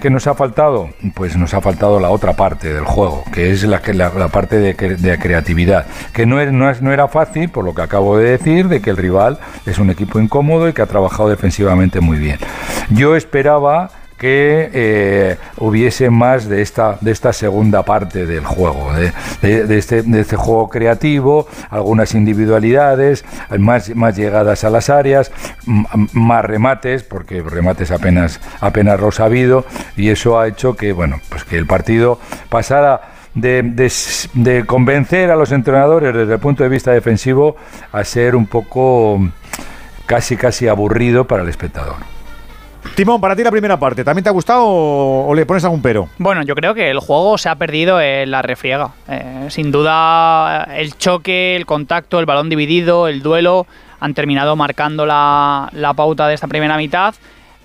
[0.00, 0.90] ¿qué, nos ha faltado?
[1.14, 4.58] Pues nos ha faltado la otra parte del juego, que es la, la, la parte
[4.58, 8.18] de, de creatividad, que no, es- no, es- no era fácil, por lo que acabo
[8.18, 12.00] de decir, de que el rival es un equipo incómodo y que ha trabajado defensivamente
[12.00, 12.38] muy bien.
[12.90, 19.78] Yo esperaba que eh, hubiese más de esta, de esta segunda parte del juego, de
[19.78, 23.24] este, de este juego creativo, algunas individualidades,
[23.58, 25.30] más, llegadas a las áreas,
[25.64, 29.64] más remates, porque remates apenas, apenas los ha habido,
[29.96, 32.18] y eso ha hecho que, bueno, pues que el partido
[32.48, 33.92] pasara de, de
[34.34, 37.56] de convencer a los entrenadores desde el punto de vista defensivo
[37.92, 39.20] a ser un poco
[40.06, 42.17] casi casi aburrido para el espectador.
[42.98, 46.08] Timón, para ti la primera parte, ¿también te ha gustado o, le pones algún pero?
[46.18, 48.90] Bueno, yo creo que el juego se ha perdido en la refriega.
[49.06, 53.68] Eh, sin duda, el choque, el contacto, el balón dividido, el duelo
[54.00, 57.14] han terminado marcando la pauta de esta primera mitad.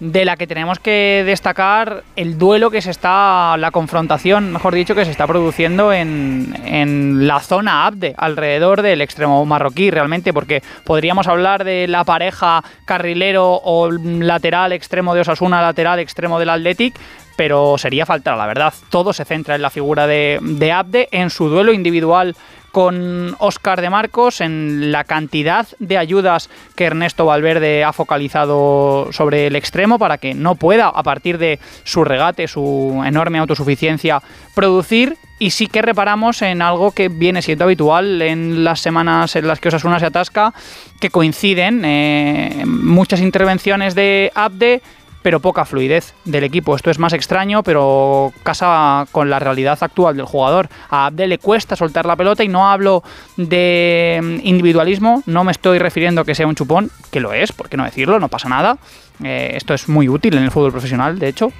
[0.03, 4.95] De la que tenemos que destacar el duelo que se está, la confrontación, mejor dicho,
[4.95, 10.61] que se está produciendo en, en la zona Abde, alrededor del extremo marroquí, realmente, porque
[10.83, 16.99] podríamos hablar de la pareja carrilero o lateral extremo de Osasuna, lateral extremo del Athletic,
[17.37, 18.73] pero sería faltar, la verdad.
[18.89, 22.35] Todo se centra en la figura de, de Abde, en su duelo individual
[22.73, 29.45] con Oscar de Marcos en la cantidad de ayudas que Ernesto Valverde ha focalizado sobre
[29.45, 34.23] el extremo para que no pueda, a partir de su regate, su enorme autosuficiencia,
[34.55, 35.17] producir.
[35.37, 39.59] Y sí que reparamos en algo que viene siendo habitual en las semanas en las
[39.59, 40.51] que Osasuna se atasca,
[40.99, 44.81] que coinciden eh, muchas intervenciones de Abde
[45.23, 46.75] pero poca fluidez del equipo.
[46.75, 50.69] Esto es más extraño, pero casa con la realidad actual del jugador.
[50.89, 53.03] A Abde le cuesta soltar la pelota y no hablo
[53.37, 57.69] de mm, individualismo, no me estoy refiriendo que sea un chupón, que lo es, ¿por
[57.69, 58.19] qué no decirlo?
[58.19, 58.77] No pasa nada.
[59.23, 61.51] Eh, esto es muy útil en el fútbol profesional, de hecho,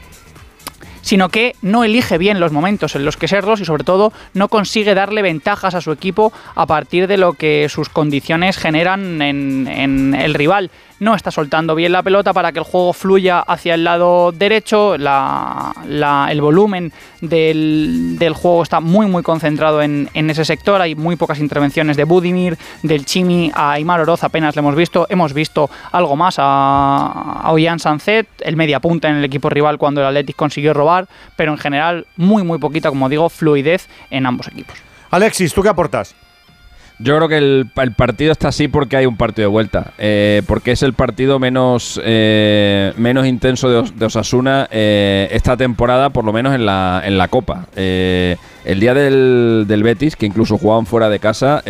[1.02, 4.48] sino que no elige bien los momentos en los que serlos y sobre todo no
[4.48, 9.68] consigue darle ventajas a su equipo a partir de lo que sus condiciones generan en,
[9.68, 10.72] en el rival
[11.04, 14.98] no está soltando bien la pelota para que el juego fluya hacia el lado derecho,
[14.98, 15.74] la,
[16.30, 21.16] el volumen del, del, juego está muy muy concentrado en, en, ese sector, hay muy
[21.16, 25.70] pocas intervenciones de Budimir, del Chimi a Aymar Oroz apenas le hemos visto, hemos visto
[25.92, 30.08] algo más a, a Ollán Sancet, el media punta en el equipo rival cuando el
[30.08, 34.78] Athletic consiguió robar, pero en general muy muy poquita, como digo, fluidez en ambos equipos.
[35.12, 36.16] Alexis, ¿tú qué aportas?
[37.00, 39.94] Yo creo que el, el, partido está así porque hay un partido de vuelta.
[39.98, 46.24] Eh, porque es el partido menos, eh, menos intenso de, Osasuna eh, esta temporada, por
[46.24, 47.68] lo menos en la, en la Copa.
[47.76, 51.62] Eh, el día del, del, Betis, que incluso jugaban fuera de casa,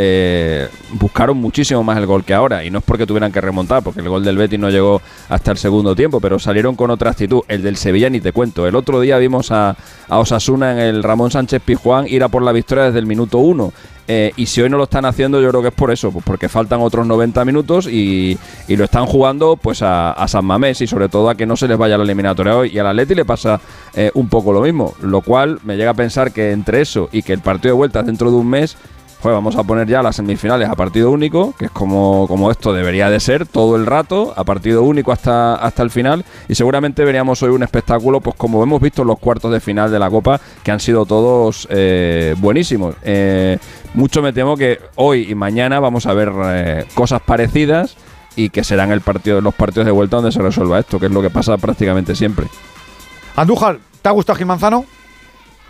[0.92, 2.64] buscaron muchísimo más el gol que ahora.
[2.64, 5.52] Y no es porque tuvieran que remontar, porque el gol del Betis no llegó hasta
[5.52, 7.42] el segundo tiempo, pero salieron con otra actitud.
[7.48, 8.68] El del Sevilla ni te cuento.
[8.68, 9.76] El otro día vimos a,
[10.08, 13.40] a Osasuna en el Ramón Sánchez Pizjuán ir a por la victoria desde el minuto
[13.40, 13.74] uno.
[14.08, 16.26] Eh, y si hoy no lo están haciendo, yo creo que es por eso, pues
[16.26, 20.88] porque faltan otros 90 minutos y, y lo están jugando pues a, San Mamés y
[20.88, 22.72] sobre todo a que no se les vaya la eliminatoria hoy.
[22.74, 23.62] Y al Atleti le pasa
[23.94, 27.22] eh, un poco lo mismo, lo cual me llega a pensar que entre eso y
[27.22, 28.78] que el partido de vuelta dentro de un mes,
[29.32, 33.10] vamos a poner ya las semifinales a partido único, que es como, como esto debería
[33.10, 36.26] de ser todo el rato, a partido único hasta, hasta el final.
[36.48, 39.92] Y seguramente veríamos hoy un espectáculo, pues como hemos visto en los cuartos de final
[39.92, 42.96] de la Copa, que han sido todos eh, buenísimos.
[43.04, 43.58] Eh,
[43.94, 47.96] mucho me temo que hoy y mañana vamos a ver eh, cosas parecidas
[48.36, 51.12] y que serán el partido, los partidos de vuelta donde se resuelva esto, que es
[51.12, 52.48] lo que pasa prácticamente siempre.
[53.36, 54.86] Andújar, ¿te ha gustado Gil Manzano?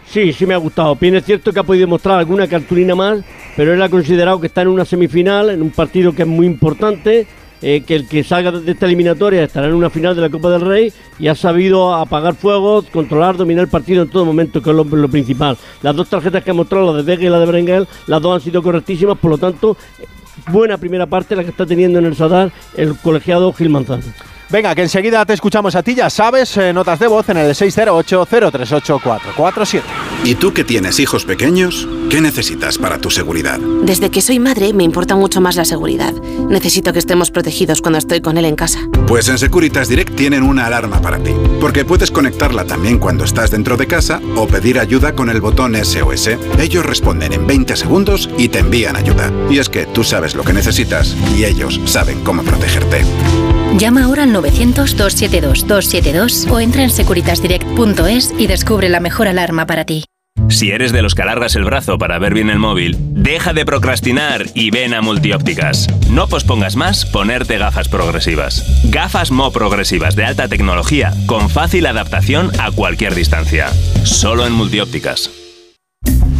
[0.08, 0.96] Sí, sí me ha gustado.
[0.96, 3.20] Bien es cierto que ha podido mostrar alguna cartulina más,
[3.56, 6.46] pero él ha considerado que está en una semifinal, en un partido que es muy
[6.46, 7.26] importante,
[7.62, 10.50] eh, que el que salga de esta eliminatoria estará en una final de la Copa
[10.50, 14.70] del Rey y ha sabido apagar fuegos, controlar, dominar el partido en todo momento, que
[14.70, 15.58] es lo, lo principal.
[15.82, 18.36] Las dos tarjetas que ha mostrado, la de Vega y la de Berenguel, las dos
[18.36, 19.78] han sido correctísimas, por lo tanto,
[20.52, 24.04] buena primera parte la que está teniendo en el Sadar el colegiado Gil Manzano.
[24.54, 27.56] Venga, que enseguida te escuchamos a ti, ya sabes, eh, notas de voz en el
[27.56, 29.82] 608-038-447.
[30.26, 31.88] ¿Y tú que tienes hijos pequeños?
[32.12, 33.58] ¿Qué necesitas para tu seguridad?
[33.58, 36.14] Desde que soy madre me importa mucho más la seguridad.
[36.14, 38.82] Necesito que estemos protegidos cuando estoy con él en casa.
[39.08, 43.50] Pues en Securitas Direct tienen una alarma para ti, porque puedes conectarla también cuando estás
[43.50, 46.30] dentro de casa o pedir ayuda con el botón SOS.
[46.60, 49.32] Ellos responden en 20 segundos y te envían ayuda.
[49.50, 53.04] Y es que tú sabes lo que necesitas y ellos saben cómo protegerte.
[53.78, 60.04] Llama ahora al 900-272-272 o entra en securitasdirect.es y descubre la mejor alarma para ti.
[60.50, 63.66] Si eres de los que alargas el brazo para ver bien el móvil, deja de
[63.66, 65.88] procrastinar y ven a Multiópticas.
[66.10, 68.66] No pospongas más ponerte gafas progresivas.
[68.86, 73.70] Gafas Mo progresivas de alta tecnología con fácil adaptación a cualquier distancia.
[74.04, 75.43] Solo en Multiópticas.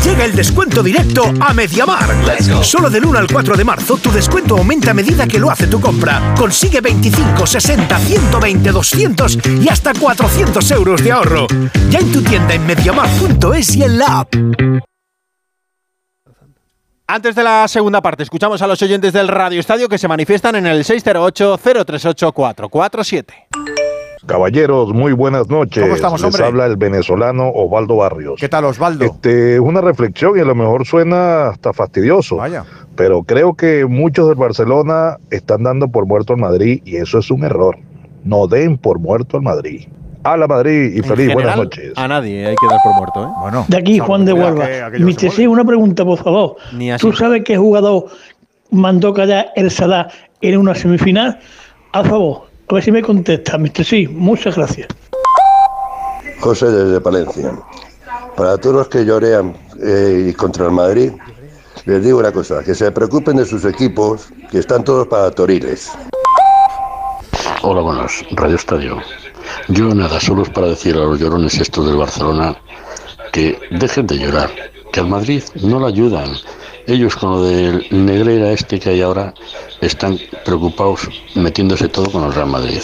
[0.00, 2.08] Llega el descuento directo a Mediamar.
[2.64, 5.66] Solo del 1 al 4 de marzo tu descuento aumenta a medida que lo hace
[5.68, 6.34] tu compra.
[6.36, 11.46] Consigue 25, 60, 120, 200 y hasta 400 euros de ahorro.
[11.88, 14.34] Ya en tu tienda en mediamar.es y en la app.
[17.06, 20.56] Antes de la segunda parte, escuchamos a los oyentes del Radio Estadio que se manifiestan
[20.56, 23.81] en el 608-038-447.
[24.26, 25.82] Caballeros, muy buenas noches.
[25.82, 26.46] ¿Cómo estamos, Les hombre?
[26.46, 28.34] habla el venezolano Osvaldo Barrios.
[28.38, 29.04] ¿Qué tal, Osvaldo?
[29.04, 32.36] Este, una reflexión y a lo mejor suena hasta fastidioso.
[32.36, 32.64] Vaya.
[32.94, 37.30] pero creo que muchos del Barcelona están dando por muerto al Madrid y eso es
[37.30, 37.78] un error.
[38.24, 39.88] No den por muerto al Madrid.
[40.22, 41.92] A la Madrid y En feliz buenas noches.
[41.96, 43.28] A nadie hay que dar por muerto, ¿eh?
[43.40, 43.64] Bueno.
[43.66, 44.68] De aquí, Juan de Huelva.
[45.00, 46.56] Mister sí, una pregunta, por favor.
[46.72, 47.04] Ni así.
[47.04, 48.04] ¿Tú sabes qué jugador
[48.70, 50.08] mandó callar el Sadá
[50.40, 51.40] en una semifinal?
[51.92, 52.42] A favor,
[52.72, 54.08] a ver si me contesta, Mister sí.
[54.08, 54.88] Muchas gracias.
[56.40, 57.52] José desde Palencia.
[58.34, 61.12] Para todos los que llorean eh, contra el Madrid,
[61.84, 65.92] les digo una cosa, que se preocupen de sus equipos, que están todos para toriles.
[67.60, 69.02] Hola, buenas, Radio Estadio.
[69.68, 72.56] Yo nada, solo es para decir a los llorones estos del Barcelona
[73.32, 74.50] que dejen de llorar,
[74.92, 76.32] que al Madrid no le ayudan.
[76.86, 79.32] Ellos con lo del Negreira este que hay ahora
[79.80, 82.80] están preocupados metiéndose todo con el Real Madrid.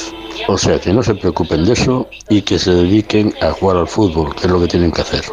[0.47, 3.89] O sea, que no se preocupen de eso y que se dediquen a jugar al
[3.89, 5.25] fútbol, que es lo que tienen que hacer.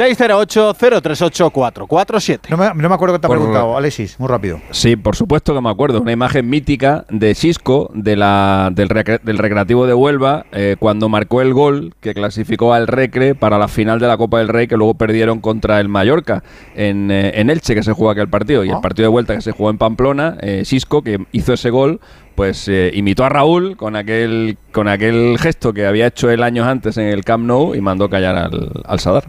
[0.00, 2.48] 608-038-447.
[2.48, 4.60] No me, no me acuerdo que te ha preguntado, Alexis, muy rápido.
[4.70, 6.00] Sí, por supuesto que me acuerdo.
[6.00, 11.08] Una imagen mítica de Xisco de la, del, recre- del Recreativo de Huelva eh, cuando
[11.08, 14.66] marcó el gol que clasificó al Recre para la final de la Copa del Rey
[14.66, 16.42] que luego perdieron contra el Mallorca
[16.74, 18.64] en, eh, en Elche que se jugó aquel partido.
[18.64, 21.70] Y el partido de vuelta que se jugó en Pamplona, eh, Xisco, que hizo ese
[21.70, 22.00] gol,
[22.34, 26.66] pues eh, imitó a Raúl con aquel, con aquel gesto que había hecho el años
[26.66, 29.24] antes en el Camp Nou y mandó callar al, al Sadar.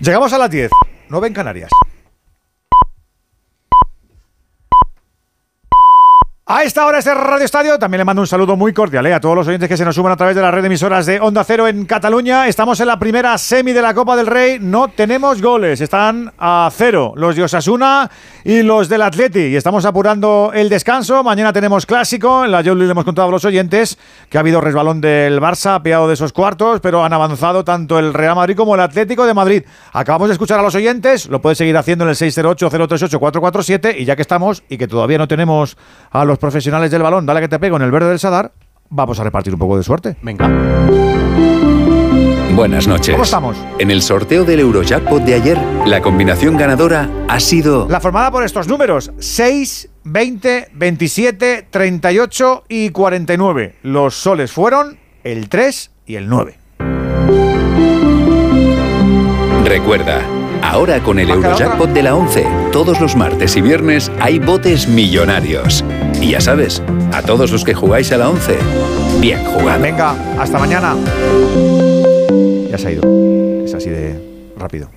[0.00, 0.70] Llegamos a las 10,
[1.10, 1.70] 9 en Canarias.
[6.52, 9.20] A esta hora este Radio Estadio también le mando un saludo muy cordial eh, a
[9.20, 11.20] todos los oyentes que se nos suman a través de la red de emisoras de
[11.20, 12.48] Onda Cero en Cataluña.
[12.48, 14.58] Estamos en la primera semi de la Copa del Rey.
[14.60, 15.80] No tenemos goles.
[15.80, 18.10] Están a cero los de Osasuna
[18.42, 19.38] y los del Atleti.
[19.42, 21.22] Y estamos apurando el descanso.
[21.22, 22.44] Mañana tenemos clásico.
[22.44, 23.96] En la Jolly le hemos contado a los oyentes
[24.28, 28.12] que ha habido resbalón del Barça, apeado de esos cuartos, pero han avanzado tanto el
[28.12, 29.62] Real Madrid como el Atlético de Madrid.
[29.92, 31.28] Acabamos de escuchar a los oyentes.
[31.28, 33.94] Lo puedes seguir haciendo en el 608-038-447.
[34.00, 35.76] Y ya que estamos y que todavía no tenemos
[36.10, 38.52] a los profesionales del balón, dale que te pego en el verde del Sadar,
[38.88, 40.16] vamos a repartir un poco de suerte.
[40.22, 40.50] Venga.
[42.54, 43.12] Buenas noches.
[43.12, 43.56] ¿Cómo estamos?
[43.78, 48.44] En el sorteo del Eurojackpot de ayer, la combinación ganadora ha sido La formada por
[48.44, 53.76] estos números: 6, 20, 27, 38 y 49.
[53.82, 56.58] Los soles fueron el 3 y el 9.
[59.64, 60.20] Recuerda,
[60.62, 64.10] ahora con el ¿Va a quedar Eurojackpot de la 11, todos los martes y viernes
[64.20, 65.84] hay botes millonarios.
[66.20, 66.82] Y ya sabes,
[67.12, 68.58] a todos los que jugáis a la 11,
[69.20, 69.80] bien jugado.
[69.80, 70.94] Venga, hasta mañana.
[72.70, 73.64] Ya se ha ido.
[73.64, 74.20] Es así de
[74.56, 74.90] rápido.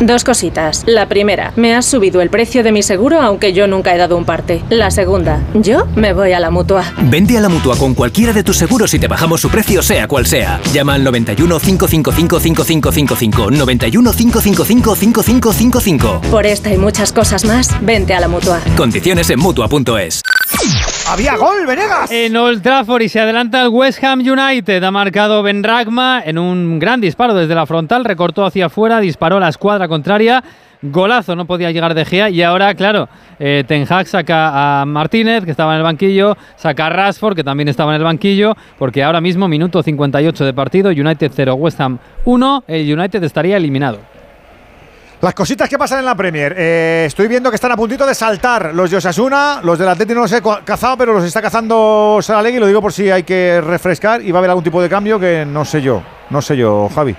[0.00, 0.82] Dos cositas.
[0.86, 4.16] La primera, me has subido el precio de mi seguro aunque yo nunca he dado
[4.16, 4.62] un parte.
[4.70, 6.84] La segunda, yo me voy a la mutua.
[7.02, 10.08] Vende a la mutua con cualquiera de tus seguros y te bajamos su precio, sea
[10.08, 10.58] cual sea.
[10.72, 13.50] Llama al 91 555 5555.
[13.50, 16.20] 91 555 5555.
[16.30, 18.60] Por esta y muchas cosas más, vente a la mutua.
[18.76, 20.22] Condiciones en mutua.es.
[21.10, 22.08] ¡Había gol, Venegas!
[22.12, 24.84] En Old Trafford y se adelanta el West Ham United.
[24.84, 29.38] Ha marcado Ben Ragma en un gran disparo desde la frontal, recortó hacia afuera, disparó
[29.38, 30.42] a la escuadra contraria.
[30.82, 32.30] Golazo, no podía llegar de Gea.
[32.30, 33.08] Y ahora, claro,
[33.38, 37.44] eh, Ten Hag saca a Martínez, que estaba en el banquillo, saca a Rashford, que
[37.44, 41.80] también estaba en el banquillo, porque ahora mismo, minuto 58 de partido, United 0, West
[41.80, 43.98] Ham 1, el United estaría eliminado.
[45.20, 46.54] Las cositas que pasan en la Premier.
[46.56, 49.60] Eh, estoy viendo que están a puntito de saltar los de Osasuna.
[49.62, 52.58] Los del Atlético no los he cazado, pero los está cazando Saralegui.
[52.58, 55.20] Lo digo por si hay que refrescar y va a haber algún tipo de cambio
[55.20, 56.02] que no sé yo.
[56.30, 57.14] No sé yo, Javi.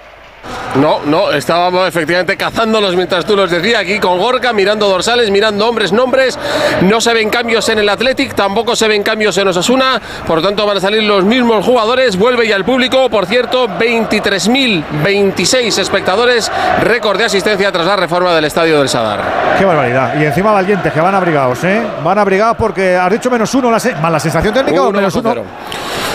[0.76, 5.68] No, no, estábamos efectivamente cazándolos mientras tú los decías aquí con Gorka, mirando dorsales, mirando
[5.68, 6.40] hombres, nombres.
[6.82, 10.02] No se ven cambios en el Athletic, tampoco se ven cambios en Osasuna.
[10.26, 12.18] Por lo tanto, van a salir los mismos jugadores.
[12.18, 13.10] Vuelve ya el público.
[13.10, 16.52] Por cierto, 23.026 espectadores,
[16.82, 19.56] récord de asistencia tras la reforma del estadio del Sadar.
[19.58, 20.20] Qué barbaridad.
[20.20, 21.82] Y encima valientes, que van abrigados, ¿eh?
[22.04, 23.70] Van abrigados porque has dicho menos uno.
[23.70, 25.30] La se- más la sensación técnica o Uno menos bajo uno.
[25.30, 25.44] cero.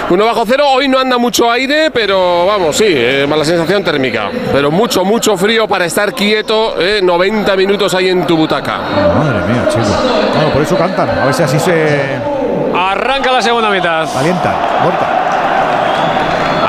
[0.09, 4.16] Uno bajo cero, hoy no anda mucho aire, pero vamos, sí, eh, mala sensación térmica.
[4.53, 8.79] Pero mucho, mucho frío para estar quieto eh, 90 minutos ahí en tu butaca.
[8.79, 9.85] Madre mía, chico.
[10.35, 11.09] Bueno, por eso cantan.
[11.11, 12.19] A ver si así se
[12.75, 14.07] Arranca la segunda mitad.
[14.17, 14.55] alientan.
[14.85, 15.16] Gorka.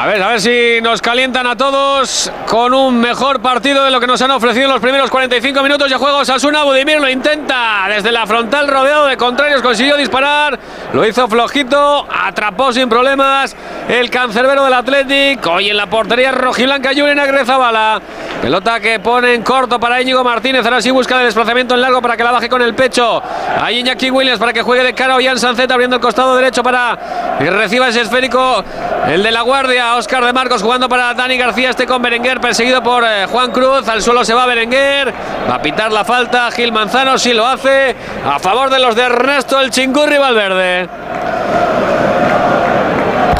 [0.08, 4.22] A ver, si nos calientan a todos con un mejor partido de lo que nos
[4.22, 6.24] han ofrecido en los primeros 45 minutos de juego.
[6.24, 10.58] Sasuna Budimir lo intenta desde la frontal, rodeado de contrarios, consiguió disparar.
[10.94, 13.54] Lo hizo flojito, atrapó sin problemas
[13.90, 15.46] el cancerbero del Athletic.
[15.46, 18.02] Hoy en la portería rojiblanca Julen Agrezabala.
[18.42, 20.64] Pelota que pone en corto para Íñigo Martínez.
[20.64, 23.22] Ahora sí busca el desplazamiento en largo para que la baje con el pecho.
[23.62, 27.36] Ahí Iñaki Williams para que juegue de cara a Sancet abriendo el costado derecho para
[27.40, 28.64] que reciba ese esférico.
[29.08, 31.72] El de la guardia, Oscar de Marcos jugando para Dani García.
[31.72, 33.88] Este con Berenguer, perseguido por eh, Juan Cruz.
[33.88, 35.12] Al suelo se va Berenguer.
[35.50, 36.52] Va a pitar la falta.
[36.52, 37.96] Gil Manzano sí lo hace.
[38.24, 40.88] A favor de los de Ernesto el Chingurri Valverde.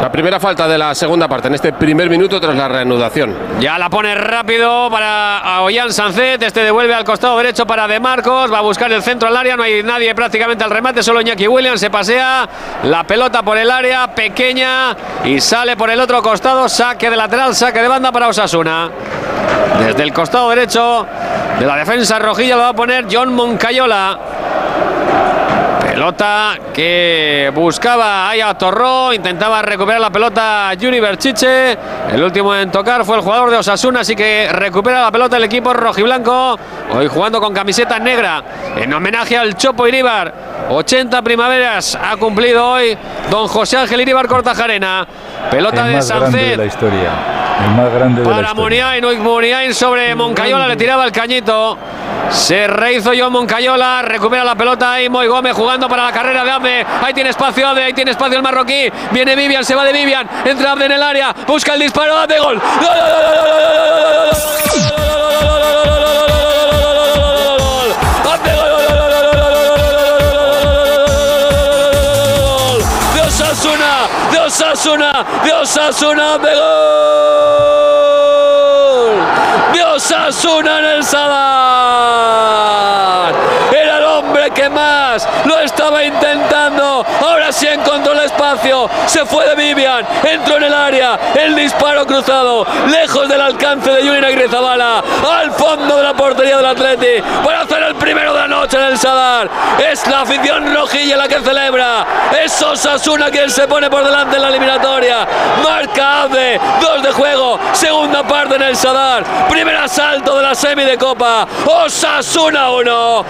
[0.00, 3.34] La primera falta de la segunda parte en este primer minuto tras la reanudación.
[3.58, 6.40] Ya la pone rápido para Ollán Sancet.
[6.40, 8.52] Este devuelve al costado derecho para De Marcos.
[8.52, 9.56] Va a buscar el centro al área.
[9.56, 11.02] No hay nadie prácticamente al remate.
[11.02, 12.48] Solo Iñaki Williams se pasea.
[12.84, 16.68] La pelota por el área pequeña y sale por el otro costado.
[16.68, 18.90] Saque de lateral, saque de banda para Osasuna.
[19.80, 21.06] Desde el costado derecho
[21.58, 24.18] de la defensa rojilla lo va a poner John Moncayola.
[25.98, 31.76] Pelota que buscaba Aya Torró, intentaba recuperar la pelota Yuri Berchiche.
[32.12, 35.42] El último en tocar fue el jugador de Osasuna, así que recupera la pelota el
[35.42, 36.56] equipo rojiblanco.
[36.92, 38.44] Hoy jugando con camiseta negra
[38.76, 40.32] en homenaje al Chopo Iribar.
[40.70, 42.96] 80 primaveras ha cumplido hoy
[43.28, 45.04] don José Ángel Iribar Cortajarena.
[45.50, 47.10] Pelota el de grande de Sancet la historia.
[47.64, 48.62] El más grande de la para historia.
[48.62, 51.76] Muniain, Muniain sobre Moncayola, le tiraba el cañito.
[52.30, 56.50] Se rehizo John Moncayola, recupera la pelota ahí Moy Gómez jugando para la carrera de
[56.50, 56.86] Abde.
[57.02, 58.90] Ahí tiene espacio Abde, ahí tiene espacio el marroquí.
[59.10, 62.38] Viene Vivian, se va de Vivian, entra Abde en el área, busca el disparo, Abde,
[62.38, 62.60] gol.
[73.14, 77.37] De Osasuna, de Osasuna, de Osasuna, de gol.
[79.72, 81.28] De Osasuna en el Sadar.
[83.72, 87.04] Era el hombre que más lo estaba intentando.
[87.20, 88.88] Ahora sí encontró el espacio.
[89.06, 91.18] Se fue de Vivian, entró en el área.
[91.34, 95.02] El disparo cruzado, lejos del alcance de Yuri Negrizabala.
[95.30, 97.22] Al fondo de la portería del Atleti.
[97.44, 99.48] Para hacer el primero de la noche Sadar.
[99.78, 102.04] Es la afición rojilla la que celebra.
[102.44, 105.26] Es Osasuna quien se pone por delante en la eliminatoria.
[105.62, 107.58] Marca Abde, dos de juego.
[107.72, 109.24] Segunda parte en el Sadar.
[109.48, 111.46] Primer asalto de la semi de Copa.
[111.64, 113.24] Osasuna 1,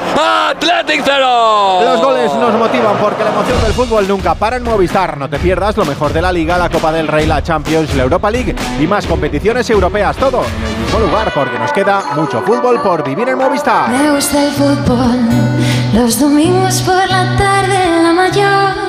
[0.50, 1.80] Athletic 0.
[1.82, 5.18] Los goles nos motivan porque la emoción del fútbol nunca para en Movistar.
[5.18, 8.04] No te pierdas lo mejor de la Liga, la Copa del Rey, la Champions, la
[8.04, 10.16] Europa League y más competiciones europeas.
[10.16, 10.44] Todo
[10.96, 13.90] lugar porque nos queda mucho fútbol por vivir en Movistar.
[13.90, 15.18] Me gusta el fútbol,
[15.94, 18.87] los domingos por la tarde, la mayor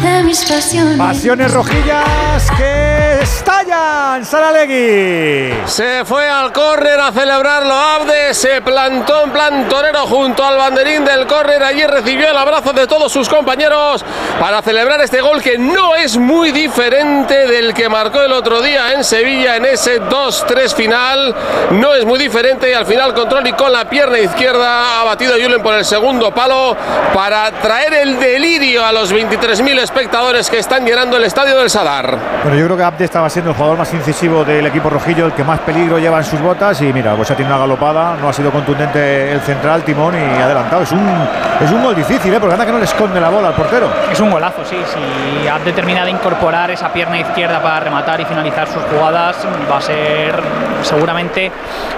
[0.00, 0.96] de mis pasiones.
[0.96, 4.24] Pasiones rojillas que estallan.
[4.24, 5.54] Saralegui.
[5.66, 11.04] Se fue al córner a celebrarlo Abde, se plantó en plan torero junto al banderín
[11.04, 14.04] del córner, allí recibió el abrazo de todos sus compañeros
[14.38, 18.92] para celebrar este gol que no es muy diferente del que marcó el otro día
[18.92, 21.34] en Sevilla en ese 2-3 final,
[21.70, 25.34] no es muy diferente y al final control y con la pierna izquierda ha batido
[25.34, 26.76] a Julen por el segundo palo
[27.14, 32.16] para traer el delirio a los 23.000 espectadores que están llenando el estadio del Sadar.
[32.44, 35.32] Bueno, yo creo que Abde estaba siendo el jugador más incisivo del equipo rojillo, el
[35.32, 36.80] que más peligro lleva en sus botas.
[36.80, 40.40] Y mira, pues ha tenido una galopada, no ha sido contundente el central, Timón, y
[40.40, 40.82] adelantado.
[40.82, 41.04] Es un,
[41.60, 42.38] es un gol difícil, ¿eh?
[42.38, 43.90] porque anda que no le esconde la bola al portero.
[44.12, 44.76] Es un golazo, sí.
[44.86, 49.78] Si Abde termina de incorporar esa pierna izquierda para rematar y finalizar sus jugadas, va
[49.78, 50.40] a ser
[50.82, 51.50] seguramente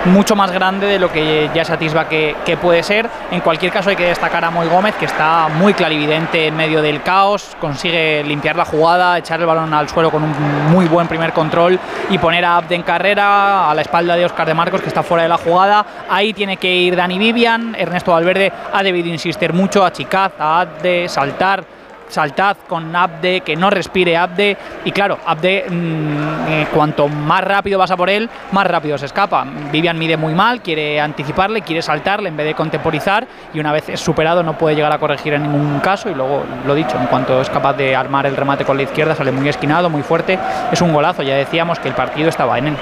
[0.06, 3.08] mucho más grande de lo que ya se atisba que, que puede ser.
[3.30, 6.80] En cualquier caso, hay que destacar a Moy Gómez, que está muy clarividente en medio
[6.80, 10.32] del caos, consigue limpiar la jugada, echar el balón al suelo con un
[10.70, 11.80] muy buen primer control
[12.10, 15.02] y poner a Abde en carrera a la espalda de Oscar de Marcos, que está
[15.02, 15.84] fuera de la jugada.
[16.08, 17.74] Ahí tiene que ir Dani Vivian.
[17.76, 21.64] Ernesto Valverde ha debido insistir mucho, achicad a Abde, saltar
[22.12, 24.56] saltad con Abde, que no respire Abde.
[24.84, 29.06] Y claro, Abde, mm, eh, cuanto más rápido vas a por él, más rápido se
[29.06, 29.44] escapa.
[29.70, 33.26] Vivian mide muy mal, quiere anticiparle, quiere saltarle en vez de contemporizar.
[33.52, 36.10] Y una vez superado, no puede llegar a corregir en ningún caso.
[36.10, 39.14] Y luego, lo dicho, en cuanto es capaz de armar el remate con la izquierda,
[39.14, 40.38] sale muy esquinado, muy fuerte.
[40.70, 42.76] Es un golazo, ya decíamos que el partido estaba en él.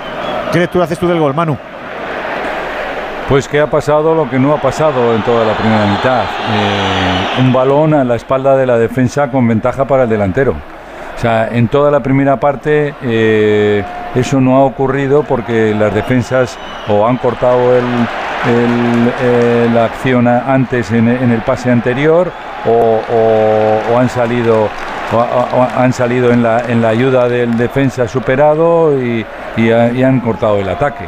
[0.52, 1.56] ¿Qué lectura haces tú del gol, Manu?
[3.30, 6.24] Pues que ha pasado lo que no ha pasado en toda la primera mitad.
[6.24, 10.56] Eh, un balón a la espalda de la defensa con ventaja para el delantero.
[11.16, 13.84] O sea, en toda la primera parte eh,
[14.16, 16.58] eso no ha ocurrido porque las defensas
[16.88, 22.32] o han cortado eh, la acción antes en, el pase anterior
[22.66, 24.68] o, han salido
[25.76, 29.24] han salido en la, la ayuda del defensa superado y
[29.70, 31.04] han cortado el ataque.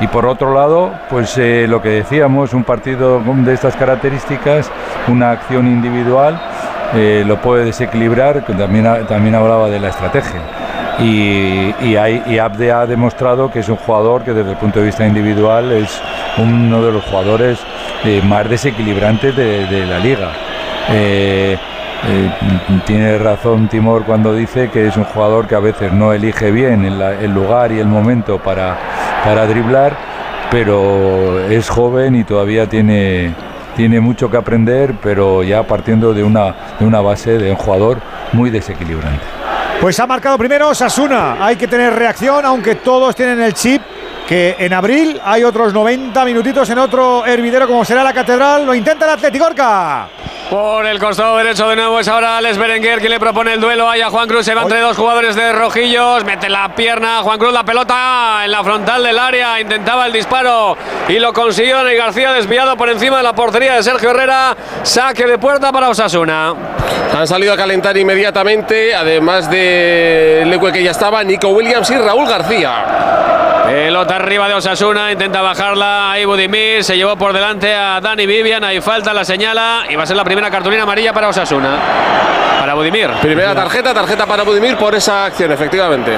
[0.00, 4.70] Y por otro lado, pues eh, lo que decíamos, un partido de estas características,
[5.08, 6.38] una acción individual,
[6.94, 10.40] eh, lo puede desequilibrar, también, también hablaba de la estrategia.
[10.98, 15.06] Y, y, Abde ha demostrado que es un jugador que desde el punto de vista
[15.06, 16.00] individual es
[16.38, 17.58] uno de los jugadores
[18.04, 20.30] eh, más desequilibrantes de, la liga.
[22.86, 26.84] Tiene razón Timor cuando dice que es un jugador que a veces no elige bien
[26.84, 28.78] el lugar y el momento para,
[29.26, 29.96] para driblar,
[30.52, 33.34] pero es joven y todavía tiene,
[33.74, 37.98] tiene mucho que aprender, pero ya partiendo de una, de una base de un jugador
[38.32, 39.24] muy desequilibrante.
[39.80, 41.44] Pues ha marcado primero Sasuna.
[41.44, 43.82] Hay que tener reacción, aunque todos tienen el chip
[44.28, 48.64] que en abril hay otros 90 minutitos en otro hervidero como será la Catedral.
[48.64, 50.08] Lo intenta el Atlético Orca.
[50.50, 53.90] Por el costado derecho de nuevo es ahora Alex Berenguer quien le propone el duelo.
[53.90, 56.24] Ahí a Juan Cruz se va entre dos jugadores de Rojillos.
[56.24, 59.58] Mete la pierna Juan Cruz, la pelota en la frontal del área.
[59.60, 60.76] Intentaba el disparo
[61.08, 61.78] y lo consiguió.
[61.78, 64.56] Dani García desviado por encima de la portería de Sergio Herrera.
[64.84, 66.54] Saque de puerta para Osasuna.
[67.18, 72.28] Han salido a calentar inmediatamente, además de Leque que ya estaba, Nico Williams y Raúl
[72.28, 73.45] García.
[73.66, 76.12] Pelota arriba de Osasuna, intenta bajarla.
[76.12, 78.62] Ahí Budimir se llevó por delante a Dani Vivian.
[78.62, 81.76] Ahí falta, la señala y va a ser la primera cartulina amarilla para Osasuna.
[82.60, 83.10] Para Budimir.
[83.20, 86.12] Primera tarjeta, tarjeta para Budimir por esa acción, efectivamente.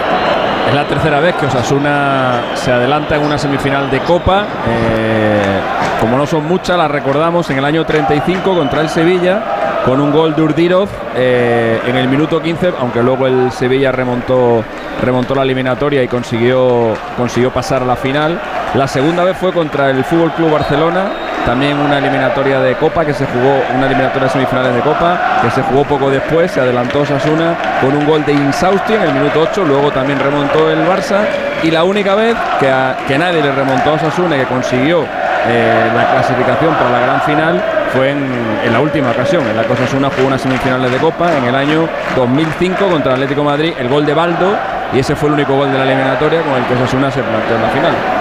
[0.68, 4.44] Es la tercera vez que Osasuna se adelanta en una semifinal de Copa.
[4.68, 5.60] Eh,
[6.00, 10.12] como no son muchas, las recordamos en el año 35 contra el Sevilla con un
[10.12, 14.62] gol de Urdirov eh, en el minuto 15, aunque luego el Sevilla remontó,
[15.02, 18.40] remontó la eliminatoria y consiguió, consiguió pasar a la final.
[18.74, 21.06] La segunda vez fue contra el Fútbol Club Barcelona,
[21.46, 25.50] también una eliminatoria de Copa que se jugó, una eliminatoria de semifinales de Copa que
[25.50, 29.46] se jugó poco después, se adelantó Sasuna con un gol de Insausti en el minuto
[29.50, 31.24] 8, luego también remontó el Barça
[31.62, 32.70] y la única vez que,
[33.06, 35.04] que nadie le remontó a Sasuna y que consiguió
[35.46, 39.72] eh, la clasificación para la gran final fue en, la última ocasión, en la que
[39.72, 43.88] Osasuna jugó unas semifinales de Copa en el año 2005 contra el Atlético Madrid, el
[43.88, 44.56] gol de Baldo
[44.92, 47.56] y ese fue el único gol de la eliminatoria con el que Osasuna se planteó
[47.56, 48.17] en la final.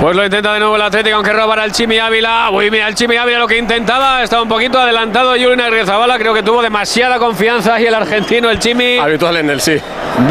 [0.00, 2.48] Pues lo intenta de nuevo el Atlético, aunque robará el Chimi Ávila.
[2.50, 4.22] Uy, mira, el Chimi Ávila lo que intentaba.
[4.22, 6.18] Estaba un poquito adelantado Julián Agrizabala.
[6.18, 8.96] Creo que tuvo demasiada confianza ahí el argentino, el Chimi.
[8.96, 9.78] Habitual en él, sí.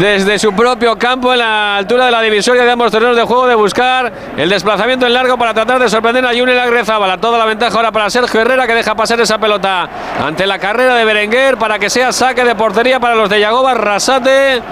[0.00, 3.46] Desde su propio campo, en la altura de la divisoria de ambos terrenos de juego,
[3.46, 7.18] de buscar el desplazamiento en largo para tratar de sorprender a Julián Agrizabala.
[7.18, 9.88] Toda la ventaja ahora para Sergio Herrera, que deja pasar esa pelota
[10.20, 13.74] ante la carrera de Berenguer para que sea saque de portería para los de Yagoba.
[13.74, 14.62] Rasate.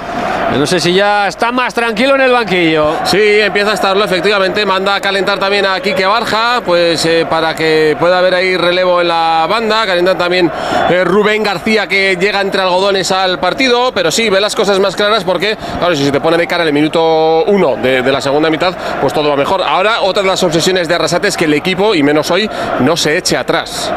[0.57, 2.97] No sé si ya está más tranquilo en el banquillo.
[3.05, 4.65] Sí, empieza a estarlo, efectivamente.
[4.65, 9.01] Manda a calentar también a Quique Barja, pues eh, para que pueda haber ahí relevo
[9.01, 9.87] en la banda.
[9.87, 10.51] Calentan también
[10.91, 13.93] eh, Rubén García, que llega entre algodones al partido.
[13.93, 16.65] Pero sí, ve las cosas más claras porque, claro, si se te pone de cara
[16.65, 19.63] el minuto uno de, de la segunda mitad, pues todo va mejor.
[19.63, 22.49] Ahora, otra de las obsesiones de Arrasate es que el equipo, y menos hoy,
[22.81, 23.93] no se eche atrás.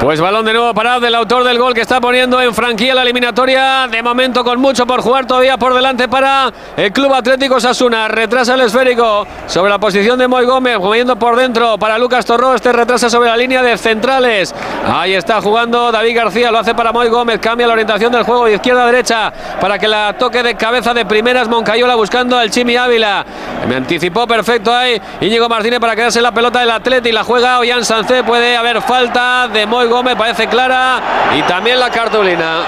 [0.00, 3.02] Pues balón de nuevo parado del autor del gol que está poniendo en franquía la
[3.02, 3.86] eliminatoria.
[3.86, 8.08] De momento con mucho por jugar todavía por delante para el Club Atlético Sasuna.
[8.08, 12.54] Retrasa el esférico sobre la posición de Moy Gómez, moviendo por dentro para Lucas Torró.
[12.54, 14.54] Este retrasa sobre la línea de centrales.
[14.86, 17.38] Ahí está jugando David García, lo hace para Moy Gómez.
[17.40, 20.94] Cambia la orientación del juego de izquierda a derecha para que la toque de cabeza
[20.94, 23.24] de primeras Moncayola buscando al Chimi Ávila.
[23.68, 27.84] Me anticipó perfecto ahí Íñigo Martínez para quedarse la pelota del Atleti la juega Ollán
[27.84, 28.24] Sancé.
[28.24, 31.00] Puede haber falta de Moy Gómez, parece clara.
[31.38, 32.64] Y también la cartulina.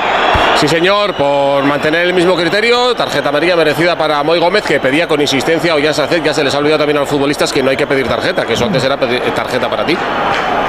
[0.56, 5.08] Sí, señor, por mantener el mismo criterio, tarjeta amarilla merecida para Moy Gómez, que pedía
[5.08, 6.22] con insistencia a Ollán Sancé.
[6.22, 8.44] Ya se les ha olvidado también a los futbolistas que no hay que pedir tarjeta,
[8.44, 9.96] que eso antes era tarjeta para ti.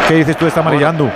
[0.08, 1.10] ¿Qué dices tú de esta amarillando?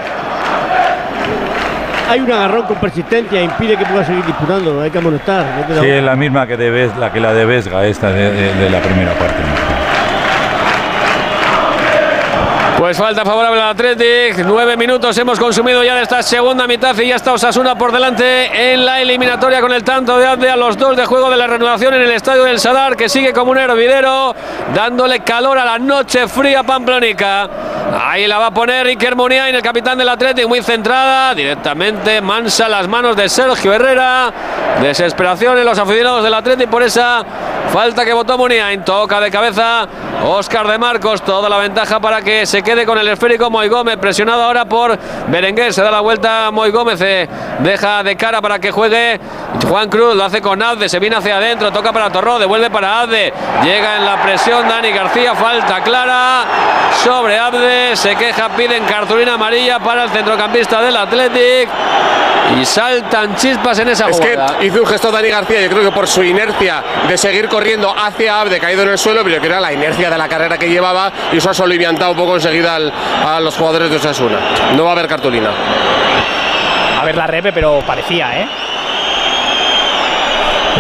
[2.10, 5.46] Hay un agarrón con persistencia, impide que pueda seguir disputando, hay que amonestar.
[5.80, 8.70] Sí, es la misma que de la que la de Vesga, esta de, de, de
[8.70, 9.42] la primera parte.
[12.88, 14.46] Pues falta favorable al Athletic.
[14.46, 18.72] Nueve minutos hemos consumido ya de esta segunda mitad y ya está Osasuna por delante
[18.72, 21.48] en la eliminatoria con el tanto de Abde a los dos de juego de la
[21.48, 24.34] renovación en el estadio del Sadar que sigue como un hervidero
[24.74, 27.50] dándole calor a la noche fría pamplónica.
[28.06, 32.70] Ahí la va a poner Iker Muniain, el capitán del Athletic, muy centrada, directamente mansa
[32.70, 34.32] las manos de Sergio Herrera.
[34.82, 37.26] Desesperación en los aficionados del Athletic por esa
[37.74, 38.84] falta que votó Muniain.
[38.84, 39.88] Toca de cabeza
[40.26, 43.98] Oscar de Marcos, toda la ventaja para que se quede con el esférico Moy Gómez,
[43.98, 44.98] presionado ahora por
[45.28, 47.28] Berenguer, se da la vuelta Moy Gómez, eh,
[47.60, 49.20] deja de cara para que juegue
[49.68, 53.02] Juan Cruz, lo hace con Abde, se viene hacia adentro, toca para Torró, devuelve para
[53.02, 53.34] Abde,
[53.64, 56.46] llega en la presión Dani García, falta clara
[57.04, 61.70] sobre Abde, se queja, piden cartulina amarilla para el centrocampista del Athletic
[62.60, 64.58] y saltan chispas en esa es jugada.
[64.58, 67.94] que hizo un gesto Dani García, yo creo que por su inercia de seguir corriendo
[67.96, 70.70] hacia Abde, caído en el suelo, pero que era la inercia de la carrera que
[70.70, 72.92] llevaba y eso ha soliviantado un poco enseguida al,
[73.26, 74.38] a los jugadores de Osasuna.
[74.76, 75.50] No va a haber cartulina.
[77.00, 78.48] A ver la repe, pero parecía, ¿eh?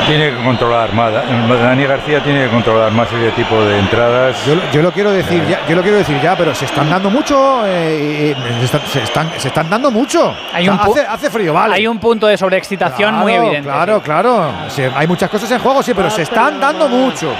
[0.05, 1.11] Tiene que controlar más.
[1.11, 4.37] Dani García tiene que controlar más ese tipo de entradas.
[4.45, 7.09] Yo, yo lo quiero decir ya, yo lo quiero decir ya, pero se están dando
[7.09, 10.33] mucho, eh, eh, se, están, se, están, se están dando mucho.
[10.53, 11.75] Hay O un sea, hace, hace frío, vale.
[11.75, 13.69] Hay un punto de sobreexcitación muy Claro, evidente.
[13.69, 14.51] Claro, claro.
[14.69, 17.33] Sí, hay muchas cosas en juego, sí, pero se están dando mucho.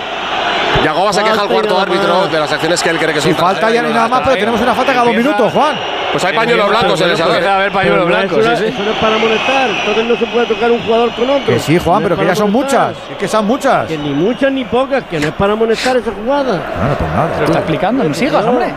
[0.84, 3.40] Yagoba se queja al cuarto árbitro de las acciones que él cree que son Si
[3.40, 5.76] falta ya ni nada más, pero tenemos una falta cada dos minutos, Juan.
[6.12, 7.36] Pues hay pañuelos blancos en el salón.
[7.38, 9.70] Pero no, Eso, no- eso no es para molestar.
[9.70, 11.46] Entonces no se puede tocar un jugador con otro.
[11.46, 12.88] Que sí, Juan, No pero que ya son molestar.
[12.90, 13.12] muchas.
[13.12, 13.88] Es que son muchas.
[13.88, 16.54] Que ni muchas ni pocas, que no es para molestar esa jugada.
[16.80, 17.32] Bueno, pues nada.
[17.34, 18.74] Te lo está explicando, no sigas, hombre.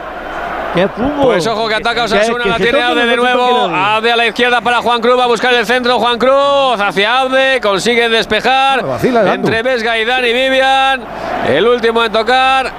[0.75, 1.23] ¿Qué fútbol?
[1.23, 3.69] Pues ojo que ataca Osasuna, la tiene Abde de nuevo.
[3.75, 5.99] Abde a la izquierda para Juan Cruz, va a buscar el centro.
[5.99, 8.85] Juan Cruz hacia Abde, consigue despejar.
[8.87, 9.35] vacila.
[9.35, 11.03] Entre Vesga y Dani Vivian.
[11.49, 12.71] El último en tocar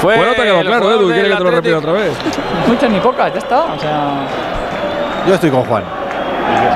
[0.00, 0.16] fue.
[0.16, 2.12] Bueno, te quedó el claro, Edu, quiere que te lo repita otra vez.
[2.66, 3.60] Muchas ni pocas, ya está.
[3.64, 4.26] O sea,
[5.28, 5.84] Yo estoy con Juan.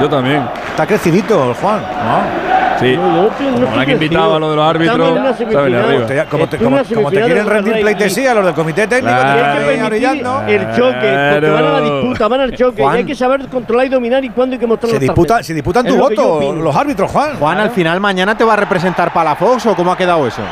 [0.00, 0.48] Yo también.
[0.68, 1.80] Está crecidito el Juan.
[1.80, 2.49] ¿no?
[2.80, 2.96] Sí.
[2.96, 3.22] No, no
[3.60, 6.06] no Como han invitado a lo de los Estamos árbitros, saben arriba.
[6.06, 8.44] Te- como, te, Estoy en como- una como te semifinal quieren rendir pleitesía a los
[8.46, 9.58] del comité técnico, Claro.
[9.58, 12.82] te Y hay que el choque, porque van a la disputa, van al choque.
[12.82, 12.94] Juan.
[12.94, 15.42] Y hay que saber controlar y dominar y cuándo hay que mostrar Se las disputa,
[15.42, 17.36] se disputan tu yo voto los árbitros, Juan.
[17.38, 20.42] Juan, al final mañana te va a representar Palafox o cómo ha quedado eso?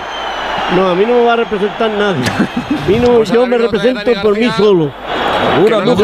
[0.77, 2.25] No, a mí no me va a representar nadie.
[2.87, 4.91] Vino, Pues yo ahora me represento por mí solo.
[5.57, 5.95] Seguro, no.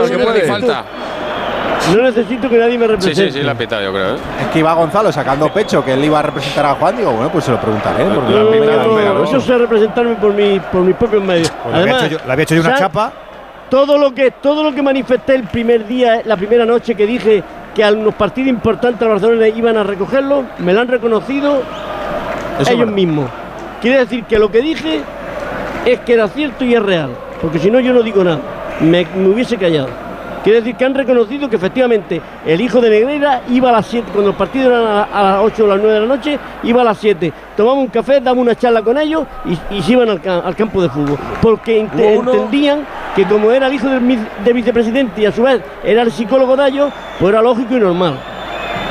[1.94, 3.30] No necesito que nadie me Sí, represente.
[3.32, 4.14] sí, sí, la ha pitado, yo creo.
[4.14, 4.18] ¿eh?
[4.55, 6.97] Es que iba Gonzalo sacando pecho que él iba a representar a Juan.
[6.97, 8.05] Digo, bueno, pues se lo preguntaré.
[8.05, 11.51] Porque No, a me no, no, eso sé representarme por, mi, por mis propios medios.
[11.51, 13.12] Pues le había Además, hecho yo- le había hecho yo una chapa.
[13.68, 17.43] Todo lo, que, todo lo que manifesté el primer día, la primera noche que dije
[17.74, 22.62] que a unos partidos importantes al Barcelona iban a recogerlo, me lo han reconocido Eso
[22.62, 22.93] es ellos verdad.
[22.93, 23.28] mismos.
[23.82, 25.01] Quiere decir que lo que dije
[25.85, 27.10] es que era cierto y es real,
[27.43, 28.39] porque si no yo no digo nada,
[28.81, 29.89] me, me hubiese callado.
[30.44, 34.08] Quiere decir que han reconocido que efectivamente el hijo de Negreira iba a las 7,
[34.12, 36.84] cuando el partido era a, las 8 o las 9 de la noche, iba a
[36.84, 37.32] las 7.
[37.56, 40.82] Tomaba un café, daba una charla con ellos y, y se iban al, al campo
[40.82, 41.18] de fútbol.
[41.40, 41.88] Porque
[42.18, 42.80] uno- entendían
[43.16, 44.02] que como era el hijo del,
[44.44, 47.80] del vicepresidente y a su vez era el psicólogo de ellos, pues era lógico y
[47.80, 48.18] normal.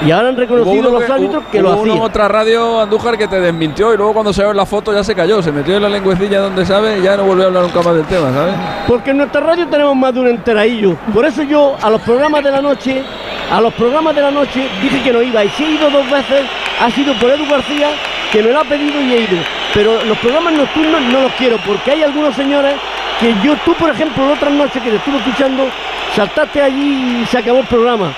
[0.06, 1.98] Y ahora han reconocido los árbitros que hubo lo hacían.
[1.98, 5.04] en otra radio, Andújar, que te desmintió y luego cuando se ve la foto ya
[5.04, 5.42] se cayó.
[5.42, 7.96] Se metió en la lengüecilla donde sabe y ya no volvió a hablar nunca más
[7.96, 8.54] del tema, ¿sabes?
[8.88, 10.96] Porque en nuestra radio tenemos más de un enteraillo.
[11.14, 13.02] Por eso yo a los programas de la noche,
[13.52, 15.44] a los programas de la noche dije que no iba.
[15.44, 16.44] Y si he ido dos veces,
[16.82, 17.90] ha sido por Edu García,
[18.32, 19.42] que me lo ha pedido y he ido.
[19.74, 22.76] Pero los programas nocturnos no los quiero, porque hay algunos señores
[23.20, 25.64] que yo, tú por ejemplo, la otra noche que te estuve escuchando,
[26.16, 28.14] saltaste allí y se acabó el programa.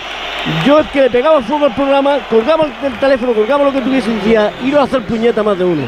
[0.66, 3.82] Yo el que le pegaba fuego al programa, colgaba el el teléfono, colgaba lo que
[3.82, 5.84] tuviese y decía, ir a hacer puñeta más de uno.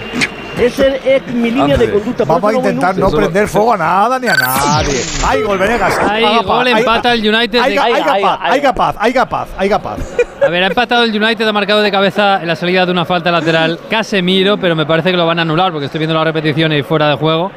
[0.58, 2.24] Esa es mi línea de Hombre, conducta.
[2.26, 3.12] Vamos a no intentar nunca.
[3.12, 5.00] no prender fuego a nada ni a nadie.
[5.24, 6.00] ¡Ay, gol, Venegas!
[6.10, 7.60] Hay Haga gol, empata el United.
[7.60, 8.52] Hay, de- hay, Ay, ay, paz, ay.
[8.52, 10.18] hay paz, hay paz, hay paz.
[10.44, 13.06] A ver, ha empatado el United, ha marcado de cabeza en la salida de una
[13.06, 16.24] falta lateral Casemiro, pero me parece que lo van a anular porque estoy viendo la
[16.24, 17.52] repetición y fuera de juego.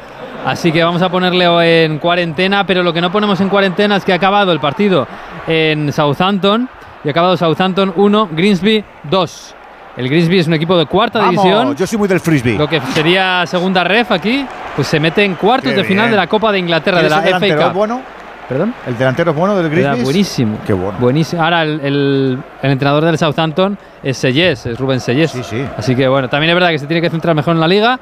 [0.45, 4.05] Así que vamos a ponerle en cuarentena, pero lo que no ponemos en cuarentena es
[4.05, 5.07] que ha acabado el partido
[5.47, 6.69] en Southampton
[7.05, 9.55] y ha acabado Southampton 1, Greensby 2.
[9.97, 11.77] El Greensby es un equipo de cuarta Vamos, división.
[11.77, 12.57] yo soy muy del frisbee.
[12.57, 14.47] Lo que sería segunda ref aquí,
[14.77, 16.13] pues se mete en cuartos Qué de final bien.
[16.13, 17.55] de la Copa de Inglaterra, de ¿Quién la es el delantero?
[17.57, 17.77] FA ¿Es Cup.
[17.77, 18.03] bueno?
[18.49, 18.75] ¿Perdón?
[18.87, 20.05] ¿El delantero es bueno del Era Grizzlies?
[20.05, 20.59] buenísimo.
[20.67, 20.99] Qué bueno.
[20.99, 21.43] Buenísimo.
[21.43, 25.31] Ahora el, el- el entrenador del Southampton es Sellés, es Rubén Sellés.
[25.31, 25.65] Sí, sí.
[25.77, 27.99] Así que bueno, también es verdad que se tiene que centrar mejor en la liga,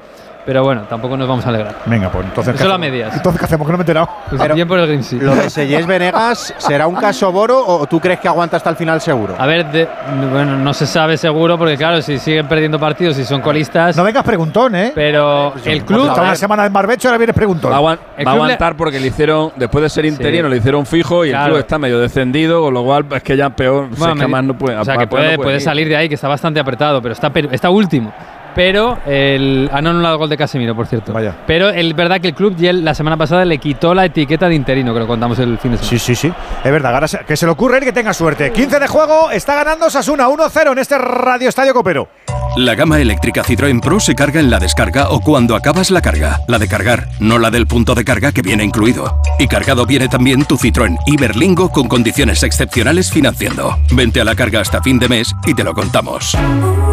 [0.49, 1.77] pero bueno, tampoco nos vamos a alegrar.
[1.85, 2.55] Venga, pues entonces.
[2.55, 2.91] ¿qué Solo a hacemos?
[2.91, 3.15] medias.
[3.15, 3.66] Entonces, ¿qué hacemos?
[3.66, 4.09] Que no me he enterado.
[4.31, 5.20] Pues Pero- bien por el Grimsby.
[5.20, 8.77] ¿Lo de Sellés Venegas será un caso Boro o tú crees que aguanta hasta el
[8.77, 9.35] final seguro?
[9.39, 9.87] A ver, de-
[10.33, 14.05] bueno, no se sabe seguro porque claro, si siguen perdiendo partidos y son colistas, No
[14.05, 14.93] vengas preguntón, ¿eh?
[14.95, 17.70] pero el club Está una semana en barbecho, ahora vienes preguntón.
[17.70, 17.99] Va a, va
[18.33, 21.45] aguantar porque le hicieron, después de ser interino, le hicieron fijo y Claro.
[21.45, 24.27] el club está medio descendido, con lo cual es que ya peor, Bueno, es que
[24.27, 24.79] me- más no puede.
[24.79, 25.61] O sea, que puede, no puede ir.
[25.62, 28.11] salir de ahí, que está bastante apretado, pero está, está último.
[28.59, 31.13] Pero el, han anulado el gol de Casemiro, por cierto.
[31.13, 31.33] Vaya.
[31.47, 34.57] Pero es verdad que el club ya la semana pasada le quitó la etiqueta de
[34.57, 35.91] interino, que lo contamos el fin de semana.
[35.91, 36.33] Sí, sí, sí.
[36.65, 38.51] Es verdad, ahora se- que se le ocurre y que tenga suerte.
[38.51, 42.09] 15 de juego, está ganando Sasuna 1-0 en este Radio Estadio Copero.
[42.57, 46.41] La gama eléctrica Citroën Pro se carga en la descarga o cuando acabas la carga.
[46.49, 49.23] La de cargar, no la del punto de carga que viene incluido.
[49.39, 53.79] Y cargado viene también tu Citroën Iberlingo con condiciones excepcionales financiando.
[53.93, 56.37] Vente a la carga hasta fin de mes y te lo contamos.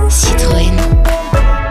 [0.10, 1.05] Citroën.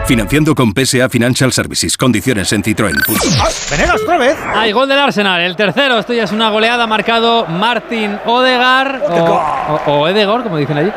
[0.07, 1.97] Financiando con PSA Financial Services.
[1.97, 2.93] Condiciones en Citroën.
[3.41, 3.47] ¡Ah!
[3.71, 4.37] ¡Venegas otra vez!
[4.55, 5.97] Hay gol del Arsenal, el tercero.
[5.97, 6.83] Esto ya es una goleada.
[6.83, 9.41] Ha marcado Martin Odegar o,
[9.87, 10.91] o, o Edegor, como dicen allí.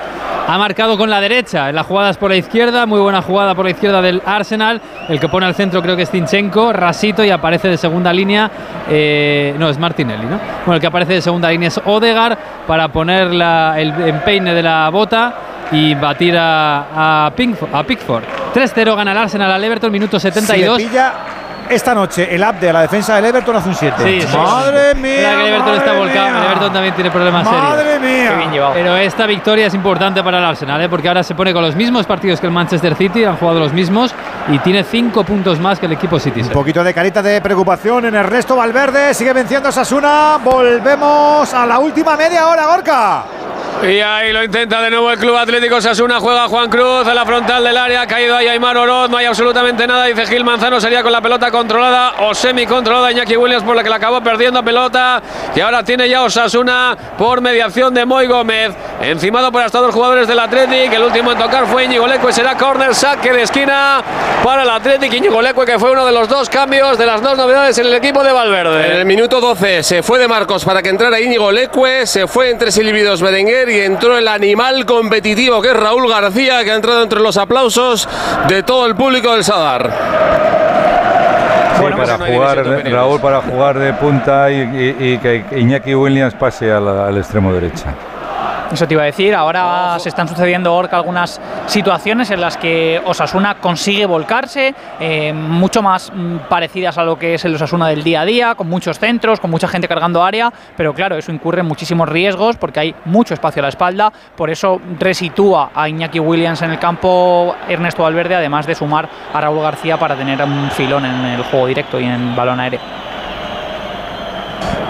[0.47, 1.71] Ha marcado con la derecha.
[1.71, 2.85] En las jugadas por la izquierda.
[2.85, 4.81] Muy buena jugada por la izquierda del Arsenal.
[5.09, 6.75] El que pone al centro creo que es Zinchenko.
[6.75, 8.51] Rasito y aparece de segunda línea.
[8.91, 10.39] eh, no, es Martinelli, ¿no?
[10.67, 12.37] Bueno, el que aparece de segunda línea es Odegar
[12.67, 15.35] para poner la- el empeine de la bota
[15.73, 18.25] y batir a, a, Pinkfo- a Pickford.
[18.55, 20.77] 3-0 gana el Arsenal al Everton, minuto Si le 72.
[20.79, 21.13] pilla
[21.69, 23.97] esta noche el up de la defensa del Everton hace un 7.
[24.03, 24.37] Sí, sí.
[24.37, 25.13] Madre mía.
[25.19, 26.29] Mira que el Everton está madre volcado.
[26.31, 26.39] mía.
[26.39, 28.51] El Everton también tiene problemas Madre serios.
[28.51, 28.71] mía.
[28.73, 30.89] Pero esta victoria es importante para el Arsenal, ¿eh?
[30.89, 33.75] porque ahora se pone con los mismos partidos que el Manchester City, han jugado los
[33.75, 34.15] mismos
[34.51, 36.41] y tiene cinco puntos más que el equipo City.
[36.41, 39.13] Un poquito de carita de preocupación en Ernesto Valverde.
[39.13, 40.39] Sigue venciendo a Sasuna.
[40.43, 43.25] Volvemos a la última media hora, Gorka.
[43.83, 46.19] Y ahí lo intenta de nuevo el Club Atlético Sasuna.
[46.19, 48.03] Juega Juan Cruz en la frontal del área.
[48.03, 49.09] Ha caído ahí Aymar Oroz.
[49.09, 50.07] No hay absolutamente nada.
[50.07, 50.81] Dice Gil Manzano.
[50.81, 53.13] Sería con la pelota controlada o semi controlada.
[53.13, 55.23] Iñaki Williams por la que la acabó perdiendo pelota.
[55.55, 58.73] Y ahora tiene ya Osasuna por mediación de Moy Gómez.
[59.01, 60.97] Encimado por hasta dos jugadores del Atlético.
[60.97, 62.33] El último en tocar fue Íñigo Leque.
[62.33, 64.03] Será córner, saque de esquina
[64.43, 65.15] para el Atlético.
[65.15, 67.95] Íñigo Leque que fue uno de los dos cambios de las dos novedades en el
[67.95, 68.99] equipo de En Valverde.
[68.99, 72.73] el minuto 12 se fue de Marcos para que entrara Íñigo Leque, se fue entre
[72.73, 77.21] silbidos Berenguer y entró el animal competitivo que es Raúl García, que ha entrado entre
[77.21, 78.09] los aplausos
[78.49, 79.91] de todo el público del Sadar.
[81.77, 82.91] Sí, Bueno, pues para no hay jugar, de.
[82.91, 87.53] Raúl para jugar de punta y, y- y que Iñaki Williams pase al, al extremo
[87.53, 87.95] derecha.
[88.73, 93.01] Eso te iba a decir, ahora se están sucediendo Orca algunas situaciones en las que
[93.07, 98.05] Osasuna consigue volcarse, eh, mucho más mm, parecidas a lo que es el Osasuna del
[98.05, 101.61] día a día, con muchos centros, con mucha gente cargando área, pero claro, eso incurre
[101.61, 106.21] en muchísimos riesgos porque hay mucho espacio a la espalda, por eso resitúa a Iñaki
[106.21, 110.71] Williams en el campo Ernesto Valverde, además de sumar a Raúl García para tener un
[110.73, 112.81] filón en el juego directo y en balón aéreo.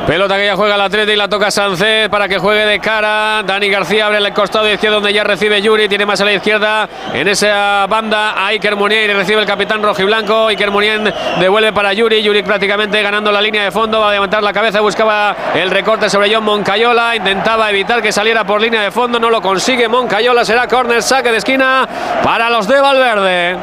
[0.08, 3.42] Pelota que ya juega el Atlético y la toca Sánchez para que juegue de cara.
[3.42, 5.86] Dani García abre el costado izquierdo donde ya recibe Yuri.
[5.86, 9.82] Tiene más a la izquierda en esa banda a Iker Munier y recibe el capitán
[9.82, 10.46] rojiblanco.
[10.46, 12.22] Iker Munier devuelve para Yuri.
[12.22, 14.00] Yuri prácticamente ganando la línea de fondo.
[14.00, 14.80] Va a levantar la cabeza.
[14.80, 17.14] Buscaba el recorte sobre John Moncayola.
[17.14, 19.20] Intentaba evitar que saliera por línea de fondo.
[19.20, 20.42] No lo consigue Moncayola.
[20.42, 21.86] Será córner, saque de esquina
[22.24, 23.58] para los de Valverde.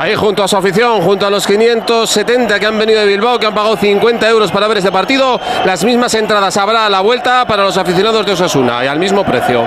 [0.00, 3.46] Ahí junto a su afición, junto a los 570 que han venido de Bilbao, que
[3.46, 7.46] han pagado 50 euros para ver este partido, las mismas entradas habrá a la vuelta
[7.46, 9.64] para los aficionados de Osasuna y al mismo precio.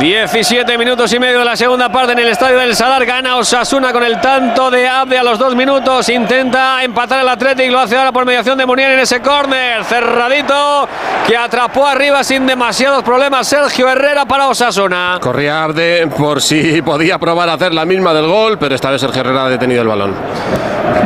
[0.00, 3.06] 17 minutos y medio de la segunda parte en el estadio del Sadar.
[3.06, 6.08] Gana Osasuna con el tanto de Abde a los dos minutos.
[6.08, 7.72] Intenta empatar el Atlético.
[7.72, 9.84] Lo hace ahora por mediación de Munier en ese córner.
[9.84, 10.88] Cerradito
[11.26, 15.18] que atrapó arriba sin demasiados problemas Sergio Herrera para Osasuna.
[15.20, 19.00] Corría Abde por si podía probar a hacer la misma del gol, pero esta vez
[19.00, 20.14] Sergio Herrera ha detenido el balón.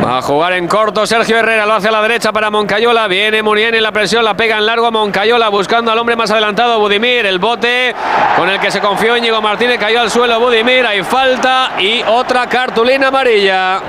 [0.05, 3.07] Va a jugar en corto Sergio Herrera, lo hace a la derecha para Moncayola.
[3.09, 6.31] Viene Munier en la presión, la pega en largo a Moncayola, buscando al hombre más
[6.31, 7.27] adelantado, Budimir.
[7.27, 7.95] El bote
[8.37, 10.87] con el que se confió Íñigo Martínez cayó al suelo Budimir.
[10.87, 13.81] Hay falta y otra cartulina amarilla.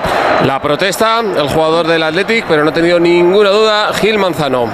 [0.45, 4.67] La protesta, el jugador del Athletic, pero no ha tenido ninguna duda, Gil Manzano.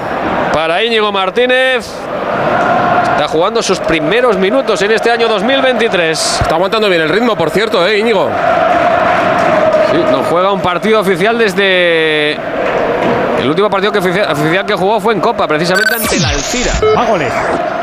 [0.53, 1.89] Para Íñigo Martínez.
[3.13, 6.41] Está jugando sus primeros minutos en este año 2023.
[6.41, 8.29] Está aguantando bien el ritmo, por cierto, ¿eh, Íñigo?
[9.91, 12.33] Sí, no juega un partido oficial desde.
[13.39, 16.71] El último partido que ofici- oficial que jugó fue en Copa, precisamente ante la Alcira.
[16.95, 17.31] Mágoles.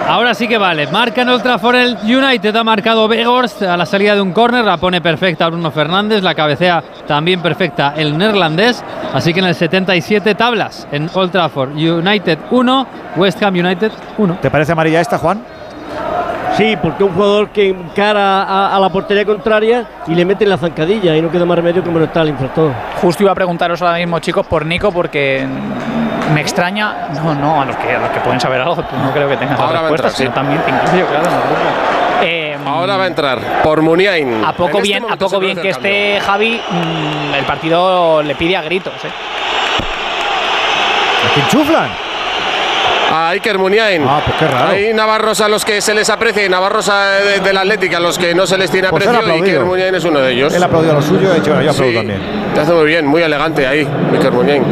[0.08, 0.86] Ahora sí que vale.
[0.88, 2.54] Marca en Old Trafford el United.
[2.54, 4.64] Ha marcado Begorst a la salida de un córner.
[4.64, 6.22] La pone perfecta Bruno Fernández.
[6.22, 8.84] La cabecea también perfecta el neerlandés.
[9.14, 11.70] Así que en el 77 tablas en Old Trafford.
[11.70, 14.38] United 1, West Ham United 1.
[14.42, 15.42] ¿Te parece amarilla esta, Juan?
[16.56, 20.50] Sí, porque un jugador que encara a, a la portería contraria y le mete en
[20.50, 22.72] la zancadilla y no queda más remedio que molestar al infractor.
[23.00, 25.46] Justo iba a preguntaros ahora mismo, chicos, por Nico, porque
[26.34, 27.08] me extraña.
[27.22, 29.36] No, no, a los que, a los que pueden saber algo, tú no creo que
[29.36, 31.28] tengas Ahora la respuesta, entrar, sino también te incluyo, claro.
[32.22, 34.44] Eh, Ahora va a entrar por Muniain.
[34.44, 38.34] a poco En este bien, a poco bien que esté Javi, mm, el partido le
[38.36, 38.92] pide a gritos.
[39.04, 39.08] ¿eh?
[41.28, 41.88] ¿A quién chuflan?
[43.14, 44.02] A Iker Muniain.
[44.08, 44.70] Ah, pues qué raro.
[44.70, 48.00] Hay navarros a los que se les aprecia y navarros a- de- del Atlético a
[48.00, 49.20] los que no se les tiene Pues aprecio.
[49.20, 49.58] y aplaudido.
[49.58, 50.54] Iker Muniain es uno de ellos.
[50.54, 52.20] Él aplaudió lo suyo, he dicho, bueno, yo aplaudo Sí, también.
[52.54, 54.64] Te hace muy bien, muy elegante ahí, Iker Muniain.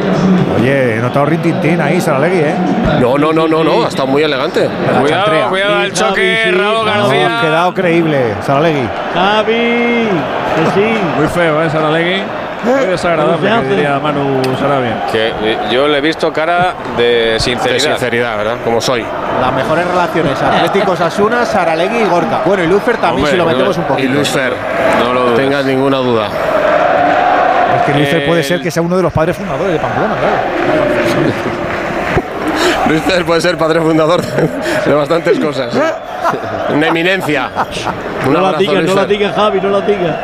[0.58, 2.54] Oye, he notado rintintín ahí, Saralegui, ¿eh?
[2.98, 4.60] No, no, no, no, no, ha estado muy elegante.
[4.90, 5.48] La Cuidado, chantrea.
[5.48, 7.38] cuidado el choque, Raúl no, No, García.
[7.38, 8.88] ha quedado creíble, Saralegui.
[9.14, 10.08] Javi,
[10.56, 10.94] que sí.
[11.18, 12.22] Muy feo, ¿eh, Saralegui?
[12.64, 15.06] Muy desagradable, ¿Cómo se que diría Manu Sarabia.
[15.10, 17.90] Que eh, yo le he visto cara de De sinceridad.
[17.92, 18.56] sinceridad, ¿verdad?
[18.64, 19.04] Como soy.
[19.40, 22.40] Las mejores relaciones Atlético Asuna, Saralegui y Gorka.
[22.44, 24.12] Bueno, y Lufer también Hombre, si lo no, metemos un Y poquito.
[24.12, 24.52] Luis Fer,
[25.04, 26.26] No lo tengas ninguna duda.
[27.76, 30.14] Es que Luis Eh, puede ser que sea uno de los padres fundadores de Pamplona,
[30.20, 30.36] claro.
[32.88, 35.72] Luis Fer puede ser padre fundador de bastantes cosas.
[36.74, 37.48] Una eminencia.
[38.26, 40.14] Un No la digas, no la digas, Javi, no la digas.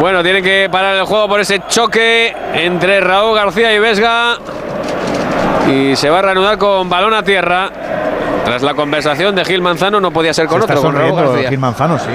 [0.00, 4.38] Bueno, tiene que parar el juego por ese choque entre Raúl García y Vesga.
[5.70, 7.68] Y se va a reanudar con balón a tierra.
[8.46, 11.10] Tras la conversación de Gil Manzano, no podía ser con Se está otro, con Raúl
[11.10, 11.50] sonriendo García.
[11.50, 12.10] Gil Manzano, sí.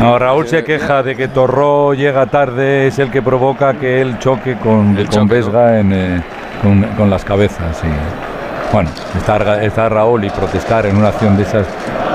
[0.00, 4.20] No, Raúl se queja de que Torró llega tarde, es el que provoca que él
[4.20, 6.22] choque con, con Vesga en, eh,
[6.62, 7.82] con, con las cabezas.
[7.82, 11.66] y, bueno, está, está Raúl y protestar en una acción de esas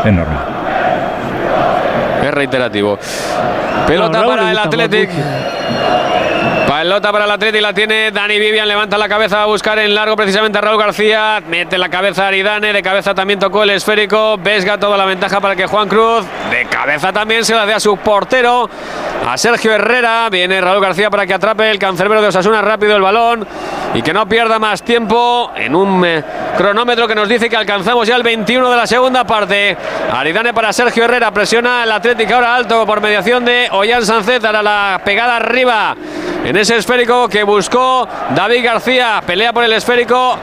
[0.05, 0.52] es normal.
[2.33, 2.97] Reiterativo.
[3.87, 5.09] Pelota No, Raúl para el Athletic.
[6.83, 10.17] Pelota para el Athletic, la tiene Dani Vivian, levanta la cabeza a buscar en largo
[10.17, 14.37] precisamente a Raúl García, mete la cabeza a Aridane, de cabeza también tocó el esférico,
[14.37, 17.79] Vesga toda la ventaja para que Juan Cruz, de cabeza también se la dé a
[17.79, 18.69] su portero,
[19.25, 23.01] a Sergio Herrera, viene Raúl García para que atrape el cancerbero de Osasuna rápido el
[23.01, 23.47] balón
[23.93, 26.21] y que no pierda más tiempo en un eh,
[26.57, 29.77] cronómetro que nos dice que alcanzamos ya el 21 de la segunda parte.
[30.11, 34.61] Aridane para Sergio Herrera, presiona el Atlético ahora alto por mediación de Ollán Sancet, ahora
[34.61, 35.95] la pegada arriba
[36.43, 40.37] en ese esférico que buscó David García, pelea por el esférico.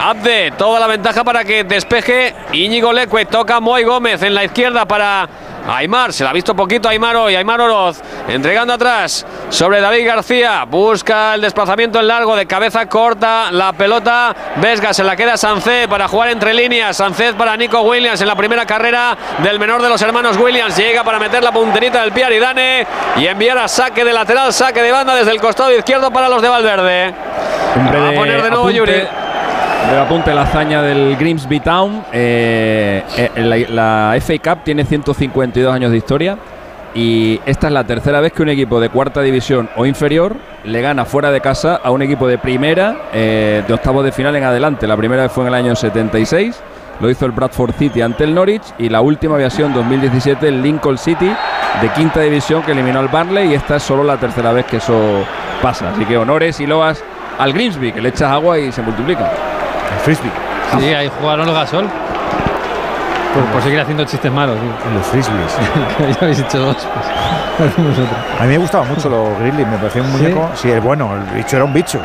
[0.00, 4.86] Abde, toda la ventaja para que despeje Íñigo Leque, toca Moy Gómez en la izquierda
[4.86, 5.28] para
[5.68, 10.64] Aymar, se la ha visto poquito Aymar hoy, Aymar Oroz, entregando atrás sobre David García,
[10.64, 15.36] busca el desplazamiento en largo, de cabeza corta la pelota, Vesga se la queda a
[15.36, 19.82] Sancet para jugar entre líneas, Sancet para Nico Williams en la primera carrera del menor
[19.82, 22.86] de los hermanos Williams, llega para meter la punterita del pie Aridane
[23.16, 26.40] y enviar a saque de lateral, saque de banda desde el costado izquierdo para los
[26.40, 27.14] de Valverde.
[27.76, 29.02] Va a poner de nuevo apunte- Yuri.
[29.96, 32.04] Apunte la hazaña del Grimsby Town.
[32.12, 36.36] eh, eh, la, la FA Cup tiene 152 años de historia
[36.94, 40.80] y esta es la tercera vez que un equipo de cuarta división o inferior le
[40.80, 44.44] gana fuera de casa a un equipo de primera eh, de octavos de final en
[44.44, 44.86] adelante.
[44.86, 46.60] La primera vez fue en el año 76.
[47.00, 50.62] Lo hizo el Bradford City ante el Norwich y la última había en 2017 el
[50.62, 51.30] Lincoln City
[51.80, 54.78] de quinta división que eliminó al Barley y esta es solo la tercera vez que
[54.78, 55.24] eso
[55.62, 55.90] pasa.
[55.90, 57.04] Así que honores y loas
[57.38, 59.30] al Grimsby, que le echas agua y se multiplica.
[59.92, 60.30] El frisbee.
[60.78, 61.86] Sí, ahí jugaron los gasol.
[63.34, 64.56] Por, por seguir haciendo chistes malos.
[64.94, 65.56] Los frisbees.
[65.98, 66.76] que ya habéis hecho dos.
[66.76, 67.76] Pues.
[68.40, 70.16] A mí me gustaban mucho los Grizzlies, me parecía un ¿Sí?
[70.16, 70.48] muñeco.
[70.54, 72.00] Sí, es bueno, el bicho era un bicho.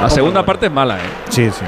[0.00, 1.00] La segunda parte es mala, ¿eh?
[1.28, 1.64] Sí, sí.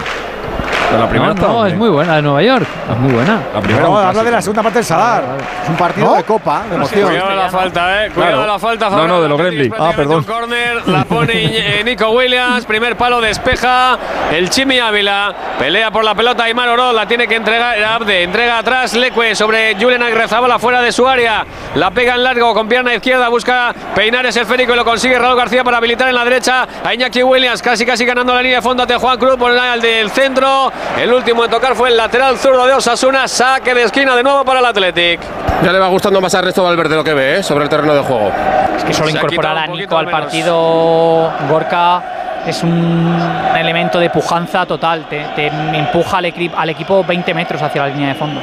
[0.92, 2.66] Pero la primera no, está no, muy es muy buena, de Nueva York.
[2.90, 3.40] Es muy buena.
[3.54, 5.24] La primera No, habla de la segunda parte del Sadar.
[5.62, 6.14] Es un partido ¿No?
[6.16, 7.08] de copa, de emoción.
[7.08, 8.10] Cuidado la falta, eh.
[8.10, 8.52] Cuidado Claro.
[8.52, 8.90] la falta.
[8.90, 9.74] No, no, de los Gremlins.
[9.78, 10.24] Ah, perdón.
[10.24, 11.32] Corner, la pone
[11.80, 12.66] eh, Nico Williams.
[12.66, 13.96] Primer palo despeja
[14.30, 15.34] el Chimi Ávila.
[15.58, 16.94] Pelea por la pelota Aymar Oroz.
[16.94, 18.22] La tiene que entregar Abde.
[18.22, 21.46] Entrega atrás Leque sobre Julian Agrezabala fuera de su área.
[21.74, 23.28] La pega en largo con pierna izquierda.
[23.28, 26.92] Busca peinar ese esférico y lo consigue Raúl García para habilitar en la derecha a
[26.94, 27.62] Iñaki Williams.
[27.62, 30.70] Casi, casi ganando la línea de fondo ante Juan Cruz por el del centro.
[31.00, 33.26] El último en tocar fue el lateral zurdo de Osasuna.
[33.26, 35.20] Saque de esquina de nuevo para el Athletic.
[35.62, 37.42] Ya le va gustando más al resto Valverde lo que ve ¿eh?
[37.42, 38.30] sobre el terreno de juego.
[38.76, 40.20] Es que solo incorporar a Nico al al menos.
[40.20, 42.02] partido Gorka
[42.46, 43.16] es un
[43.56, 45.06] elemento de pujanza total.
[45.08, 48.40] Te, te empuja al, equi- al equipo 20 metros hacia la línea de fondo.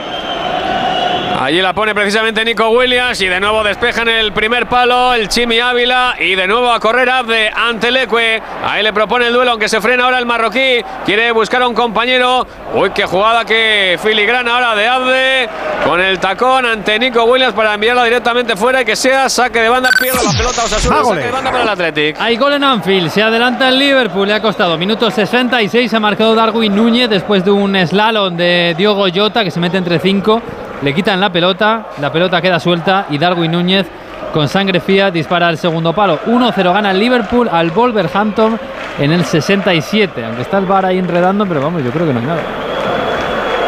[1.42, 5.30] Allí la pone precisamente Nico Williams y de nuevo despeja en el primer palo el
[5.30, 8.44] Chimi Ávila y de nuevo a correr Abde ante Leque.
[8.62, 10.84] Ahí le propone el duelo, aunque se frena ahora el marroquí.
[11.06, 12.46] Quiere buscar a un compañero.
[12.74, 15.50] Uy, qué jugada que filigrana ahora de Abde
[15.86, 19.70] con el tacón ante Nico Williams para enviarla directamente fuera y que sea saque de
[19.70, 19.92] banda.
[19.98, 22.18] Pierde la pelota Osasuna, saque de banda para el Athletic.
[22.20, 26.36] Hay gol en Anfield, se adelanta el Liverpool, le ha costado minuto 66, ha marcado
[26.36, 30.42] Darwin Núñez después de un slalom de Diogo Jota que se mete entre 5,
[30.82, 33.88] le quitan la pelota, la pelota queda suelta y Darwin Núñez
[34.34, 36.20] con sangre fría dispara el segundo palo.
[36.28, 38.60] 1-0 gana el Liverpool al Wolverhampton
[39.00, 42.20] en el 67, aunque está el VAR ahí enredando, pero vamos, yo creo que no
[42.20, 42.42] hay nada.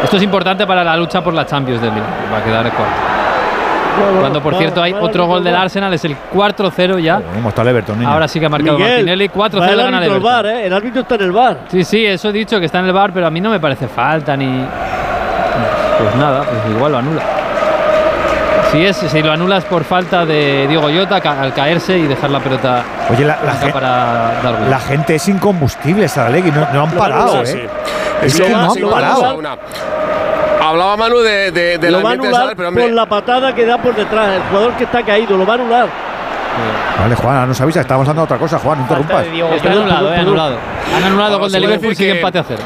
[0.04, 3.12] Esto es importante para la lucha por la Champions del Liverpool, va a quedar cuarto.
[4.20, 7.20] Cuando por cierto hay otro gol del Arsenal, es el 4-0 ya.
[7.34, 8.10] ¿Cómo está el Everton, niño?
[8.10, 9.28] Ahora sí que ha marcado Miguel, Martinelli.
[9.28, 10.22] 4-0 va el gana el Everton.
[10.22, 10.66] bar, ¿eh?
[10.66, 11.58] El árbitro está en el bar.
[11.68, 13.60] Sí, sí, eso he dicho que está en el bar, pero a mí no me
[13.60, 14.64] parece falta ni.
[16.02, 17.22] Pues nada, pues igual lo anula.
[18.70, 22.30] Si, es, si lo anulas por falta de Diego Llota ca- al caerse y dejar
[22.30, 24.70] la pelota Oye, la, la para Darwin.
[24.70, 26.50] la gente es incombustible, Saralegui.
[26.50, 27.46] No, no han Lo parado, ¿eh?
[27.46, 27.60] Sí.
[28.22, 29.40] Es que no han parado.
[30.62, 33.06] Hablaba Manu de, de, de lo la va a de anular Sadar, pero por la
[33.06, 34.28] patada que da por detrás.
[34.36, 35.86] El jugador que está caído lo va a anular.
[37.00, 37.80] Vale, Juan, ahora nos avisa.
[37.80, 38.78] Estamos hablando de otra cosa, Juan.
[38.78, 39.24] No interrumpas.
[39.24, 40.56] de Está anulado, eh, anulado.
[40.96, 42.62] Han anulado gol de Liverpool, sigue empate a cero.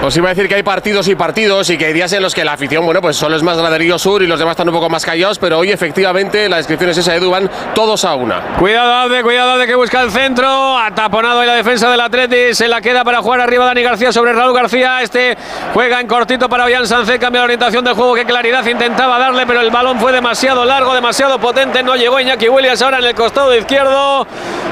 [0.00, 2.32] Os iba a decir que hay partidos y partidos y que hay días en los
[2.32, 4.74] que la afición, bueno, pues solo es más graderío sur y los demás están un
[4.74, 8.56] poco más callados, pero hoy efectivamente la descripción es esa de Duban, todos a una.
[8.58, 10.78] Cuidado Abde, cuidado Abde que busca el centro.
[10.78, 12.54] Ha taponado ahí la defensa del Atleti.
[12.54, 15.02] Se la queda para jugar arriba Dani García sobre Raúl García.
[15.02, 15.36] Este
[15.74, 17.18] juega en cortito para Ollán Sánchez.
[17.18, 18.14] Cambia la orientación del juego.
[18.14, 21.82] Qué claridad intentaba darle, pero el balón fue demasiado largo, demasiado potente.
[21.82, 24.26] No llegó Iñaki Williams ahora en el costado izquierdo.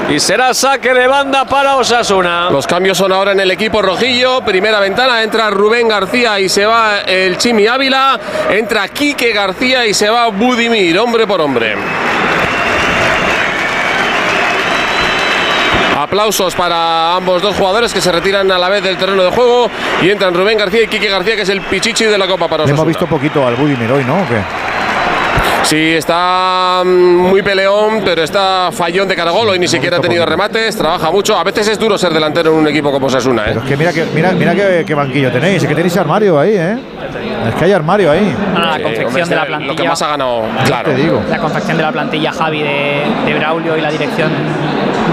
[0.09, 2.49] Y será saque de banda para Osasuna.
[2.49, 6.65] Los cambios son ahora en el equipo rojillo, primera ventana Entra Rubén García y se
[6.65, 8.19] va el Chimi Ávila,
[8.49, 11.75] entra Quique García y se va Budimir, hombre por hombre.
[15.97, 19.69] Aplausos para ambos dos jugadores que se retiran a la vez del terreno de juego
[20.01, 22.65] y entran Rubén García y Quique García, que es el pichichi de la Copa para
[22.65, 24.21] Le hemos visto poquito al Budimir hoy, ¿no?
[24.21, 24.76] ¿O qué?
[25.67, 26.87] Sí, está mm,
[27.29, 29.49] muy peleón, pero está fallón de cara a gol.
[29.49, 31.37] Hoy ni siquiera ha tenido remates, trabaja mucho.
[31.37, 33.55] A veces es duro ser delantero en un equipo como Osasuna, ¿eh?
[33.57, 35.61] Es que mira, que, mira, mira qué, qué banquillo tenéis.
[35.61, 36.77] Es que tenéis armario ahí, ¿eh?
[37.49, 38.33] Es que hay armario ahí.
[38.55, 39.71] Ah, la Sí, confección hombre, de la plantilla.
[39.73, 40.89] Lo que más ha ganado, claro.
[40.89, 41.21] te digo.
[41.29, 44.31] La confección de la plantilla Javi de, de Braulio y la dirección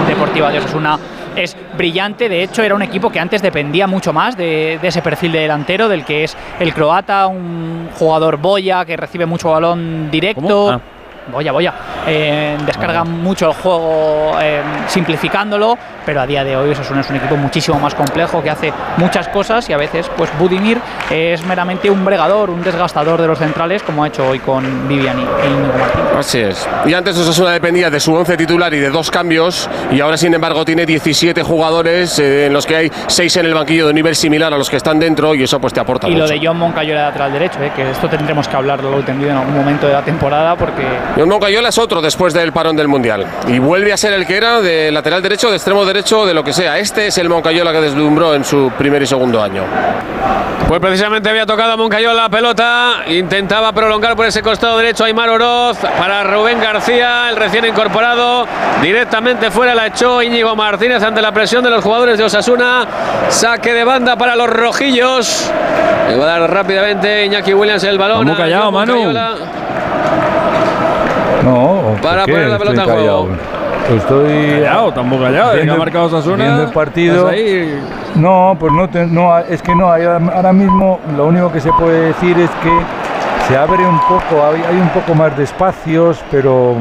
[0.07, 0.97] deportiva de Osasuna
[1.35, 2.29] es brillante.
[2.29, 5.87] De hecho, era un equipo que antes dependía mucho más de, ese perfil de delantero,
[5.87, 10.81] del que es el croata, un jugador boya que recibe mucho balón directo.
[11.27, 11.73] Boya, boya.
[12.07, 17.15] Eh, descarga mucho el juego eh, simplificándolo, pero a día de hoy Osasuna es un
[17.15, 20.79] equipo muchísimo más complejo que hace muchas cosas y a veces pues Budimir
[21.09, 25.19] es meramente un bregador, un desgastador de los centrales como ha hecho hoy con Vivian
[25.19, 26.01] y, e Íñigo Martín.
[26.17, 26.67] Así es.
[26.85, 30.33] Y antes Osasuna dependía de su once titular y de dos cambios, y ahora sin
[30.33, 33.95] embargo tiene 17 jugadores eh, en los que hay 6 en el banquillo de un
[33.95, 36.23] nivel similar a los que están dentro, y eso pues te aporta Y mucho.
[36.23, 39.31] lo de John Moncayola de lateral derecho, eh, que esto tendremos que hablarlo lo entendido
[39.31, 40.83] en algún momento de la temporada porque
[41.17, 43.25] John Moncayola es otro después del parón del Mundial.
[43.47, 46.43] Y vuelve a ser el que era de lateral derecho, de extremo derecho, de lo
[46.43, 46.77] que sea.
[46.77, 49.63] Este es el Moncayola que deslumbró en su primer y segundo año.
[50.67, 55.07] Pues precisamente había tocado a Moncayola la pelota, intentaba prolongar por ese costado derecho a
[55.07, 58.47] Aymar Oroz para Rubén García, el recién incorporado,
[58.81, 62.87] directamente fuera la echó Íñigo Martínez ante la presión de los jugadores de Osasuna,
[63.29, 65.51] saque de banda para los rojillos,
[66.09, 68.25] le va a dar rápidamente Iñaki Williams el balón.
[68.25, 69.13] Muy callado, Manu.
[71.45, 72.99] No, ¿por Para poner la pelota en juego.
[72.99, 73.27] callado?
[73.95, 75.53] Estoy Callado, tampoco callado.
[75.53, 76.43] El que ha marcado Osasuna.
[76.43, 77.27] viendo el partido.
[77.27, 77.79] ahí.
[78.15, 81.71] No, pues no, te- no, es que no, hay- ahora mismo lo único que se
[81.73, 82.71] puede decir es que
[83.47, 86.75] se abre un poco, hay, hay un poco más de espacios, pero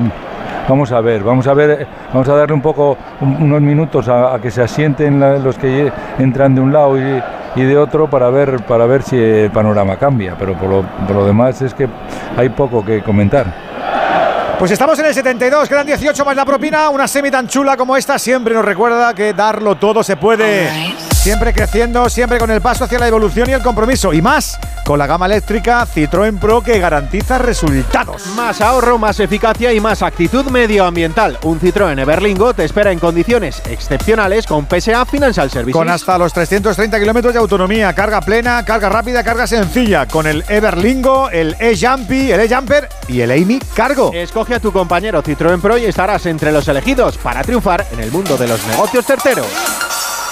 [0.66, 4.34] vamos a ver, vamos a ver, vamos a darle un poco, un- unos minutos a,
[4.34, 7.22] a que se asienten la- los que entran de un lado y,
[7.56, 11.16] y de otro para ver, para ver si el panorama cambia, pero por lo, por
[11.16, 11.86] lo demás es que
[12.38, 13.44] hay poco que comentar.
[14.58, 16.88] Pues estamos en el 72, quedan 18 más la propina.
[16.88, 20.68] Una semi tan chula como esta siempre nos recuerda que darlo todo se puede.
[21.24, 24.12] Siempre creciendo, siempre con el paso hacia la evolución y el compromiso.
[24.12, 28.26] Y más con la gama eléctrica Citroën Pro que garantiza resultados.
[28.36, 31.38] Más ahorro, más eficacia y más actitud medioambiental.
[31.44, 35.72] Un Citroën Everlingo te espera en condiciones excepcionales con PSA Financial Services.
[35.72, 40.06] Con hasta los 330 kilómetros de autonomía, carga plena, carga rápida, carga sencilla.
[40.06, 44.10] Con el Everlingo, el E-Jumpy, el E-Jumper y el Amy Cargo.
[44.12, 48.12] Escoge a tu compañero Citroën Pro y estarás entre los elegidos para triunfar en el
[48.12, 49.46] mundo de los negocios certeros.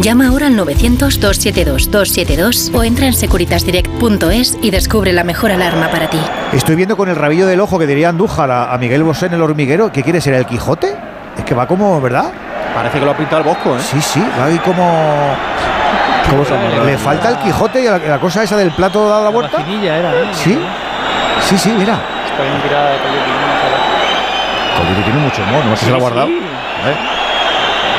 [0.00, 6.18] Llama ahora al 900-272-272 o entra en securitasdirect.es y descubre la mejor alarma para ti.
[6.52, 9.34] Estoy viendo con el rabillo del ojo que diría Andújar a, a Miguel Bosé en
[9.34, 9.92] el hormiguero.
[9.92, 10.96] ¿Qué quiere ser el Quijote?
[11.36, 12.32] Es que va como, ¿verdad?
[12.74, 13.80] Parece que lo ha pintado el Bosco, ¿eh?
[13.80, 15.36] Sí, sí, va ahí como.
[16.30, 16.84] ¿Cómo se llama?
[16.86, 19.58] Le falta el Quijote y la, la cosa esa del plato dado la vuelta.
[19.60, 20.30] era, ¿eh?
[20.32, 20.58] Sí,
[21.48, 22.00] sí, sí, mira.
[22.30, 23.40] Está bien tirada de Coyote
[25.04, 26.28] tiene mucho humor, no sé si se lo ha guardado.
[26.28, 26.96] ¿Eh?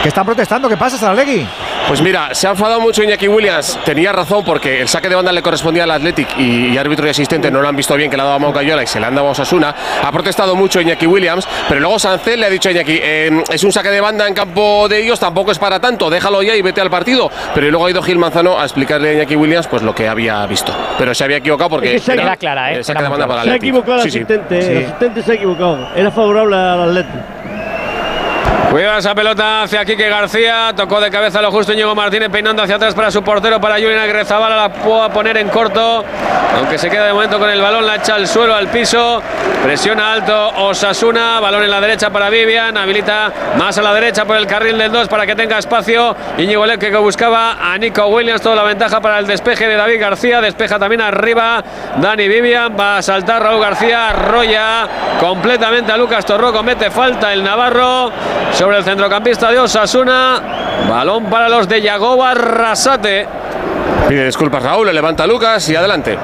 [0.01, 0.67] ¿Qué están protestando?
[0.67, 1.47] ¿Qué pasa, Saralegui?
[1.87, 3.77] Pues mira, se ha enfadado mucho Iñaki Williams.
[3.83, 7.09] Tenía razón porque el saque de banda le correspondía al Athletic y, y árbitro y
[7.09, 9.07] asistente no lo han visto bien que le ha dado a Moncayola y se le
[9.07, 9.75] han dado a Osasuna.
[10.01, 13.63] Ha protestado mucho Iñaki Williams, pero luego Sancel le ha dicho a Iñaki, eh, es
[13.65, 16.61] un saque de banda en campo de ellos, tampoco es para tanto, déjalo ya y
[16.61, 17.29] vete al partido.
[17.53, 20.45] Pero luego ha ido Gil Manzano a explicarle a Iñaki Williams pues lo que había
[20.45, 20.73] visto.
[20.97, 22.75] Pero se había equivocado porque Es que se- era Era clara, ¿eh?
[22.77, 24.07] el saque Era de banda para el Se ha equivocado el sí.
[24.19, 24.71] asistente, Sí.
[24.71, 25.89] el asistente se ha equivocado.
[25.95, 27.17] Era favorable al Atlético.
[28.71, 30.71] Cuidado esa pelota hacia Quique García.
[30.73, 33.99] Tocó de cabeza lo justo Íñigo Martínez peinando hacia atrás para su portero, para Julián
[33.99, 34.55] Agrezabala.
[34.55, 36.05] La puede poner en corto.
[36.55, 39.21] Aunque se queda de momento con el balón, la echa al suelo, al piso.
[39.61, 41.41] Presiona alto Osasuna.
[41.41, 42.77] Balón en la derecha para Vivian.
[42.77, 46.15] Habilita más a la derecha por el carril del 2 para que tenga espacio.
[46.37, 48.41] Íñigo Leque que buscaba a Nico Williams.
[48.41, 50.39] Toda la ventaja para el despeje de David García.
[50.39, 51.61] Despeja también arriba
[51.97, 52.73] Dani Vivian.
[52.79, 54.09] Va a saltar Raúl García.
[54.09, 54.87] Arrolla
[55.19, 56.53] completamente a Lucas Torro.
[56.53, 58.13] Comete falta el Navarro
[58.61, 60.39] sobre el centrocampista de Osasuna.
[60.87, 63.27] Balón para los de Yagoba Rasate.
[64.07, 66.17] Pide disculpas Raúl, le levanta Lucas y adelante.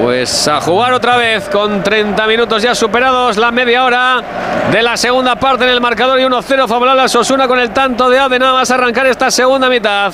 [0.00, 4.22] Pues a jugar otra vez con 30 minutos ya superados, la media hora
[4.70, 8.10] de la segunda parte en el marcador y 1-0 favorable a Osasuna con el tanto
[8.10, 8.38] de Ade.
[8.38, 10.12] Nada más arrancar esta segunda mitad.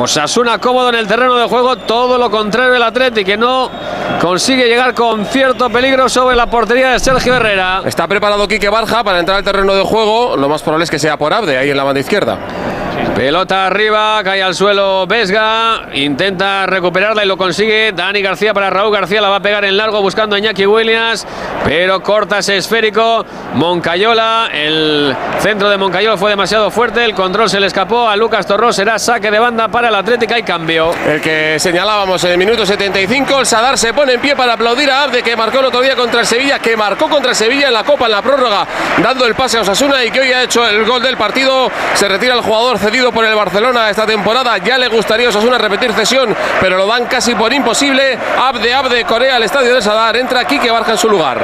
[0.00, 3.70] Osasuna cómodo en el terreno de juego, todo lo contrario el Atleti que no
[4.20, 7.82] consigue llegar con cierto peligro sobre la portería de Sergio Herrera.
[7.84, 10.36] Está preparado Quique Barja para entrar al terreno de juego.
[10.36, 12.38] Lo más probable es que sea por Abde, ahí en la banda izquierda.
[13.18, 17.90] Pelota arriba, cae al suelo Vesga, intenta recuperarla y lo consigue.
[17.90, 21.26] Dani García para Raúl García, la va a pegar en largo buscando a Iñaki Williams,
[21.64, 23.26] pero corta ese esférico.
[23.54, 28.46] Moncayola, el centro de Moncayola fue demasiado fuerte, el control se le escapó a Lucas
[28.46, 30.92] Torró, será saque de banda para el Atlética y cambio.
[31.04, 34.92] El que señalábamos en el minuto 75, el Sadar se pone en pie para aplaudir
[34.92, 37.66] a Abde que marcó el otro día contra el Sevilla, que marcó contra el Sevilla
[37.66, 38.64] en la Copa, en la prórroga,
[39.02, 41.68] dando el pase a Osasuna y que hoy ha hecho el gol del partido.
[41.94, 44.58] Se retira el jugador cedido por el Barcelona esta temporada.
[44.58, 48.18] Ya le gustaría a Osasuna repetir cesión, pero lo dan casi por imposible.
[48.40, 50.16] Abde, Abde, Corea, al estadio de Sadar.
[50.16, 51.38] Entra aquí que Barja en su lugar.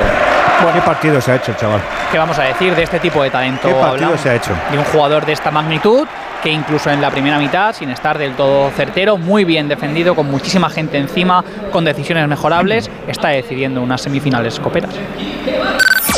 [0.72, 1.80] ¿Qué partido se ha hecho, chaval?
[2.10, 3.68] ¿Qué vamos a decir de este tipo de talento?
[3.68, 4.52] ¿Qué partido Hablamos se ha hecho?
[4.70, 6.06] De un jugador de esta magnitud
[6.42, 10.30] que incluso en la primera mitad, sin estar del todo certero, muy bien defendido, con
[10.30, 11.42] muchísima gente encima,
[11.72, 14.94] con decisiones mejorables, está decidiendo unas semifinales coperas.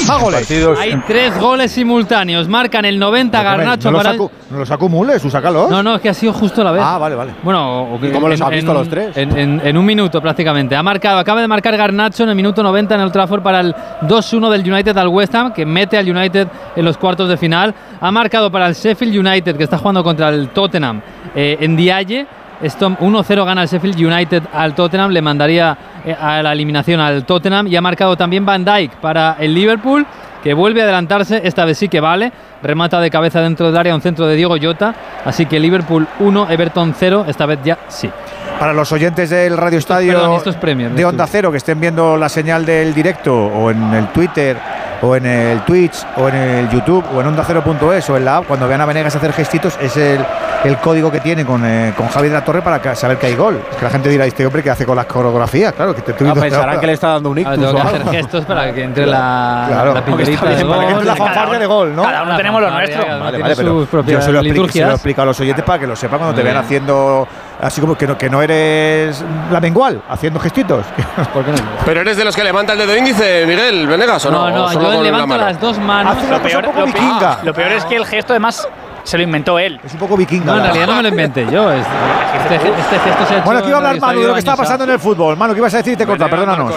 [0.09, 0.51] Más goles.
[0.79, 2.49] Hay tres goles simultáneos.
[2.49, 5.71] Marcan el 90 Garnacho no, los para el- acu- no los acumules, sácalos.
[5.71, 6.83] No, no, es que ha sido justo a la vez.
[6.85, 7.35] Ah, vale, vale.
[7.43, 9.17] Bueno, o que- ¿Y cómo los has visto en- los tres?
[9.17, 10.77] En, en- en un minuto prácticamente.
[10.77, 13.75] Ha marcado, acaba de marcar Garnacho en el minuto 90 en el Trafford para el
[14.03, 17.75] 2-1 del United al West Ham, que mete al United en los cuartos de final.
[18.01, 21.01] Ha marcado para el Sheffield United, que está jugando contra el Tottenham
[21.35, 22.27] eh, en Dialle.
[22.63, 27.25] Esto 1-0 gana el Sheffield United al Tottenham, le mandaría eh, a la eliminación al
[27.25, 27.67] Tottenham.
[27.67, 30.07] Y ha marcado también Van Dijk para el Liverpool,
[30.43, 32.33] que vuelve a adelantarse, esta vez sí que vale.
[32.63, 34.95] Remata de cabeza dentro del área un centro de Diego Jota.
[35.25, 38.11] Así que Liverpool 1, Everton 0, esta vez ya sí.
[38.59, 41.79] Para los oyentes del Radio Estadio perdón, esto es Premier, de Onda Cero que estén
[41.79, 44.57] viendo la señal del directo o en el Twitter
[45.03, 48.47] o en el Twitch o en el YouTube o en onda0.es o en la app,
[48.47, 50.25] cuando vean a Venegas hacer gestitos, es el,
[50.65, 53.27] el código que tiene con, eh, con Javi de la Torre para que- saber que
[53.27, 53.61] hay gol.
[53.71, 56.13] Es que la gente dirá, este hombre que hace con las coreografías, claro, que te
[56.13, 58.13] estoy Ah, pensarán que le está dando un Ahora ictus tengo o que hacer algo.
[58.13, 60.17] gestos para que entre la, Claro, la de para
[60.57, 62.03] que entre la fanfarria de gol, ¿no?
[62.03, 63.03] Cada uno tenemos lo nuestro.
[63.07, 65.87] Vale, vale, pero yo se lo, explico, se lo explico a los oyentes para que
[65.87, 66.65] lo sepan cuando te vean bien.
[66.65, 67.29] haciendo
[67.61, 70.85] así como que no, que no eres la mengual, haciendo gestitos.
[71.33, 71.59] ¿Por qué no?
[71.85, 74.49] Pero eres de los que levanta el dedo índice, Miguel Venegas, ¿o no?
[74.51, 76.17] No, no, ¿O solo yo la levanto las dos manos.
[76.31, 78.69] Lo peor, un poco lo peor- lo peor es que el gesto además
[79.05, 79.81] se lo inventó él.
[79.85, 80.45] Es un poco vikinga.
[80.47, 81.71] No, en realidad no me lo inventé yo.
[81.73, 81.87] es-
[82.37, 84.39] Este, este gesto se ha hecho Bueno, aquí va a hablar Manu de lo que
[84.41, 85.37] está pasando en el fútbol.
[85.37, 85.97] Manu, ¿qué ibas a decir?
[85.97, 86.73] Te corta, perdónanos.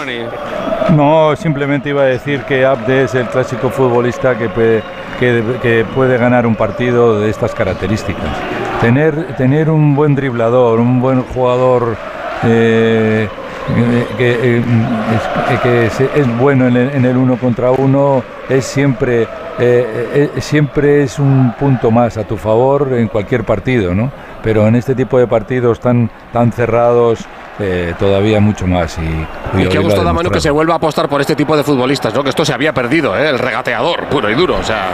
[0.90, 4.82] No, simplemente iba a decir que Abde es el clásico futbolista que puede,
[5.18, 8.24] que, que puede ganar un partido de estas características.
[8.80, 11.96] Tener, tener un buen driblador, un buen jugador
[12.44, 13.28] eh,
[14.16, 14.62] que, eh,
[15.52, 19.28] es, que es, es bueno en el, en el uno contra uno es siempre,
[19.58, 24.10] eh, siempre es un punto más a tu favor en cualquier partido, ¿no?
[24.42, 27.20] Pero en este tipo de partidos tan, tan cerrados
[27.58, 28.96] eh, todavía mucho más.
[28.98, 31.54] Y, Y hoy qué gusto da Manu que se vuelva a apostar por este tipo
[31.54, 32.22] de futbolistas, ¿no?
[32.24, 33.28] Que esto se había perdido, ¿eh?
[33.28, 34.56] El regateador, puro y duro.
[34.58, 34.88] O sea,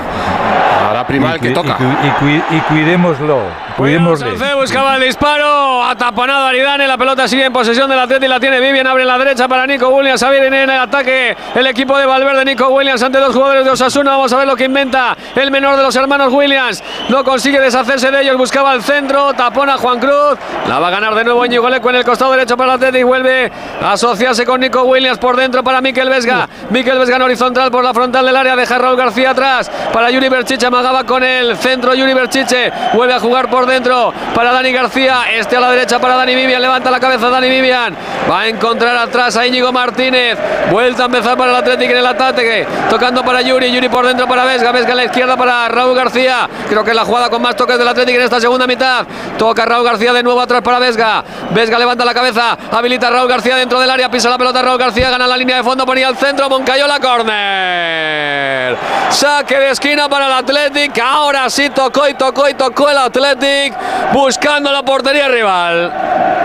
[0.89, 1.77] ahora prima el que Y toca.
[1.79, 2.11] Y, y
[2.41, 3.39] cu- y cuidémoslo,
[3.77, 4.31] cuidémosle.
[4.31, 8.61] Sánchez buscaba el disparo, ataponado Aridane, la pelota sigue en posesión del Atleti, la tiene
[8.61, 12.07] Vivian, abre la derecha para Nico Williams, a viene en el ataque el equipo de
[12.07, 15.51] Valverde, Nico Williams ante dos jugadores de Osasuna, vamos a ver lo que inventa el
[15.51, 20.01] menor de los hermanos Williams, no consigue deshacerse de ellos, buscaba el centro, tapona Juan
[20.01, 20.39] Cruz,
[20.69, 23.03] la va a ganar de nuevo Íñigo Leco en el costado derecho para el Atleti
[23.03, 27.71] vuelve a asociarse con Nico Williams por dentro para Miquel Vesga, Miquel Vesga en horizontal
[27.71, 31.57] por la frontal del área, deja Raúl García atrás para Yuri Berchiche, amagaba con el
[31.57, 35.99] centro Yuri Berchiche, vuelve a jugar por dentro para Dani García, este a la derecha
[35.99, 37.97] para Dani Vivian, levanta la cabeza Dani Vivian,
[38.31, 40.39] va a encontrar atrás a Íñigo Martínez,
[40.71, 44.27] vuelta a empezar para el Atlético en el ataque, tocando para Yuri, Yuri por dentro
[44.27, 47.43] para Vesga, Vesga a la izquierda para Raúl García, creo que es la jugada con
[47.43, 49.07] más toques del Atlético en esta segunda mitad,
[49.39, 53.57] toca Raúl García de nuevo atrás para Vesga, Vesga levanta la cabeza, habilita Raúl García
[53.57, 56.17] dentro del área, pisa la pelota Raúl García, gana la línea de fondo, ponía al
[56.17, 58.77] centro, Moncayola, córner,
[59.11, 63.47] saque de esquina para el Atlético, ahora sí tocó y tocó y tocó el Atlético,
[64.13, 65.93] buscando la portería rival.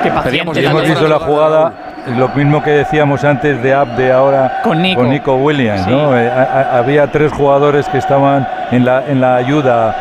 [0.04, 0.64] Qué paciente.
[0.66, 1.72] Hemos visto la jugada,
[2.18, 5.36] lo mismo que decíamos antes de Abde ahora Con Nico.
[5.36, 5.84] Williams.
[5.86, 5.92] Sí.
[5.92, 6.18] ¿no?
[6.18, 6.42] Eh, a-
[6.74, 9.96] a- había tres jugadores que estaban en la, en la ayuda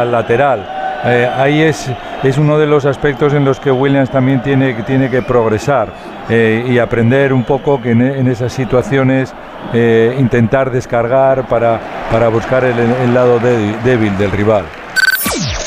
[0.00, 0.66] al lateral.
[1.06, 1.90] Eh, ahí es,
[2.22, 5.88] es uno de los aspectos en los que Williams también tiene, tiene que progresar
[6.30, 9.34] eh, y aprender un poco que en, en esas situaciones
[9.74, 11.78] eh, intentar descargar para,
[12.10, 13.38] para buscar el, el lado
[13.84, 14.64] débil del rival.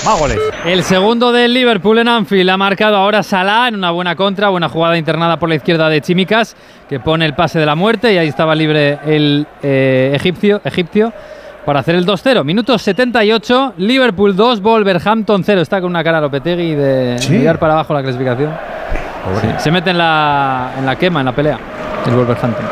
[0.08, 0.40] Más goles.
[0.66, 4.70] El segundo del Liverpool en Anfield ha marcado ahora Salah en una buena contra, buena
[4.70, 6.56] jugada internada por la izquierda de Chimicas,
[6.88, 11.12] que pone el pase de la muerte y ahí estaba libre el eh, egipcio, egipcio
[11.66, 12.46] para hacer el 2-0.
[12.46, 15.60] Minuto 78, Liverpool 2, Wolverhampton 0.
[15.62, 17.34] Está con una cara Lopetegui de Sí.
[17.34, 18.52] mirar para abajo la clasificación.
[19.42, 21.60] Sí, Se mete en la, en la quema, en la pelea,
[22.06, 22.66] el Wolverhampton.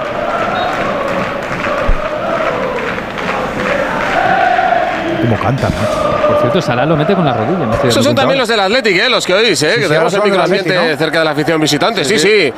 [5.21, 6.04] Como cantan, macho.
[6.27, 7.73] Por cierto, Salah lo mete con la rodilla.
[7.73, 9.09] estoy Esos son también los del Athletic, ¿eh?
[9.09, 9.69] los que oís, ¿eh?
[9.69, 10.97] Sí, que sí, tenemos el Athletic, ¿no?
[10.97, 12.03] cerca de la afición visitante.
[12.05, 12.53] Sí, Sí.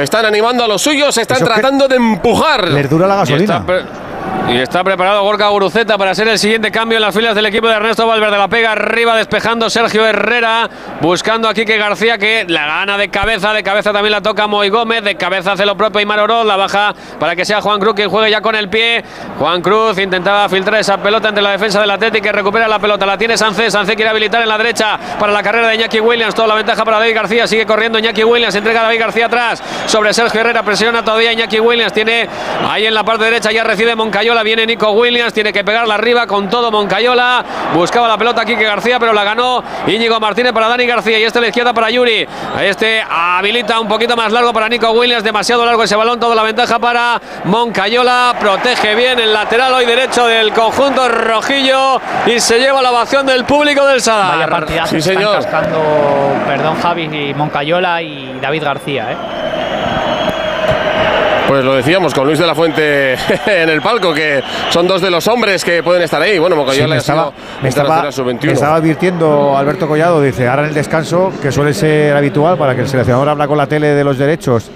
[0.00, 2.68] Están animando a los suyos, están Eso tratando de empujar.
[2.68, 3.62] Les dura la gasolina.
[4.48, 7.66] Y está preparado Gorka Guruceta para ser el siguiente cambio en las filas del equipo
[7.66, 8.36] de Ernesto Valverde.
[8.36, 10.68] La pega arriba, despejando Sergio Herrera,
[11.00, 13.52] buscando a Quique García, que la gana de cabeza.
[13.52, 15.02] De cabeza también la toca Moy Gómez.
[15.02, 16.46] De cabeza hace lo propio Aymar Oroz.
[16.46, 19.02] La baja para que sea Juan Cruz quien juegue ya con el pie.
[19.38, 23.06] Juan Cruz intentaba filtrar esa pelota entre la defensa del Atlético que recupera la pelota.
[23.06, 23.72] La tiene Sánchez.
[23.72, 26.34] Sánchez quiere habilitar en la derecha para la carrera de Iñaki Williams.
[26.34, 27.46] Toda la ventaja para David García.
[27.46, 28.54] Sigue corriendo Iñaki Williams.
[28.54, 30.62] Entrega David García atrás sobre Sergio Herrera.
[30.62, 31.94] Presiona todavía Iñaki Williams.
[31.94, 32.28] Tiene
[32.68, 34.42] ahí en la parte derecha ya recibe Moncayola.
[34.42, 35.34] Viene Nico Williams.
[35.34, 37.44] Tiene que pegarla arriba con todo Moncayola.
[37.74, 41.18] Buscaba la pelota Quique García, pero la ganó Íñigo Martínez para Dani García.
[41.18, 42.26] Y este a la izquierda para Yuri.
[42.62, 45.22] Este habilita un poquito más largo para Nico Williams.
[45.24, 46.18] Demasiado largo ese balón.
[46.18, 48.34] Toda la ventaja para Moncayola.
[48.40, 52.00] Protege bien el lateral hoy derecho del conjunto rojillo.
[52.26, 54.36] Y se lleva la ovación del público del Sadar.
[54.36, 55.78] Vaya partidazo Sí, están cascando,
[56.46, 59.16] perdón, Javi y Moncayola y David García, ¿eh?
[61.48, 63.12] Pues lo decíamos con Luis de la Fuente
[63.46, 66.38] en el palco, que son dos de los hombres que pueden estar ahí.
[66.38, 68.46] Bueno, Sí, Mocayola me estaba, me estaba- internacional sub-21.
[68.46, 72.74] me estaba advirtiendo Alberto Collado, dice, ahora en el descanso, que suele ser habitual para
[72.74, 74.70] que el seleccionador habla con la tele de los derechos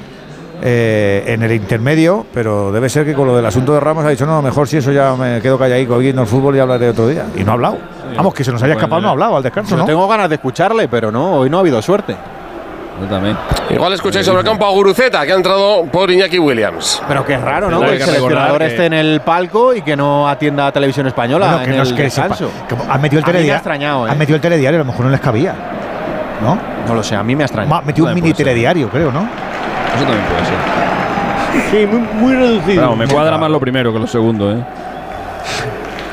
[0.60, 4.10] eh, en el intermedio, pero debe ser que con lo del asunto de Ramos ha
[4.10, 7.08] dicho, no, mejor si eso ya me quedo calladico viendo el fútbol y hablaré otro
[7.08, 7.24] día.
[7.34, 7.78] Y no ha hablado.
[8.14, 9.84] Vamos, que se nos haya escapado, no ha hablado al descanso, Yo ¿no?
[9.86, 12.14] tengo ganas de escucharle, pero no, hoy no ha habido suerte.
[13.00, 13.36] Yo también.
[13.70, 17.00] Igual escucháis sobre el campo a Guruceta, que ha entrado por Iñaki Williams.
[17.06, 17.80] Pero qué raro, ¿no?
[17.80, 21.46] Que el seleccionador que- esté en el palco y que no atienda a televisión española
[21.46, 22.50] Bueno, que en no es el que descanso.
[22.90, 23.54] han metido el me ha telediario.
[23.56, 24.10] extrañado, ¿eh?
[24.10, 25.54] Han metido el telediario, a lo mejor no les cabía.
[26.42, 26.58] ¿No?
[26.86, 27.74] No lo sé, a mí me ha extrañado.
[27.76, 29.20] Ma- metió un mini telediario, creo, ¿no?
[29.20, 31.70] Eso también puede ser.
[31.70, 32.82] Sí, muy, muy reducido.
[32.82, 34.62] Vamos, me cuadra más lo primero que lo segundo, ¿eh?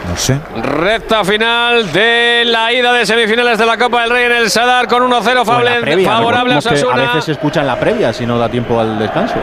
[0.07, 0.37] No sé.
[0.61, 4.87] Recta final de la ida de semifinales de la Copa del Rey en el Sadar
[4.87, 5.65] con 1-0 O en
[6.05, 6.93] la favorable, a Osasuna.
[6.93, 9.35] A veces se escucha en la previa si no da tiempo al descanso.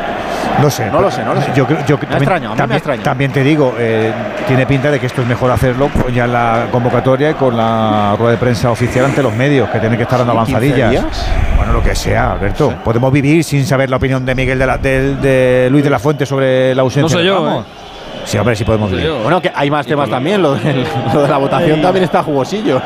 [0.60, 0.86] No sé.
[0.90, 1.50] No lo sé, no lo sé.
[1.54, 4.12] Yo, creo- yo Me también, extrañado, a mí me ha también- también te digo, eh,
[4.46, 8.14] tiene pinta de que esto es mejor hacerlo ya en la convocatoria y con la
[8.18, 11.26] rueda de prensa oficial ante los medios, que tienen que estar dando ¿15 avanzadillas.
[11.56, 12.72] Bueno, lo que sea, Alberto.
[12.84, 16.26] Podemos vivir sin saber la opinión de Miguel de, la- de Luis de la Fuente
[16.26, 17.66] sobre la ausencia No soy de yo, Ramos.
[18.24, 19.10] Sí, hombre, sí podemos vivir.
[19.22, 20.40] Bueno, que hay más temas también.
[20.42, 22.80] Lo, del- lo de la votación también está jugosillo.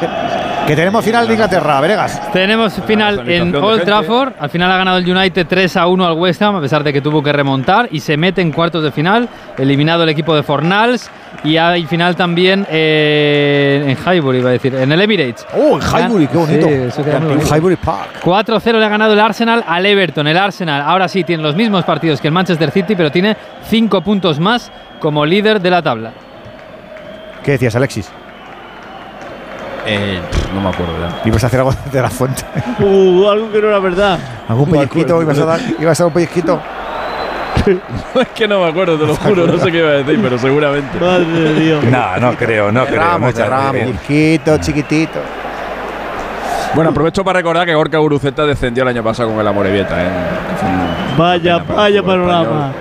[0.66, 2.32] Que tenemos final de Inglaterra, Venegas.
[2.32, 3.84] Tenemos final en Old.
[3.84, 4.32] Trafford.
[4.40, 6.92] Al final ha ganado el United 3 a 1 al West Ham, a pesar de
[6.92, 7.88] que tuvo que remontar.
[7.92, 11.08] Y se mete en cuartos de final, eliminado el equipo de Fornals.
[11.44, 15.46] Y hay final también eh, en Highbury, iba a decir, en el Emirates.
[15.54, 16.66] Oh, en Highbury, qué bonito.
[16.90, 17.54] Sí, bonito.
[17.54, 18.08] Highbury Park.
[18.24, 20.26] 4-0 le ha ganado el Arsenal al Everton.
[20.26, 23.36] El Arsenal ahora sí tiene los mismos partidos que el Manchester City, pero tiene
[23.68, 26.10] 5 puntos más como líder de la tabla.
[27.44, 28.10] ¿Qué decías, Alexis?
[29.86, 30.20] Eh,
[30.54, 31.20] no me acuerdo ya.
[31.24, 32.42] ¿Ibas a hacer algo de la fuente?
[32.80, 34.18] Uh, algo que no era verdad.
[34.48, 35.22] ¿Algún pellizquito?
[35.22, 36.60] ¿Ibas a dar, ibas a dar un pellizquito?
[38.20, 39.46] es que no me acuerdo, te lo juro.
[39.46, 40.98] No sé qué iba a decir, pero seguramente.
[41.00, 41.84] Madre de Dios.
[41.84, 43.00] No, no creo, no creo.
[43.00, 43.72] Ramos, muchas Ramos.
[43.72, 43.86] veces.
[43.88, 45.20] Pellizquito, chiquitito.
[46.74, 50.04] Bueno, aprovecho para recordar que Gorka Guruceta descendió el año pasado con el Amorebieta.
[50.04, 50.08] ¿eh?
[51.16, 52.72] Vaya, vaya panorama.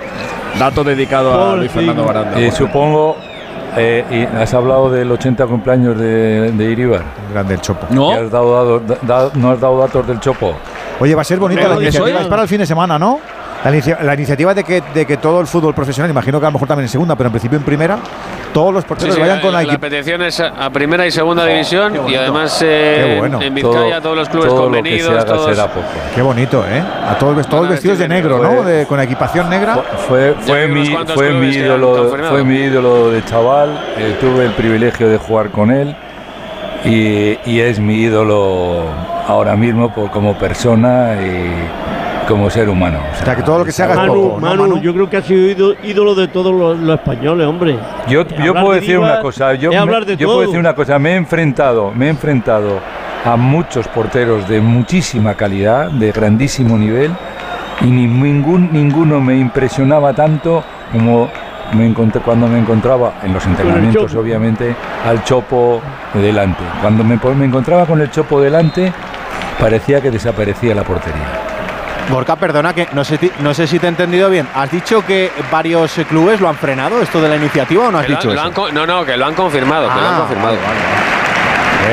[0.58, 1.70] Dato dedicado a Luis.
[1.70, 2.32] Fernando Baranda.
[2.32, 3.16] Y Bueno, supongo,
[3.76, 7.02] eh, y has hablado del 80 cumpleaños de, de Iribar.
[7.32, 7.86] Grande el chopo.
[7.90, 10.54] No, has dado, dado- da- no has dado datos del Chopo.
[10.98, 12.18] Oye, va a ser bonita Pero la iniciativa.
[12.18, 12.22] es.
[12.24, 13.18] Es para el fin de semana, ¿no?
[13.64, 16.48] La, inicia- la iniciativa de que, de que todo el fútbol profesional, imagino que a
[16.48, 17.98] lo mejor también en segunda, pero en principio en primera,
[18.56, 19.80] todos los Sí, porteros sí, vayan con la la equipo.
[19.82, 23.42] petición es a primera y segunda división y además eh, Qué bueno.
[23.42, 25.86] en Vizcaya todos los clubes todo lo que se convenidos, haga todos será poco.
[26.14, 26.82] Qué bonito, ¿eh?
[27.06, 28.62] A todos, todos vestidos de negro, negro.
[28.62, 28.62] ¿no?
[28.64, 29.74] De, con equipación negra.
[30.08, 33.78] Fue, fue, mi, fue, mi ídolo, fue mi ídolo de chaval.
[33.98, 35.94] eh, tuve el privilegio de jugar con él
[36.86, 38.84] y, y es mi ídolo
[39.28, 41.50] ahora mismo por, como persona y
[42.28, 42.98] como ser humano.
[43.12, 44.80] O sea, que todo lo que se haga es Manu, poco, ¿no, Manu, Manu?
[44.80, 47.78] yo creo que ha sido ídolo, de todos los, los españoles, hombre.
[48.08, 50.58] Yo, yo puedo de decir una cosa, yo, es me- hablar de yo puedo decir
[50.58, 52.80] una cosa, me he enfrentado, me he enfrentado
[53.24, 57.10] a muchos porteros de muchísima calidad, de grandísimo nivel,
[57.80, 60.62] y ni- ningún, ninguno me impresionaba tanto
[60.92, 61.28] como
[61.74, 64.74] me encontré, cuando me encontraba en los entrenamientos, obviamente,
[65.04, 65.80] al Chopo
[66.14, 66.62] delante.
[66.80, 68.92] Cuando me encontraba con el Chopo delante,
[69.60, 71.35] parecía que desaparecía la portería.
[72.10, 74.46] Gorka, perdona que no sé, no sé si te he entendido bien.
[74.54, 77.98] ¿Has dicho que varios eh, clubes lo han frenado, esto de la iniciativa, o no
[77.98, 78.42] has Que lo dicho lo eso?
[78.44, 80.54] han co- no, no, que lo han confirmado, que lo han confirmado.
[80.56, 81.92] Sí,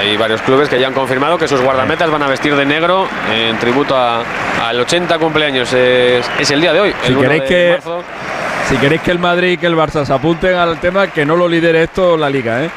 [0.00, 3.08] Hay varios clubes que ya han confirmado que sus guardametas van a vestir de negro
[3.32, 4.22] en tributo a-
[4.66, 5.72] al 80 cumpleaños.
[5.72, 6.94] Es, es el día de hoy.
[7.02, 8.02] Si el 1 queréis de que- marzo.
[8.68, 11.34] Si queréis que el Madrid y que el Barça se apunten al tema, que no
[11.34, 12.70] lo lidere esto la liga, ¿eh?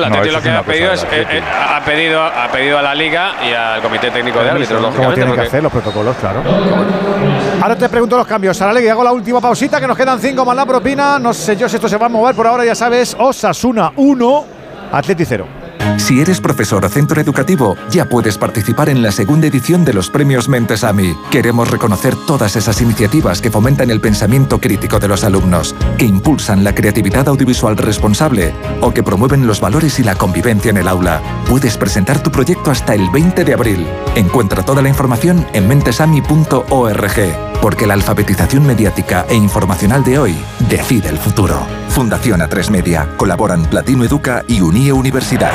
[0.00, 2.94] No, No, lo que ha pedido, es, eh, eh, ha, pedido, ha pedido a la
[2.94, 6.42] liga y al comité técnico de árbitros, Como tienen que hacer los protocolos, claro.
[7.62, 8.56] Ahora te pregunto los cambios.
[8.56, 11.18] Sara que hago la última pausita, que nos quedan cinco más la propina.
[11.18, 13.16] No sé yo si esto se va a mover por ahora, ya sabes.
[13.18, 14.44] Osasuna 1,
[14.92, 15.46] Atleti 0.
[15.98, 20.10] Si eres profesor o centro educativo, ya puedes participar en la segunda edición de los
[20.10, 21.16] premios Mentesami.
[21.30, 26.62] Queremos reconocer todas esas iniciativas que fomentan el pensamiento crítico de los alumnos, que impulsan
[26.62, 31.22] la creatividad audiovisual responsable o que promueven los valores y la convivencia en el aula.
[31.48, 33.86] Puedes presentar tu proyecto hasta el 20 de abril.
[34.14, 40.36] Encuentra toda la información en mentesami.org, porque la alfabetización mediática e informacional de hoy
[40.68, 41.66] decide el futuro.
[41.96, 43.08] Fundación A3 Media.
[43.16, 45.50] Colaboran Platino Educa y Unie Universidad.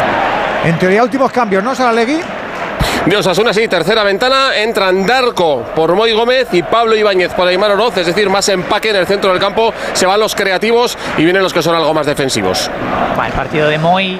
[0.65, 2.19] En teoría, últimos cambios, ¿no, Saralegui?
[3.05, 4.55] De Osasuna, sí, tercera ventana.
[4.55, 7.97] Entran Darko por Moy Gómez y Pablo Ibáñez por Aymar Oroz.
[7.97, 9.73] Es decir, más empaque en el centro del campo.
[9.93, 12.69] Se van los creativos y vienen los que son algo más defensivos.
[13.25, 14.19] El partido de Moy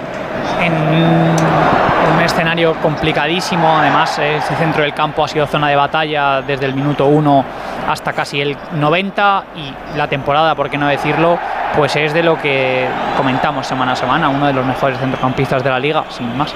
[0.62, 3.78] en un escenario complicadísimo.
[3.78, 7.46] Además, ese centro del campo ha sido zona de batalla desde el minuto 1
[7.88, 11.38] hasta casi el 90 y la temporada, por qué no decirlo,
[11.76, 12.88] pues es de lo que
[13.18, 16.54] comentamos semana a semana, uno de los mejores centrocampistas de la liga, sin más.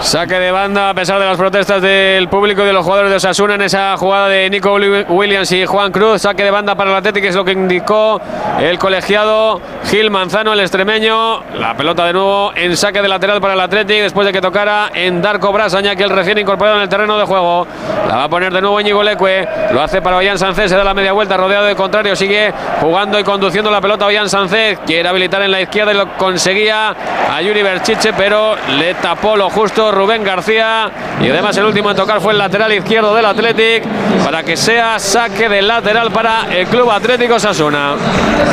[0.00, 3.16] Saque de banda a pesar de las protestas del público y de los jugadores de
[3.18, 6.22] Osasuna en esa jugada de Nico Williams y Juan Cruz.
[6.22, 8.20] Saque de banda para el Atlético, es lo que indicó
[8.58, 11.42] el colegiado Gil Manzano, el extremeño.
[11.54, 14.90] La pelota de nuevo en saque de lateral para el Atlético después de que tocara
[14.94, 17.66] en Darko Brasaña, que el recién incorporado en el terreno de juego.
[18.08, 19.46] La va a poner de nuevo Íñigo Leque.
[19.72, 22.16] Lo hace para Ollán Sánchez, se da la media vuelta rodeado de contrario.
[22.16, 24.80] Sigue jugando y conduciendo la pelota Ollán Sánchez.
[24.86, 26.96] Quiere habilitar en la izquierda y lo conseguía
[27.30, 30.90] a Yuri Berchiche, pero le tapó lo justo Rubén García.
[31.20, 33.84] Y además el último en tocar fue el lateral izquierdo del Athletic
[34.24, 37.94] para que sea saque del lateral para el Club Atlético Sasuna.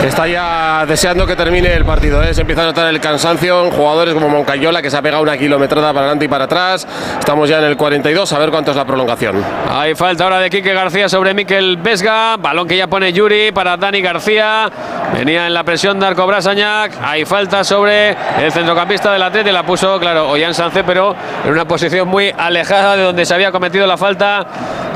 [0.04, 2.22] Está ya deseando que termine el partido.
[2.24, 2.34] ¿eh?
[2.34, 5.90] Se empieza a notar el cansancio jugadores como Moncayola, que se ha pegado una kilometrada
[5.90, 6.88] para adelante y para atrás.
[7.20, 9.44] Estamos ya en el 42, a ver cuánto es la prolongación.
[9.70, 12.38] Hay falta ahora de Quique García sobre Miquel Vesga.
[12.38, 14.70] Balón que ya pone Yuri para Dani García.
[15.14, 16.94] Venía en la presión de Arco Brasañac.
[17.02, 19.52] Hay falta sobre el centrocampista del Atleti.
[19.52, 23.52] La puso, claro, Ollán Sánchez, pero en una posición muy alejada de donde se había
[23.52, 24.46] cometido la falta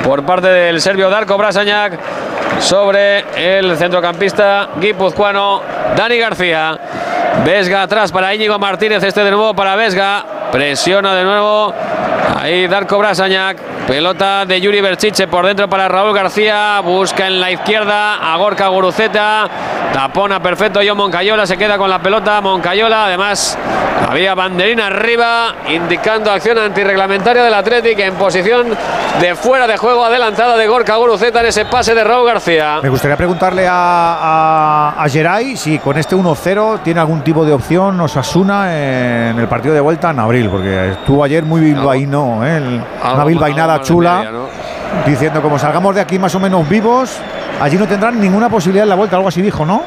[0.04, 2.00] por parte del serbio Darko Brasañac
[2.60, 5.62] sobre el centrocampista guipuzcoano
[5.96, 6.80] Dani García.
[7.46, 10.41] Vesga atrás para Íñigo Martínez, este de nuevo para Vesga.
[10.52, 11.74] Presiona de nuevo.
[12.40, 13.58] Ahí Darko Brasañac.
[13.88, 16.80] Pelota de Yuri Berchiche por dentro para Raúl García.
[16.82, 19.50] Busca en la izquierda a Gorka Guruceta.
[19.94, 21.46] Tapona perfecto John Moncayola.
[21.46, 22.40] Se queda con la pelota.
[22.42, 23.06] Moncayola.
[23.06, 23.58] Además,
[24.08, 28.68] había banderina arriba indicando acción antirreglamentaria del Athletic en posición
[29.20, 32.80] de fuera de juego adelantada de Gorka Guruceta en ese pase de Raúl García.
[32.82, 37.54] Me gustaría preguntarle a, a, a Geray si con este 1-0 tiene algún tipo de
[37.54, 38.74] opción Osasuna
[39.30, 42.58] en el partido de vuelta en abril, porque estuvo ayer muy bilbaíno, ¿eh?
[42.58, 42.82] El-
[43.14, 44.46] una bilbainada chula, media, ¿no?
[45.06, 47.18] diciendo como salgamos de aquí más o menos vivos,
[47.62, 49.84] allí no tendrán ninguna posibilidad en la vuelta, algo así dijo, ¿no?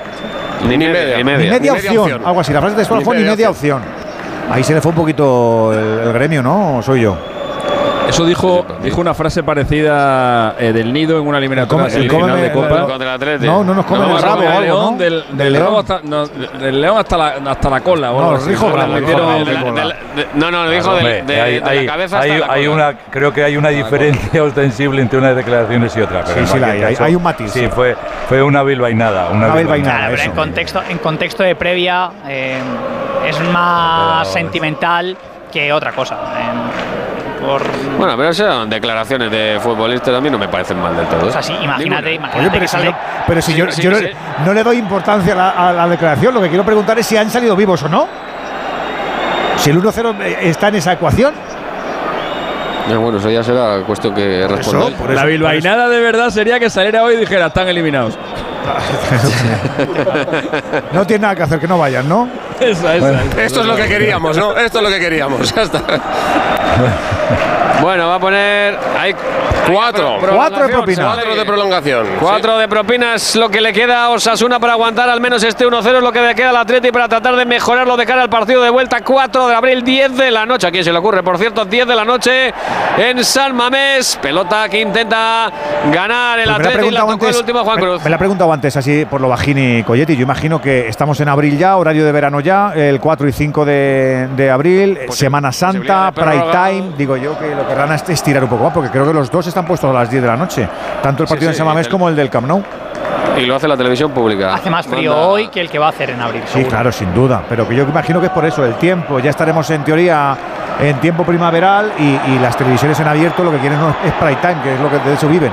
[0.68, 1.16] Ni media, ni media.
[1.18, 2.22] Ni media, Ni media opción, opción.
[2.24, 2.52] algo así.
[2.52, 3.82] La frase textual fue ni media media opción.
[4.51, 6.78] Ahí se le fue un poquito el, el gremio, ¿no?
[6.78, 7.16] ¿O soy yo?
[8.15, 12.53] Eso dijo, dijo una frase parecida eh, del Nido en una eliminatoria el cómeme- de
[12.53, 12.86] Copa.
[12.86, 13.45] Contra el.
[13.45, 14.99] No, no nos comen el rabo del león, ¿no?
[14.99, 15.74] del, Del del león.
[15.78, 18.11] hasta, no, del león hasta la, hasta la cola.
[18.11, 22.89] No, la- de- no, no, dijo de, la hay- cabeza hay- hasta la hay cola.
[22.89, 26.31] una, creo que hay una diferencia ostensible entre unas declaraciones y otras.
[26.31, 27.51] pero Sí, sí la hay, hay- un matiz.
[27.51, 27.97] Sí, fue,
[28.28, 29.31] fue una bilbainada.
[29.31, 32.59] Una, Una bilbainada, pero en contexto, en contexto de previa eh,
[33.28, 35.17] es más sentimental
[35.52, 36.17] que otra cosa.
[37.44, 37.62] Eh, por,
[37.98, 41.26] Bueno, pero esas son declaraciones de futbolistas a mí no me parecen mal del todo.
[41.26, 42.28] o sea, sí, imagínate, Ninguna.
[42.28, 44.06] imagínate Oye, pero que si, sale- yo, pero si Sí, yo, sí, yo no, sí.
[44.44, 47.16] no le doy importancia a la, a la declaración, lo que quiero preguntar es si
[47.16, 48.08] han salido vivos o no.
[49.56, 51.32] Si el 1-0 está en esa ecuación.
[52.90, 54.90] Eh, bueno, eso ya será cuestión que responda.
[55.14, 58.18] La bilbainada de verdad sería que saliera hoy y dijera, están eliminados.
[60.93, 62.28] No tiene nada que hacer, que no vayan, ¿no?
[62.60, 63.23] Esa, esa.
[63.43, 64.57] Esto es lo que queríamos, ¿no?
[64.57, 65.55] Esto es lo que queríamos.
[65.55, 65.83] Ya está.
[67.83, 68.78] Bueno, va a poner.
[68.99, 69.15] Hay
[69.70, 70.19] Cuatro.
[70.20, 71.05] Cuatro de propina.
[71.15, 72.07] Cuatro de prolongación.
[72.20, 75.97] Cuatro de propinas, lo que le queda a Osasuna para aguantar al menos este 1-0
[75.97, 78.61] es lo que le queda al Atleti para tratar de mejorarlo de cara al partido
[78.62, 80.67] de vuelta 4 de abril, 10 de la noche.
[80.67, 81.23] ¿A quién se le ocurre?
[81.23, 82.53] Por cierto, 10 de la noche
[82.99, 84.19] en San Mamés.
[84.20, 85.51] Pelota que intenta
[85.91, 86.91] ganar el Pues me la he Atleti.
[86.94, 88.05] La preguntado tocó el antes- último Juan me- Cruz.
[88.05, 90.15] Me la he preguntado antes, así por lo bajini Coyetti.
[90.15, 93.65] Yo imagino que estamos en abril ya, horario de verano ya, el 4 y 5
[93.65, 96.44] de, de abril, Semana Santa, Pues Prime.
[96.53, 96.93] Time.
[96.99, 99.47] Digo yo que lo querrán es estirar un poco más, porque creo que los dos
[99.47, 100.68] están puestos a las 10 de la noche.
[101.02, 102.62] Tanto el Sí, partido sí, en Samamés como el del Camp Nou.
[103.36, 104.55] Y lo hace la televisión pública.
[104.55, 106.43] Hace más frío Manda- hoy que el que va a hacer en abril.
[106.47, 106.70] Sí, seguro.
[106.70, 107.43] claro, sin duda.
[107.49, 109.18] Pero que yo imagino que es por eso, el tiempo.
[109.18, 110.36] Ya estaremos en teoría
[110.81, 112.02] en tiempo primaveral y,
[112.33, 114.99] y las televisiones en abierto lo que quieren es prime time, que es lo que
[114.99, 115.51] de eso viven.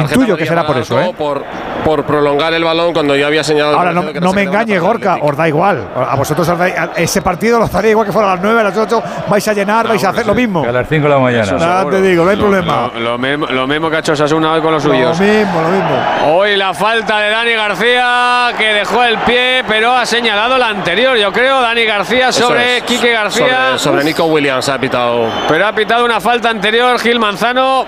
[0.00, 1.12] Intuyo que será por eso, ¿eh?
[1.16, 1.44] por,
[1.84, 3.76] por prolongar el balón cuando yo había señalado.
[3.78, 5.88] Ahora, no, no me engañe, Gorka, os da igual.
[5.96, 8.60] A vosotros os da- a- ese partido os daría igual que fuera a las 9,
[8.60, 10.62] a las 8, vais a llenar, vais a hacer lo mismo.
[10.62, 11.56] Que a las 5 de la mañana.
[11.58, 12.90] Ya te digo, no hay Lo- problema.
[12.94, 15.18] Lo, lo mismo, lo mismo que ha hecho Osasuna hoy con los Lo suyos.
[15.20, 15.96] mismo, lo mismo.
[16.26, 21.16] Hoy la falta de Dani García, que dejó el pie, pero ha señalado la anterior,
[21.16, 22.82] yo creo, Dani García sobre es.
[22.84, 23.56] Quique García.
[23.76, 25.26] Sobre, sobre Nico Williams ha pitado.
[25.48, 27.86] Pero ha pitado una falta anterior Gil Manzano.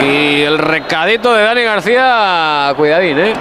[0.00, 3.32] Y el recadito de Dani García, cuidadín, ¿eh?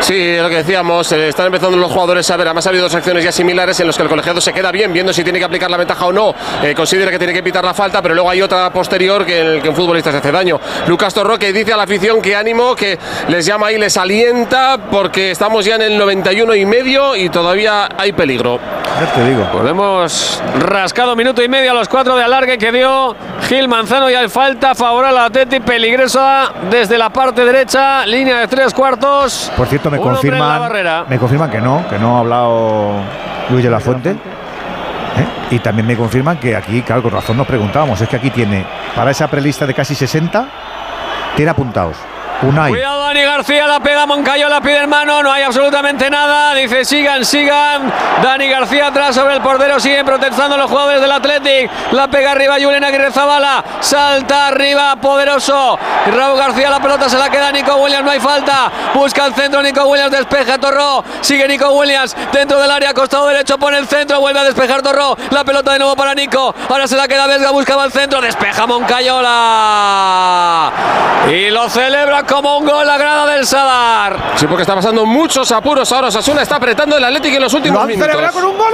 [0.00, 2.84] Sí, es lo que decíamos, eh, están empezando los jugadores a ver, además ha habido
[2.84, 5.38] dos acciones ya similares en las que el colegiado se queda bien, viendo si tiene
[5.38, 8.14] que aplicar la ventaja o no, eh, considera que tiene que pitar la falta, pero
[8.14, 10.58] luego hay otra posterior que en el que un futbolista se hace daño.
[10.86, 12.98] Lucas Torroque dice a la afición que ánimo, que
[13.28, 17.88] les llama y les alienta, porque estamos ya en el 91 y medio y todavía
[17.96, 18.58] hay peligro.
[18.98, 19.48] Ya te digo.
[19.52, 23.14] Pues hemos rascado minuto y medio a los cuatro de alargue que dio
[23.48, 28.48] Gil Manzano y hay falta favorable al Atleti, peligrosa desde la parte derecha, línea de
[28.48, 29.50] tres cuartos.
[29.56, 30.72] Por cierto, me Un confirman,
[31.08, 32.92] me confirman que no, que no ha hablado
[33.50, 34.10] Luis de la Fuente.
[34.10, 34.16] ¿eh?
[35.50, 38.64] Y también me confirman que aquí, claro, con razón nos preguntábamos, es que aquí tiene,
[38.94, 40.46] para esa prelista de casi 60,
[41.36, 41.96] tiene apuntados
[42.42, 42.99] Unai, Cuidado
[43.40, 46.52] García, la pega Moncayo, la pide en mano, no hay absolutamente nada.
[46.52, 47.90] Dice sigan, sigan.
[48.22, 51.70] Dani García atrás sobre el portero, siguen protestando los jugadores del Athletic.
[51.92, 55.78] La pega arriba Julen Aguirre Zabala, salta arriba, poderoso.
[56.14, 58.70] Raúl García, la pelota se la queda Nico Williams, no hay falta.
[58.92, 61.02] Busca el centro, Nico Williams despeja Torró.
[61.22, 65.16] Sigue Nico Williams dentro del área, costado derecho, pone el centro, vuelve a despejar Torró.
[65.30, 66.54] La pelota de nuevo para Nico.
[66.68, 69.30] Ahora se la queda Vesga, buscaba el centro, despeja Moncayola.
[71.30, 74.32] Y lo celebra como un gol la grada del Sadar.
[74.36, 76.08] Sí, porque está pasando muchos apuros ahora.
[76.08, 78.30] Osasuna está apretando el Atlético en los últimos Lo minutos.
[78.32, 78.72] con un gol.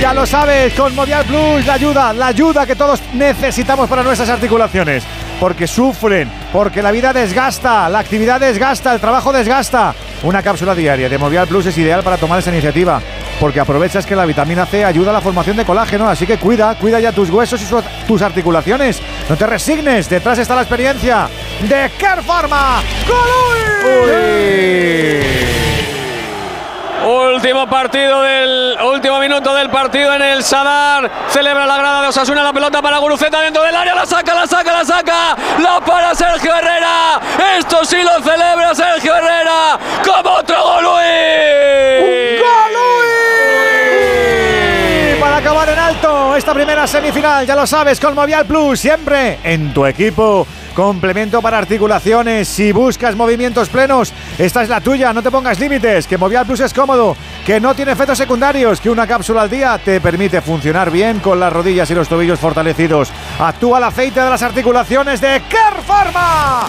[0.00, 4.28] Ya lo sabes, con Movial Plus, la ayuda, la ayuda que todos necesitamos para nuestras
[4.30, 5.02] articulaciones.
[5.40, 9.94] Porque sufren, porque la vida desgasta, la actividad desgasta, el trabajo desgasta.
[10.22, 13.00] Una cápsula diaria de Movial Plus es ideal para tomar esa iniciativa.
[13.38, 16.08] Porque aprovechas que la vitamina C ayuda a la formación de colágeno.
[16.08, 19.00] Así que cuida, cuida ya tus huesos y su- tus articulaciones.
[19.28, 21.28] No te resignes, detrás está la experiencia
[21.60, 22.82] de Care Pharma.
[27.04, 31.10] Último partido del último minuto del partido en el Sadar.
[31.28, 33.94] Celebra la grada de Osasuna la pelota para Guruceta dentro del área.
[33.94, 35.36] La saca, la saca, la saca.
[35.62, 37.20] La para Sergio Herrera.
[37.58, 39.78] Esto sí lo celebra Sergio Herrera.
[40.04, 40.77] Como otro gol.
[45.48, 47.46] Acabar en alto esta primera semifinal.
[47.46, 50.46] Ya lo sabes, con Movial Plus, siempre en tu equipo.
[50.74, 52.46] Complemento para articulaciones.
[52.46, 55.10] Si buscas movimientos plenos, esta es la tuya.
[55.14, 56.06] No te pongas límites.
[56.06, 57.16] Que Movial Plus es cómodo.
[57.46, 58.78] Que no tiene efectos secundarios.
[58.78, 62.38] Que una cápsula al día te permite funcionar bien con las rodillas y los tobillos
[62.38, 63.10] fortalecidos.
[63.38, 66.68] Actúa el aceite de las articulaciones de Care Pharma.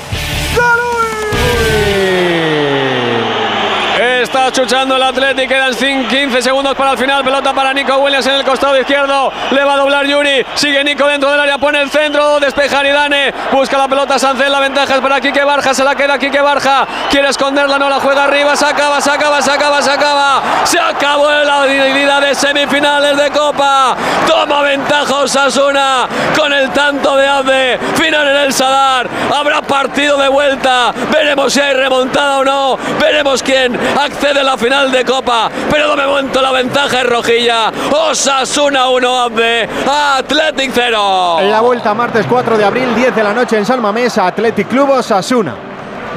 [3.99, 7.21] Está chuchando el Atleti, quedan cin- 15 segundos para el final.
[7.21, 9.29] Pelota para Nico Williams en el costado izquierdo.
[9.51, 10.45] Le va a doblar Yuri.
[10.55, 12.39] Sigue Nico dentro del área, pone el centro.
[12.39, 13.33] Despeja Aridane.
[13.51, 14.49] Busca la pelota Sancel.
[14.53, 15.73] La ventaja es para Quique Barja.
[15.73, 16.87] Se la queda Quique Barja.
[17.09, 18.55] Quiere esconderla, no la juega arriba.
[18.55, 20.41] Se acaba, se acaba, se acaba, se acaba.
[20.63, 23.97] Se acabó la ida de semifinales de Copa.
[24.25, 27.79] Toma ventaja Osasuna con el tanto de Abde.
[27.95, 29.09] Final en el Sadar.
[29.35, 30.93] Habrá partido de vuelta.
[31.11, 32.77] Veremos si hay remontada o no.
[32.97, 35.49] Veremos quién accede a la final de Copa.
[35.69, 37.71] Pero de momento la ventaja es rojilla.
[37.91, 39.69] Osasuna 1, Abde.
[40.17, 41.39] Athletic 0.
[41.43, 44.89] La vuelta martes 4 de abril, 10 de la noche en San Mamés, Athletic Club
[44.91, 45.55] Osasuna.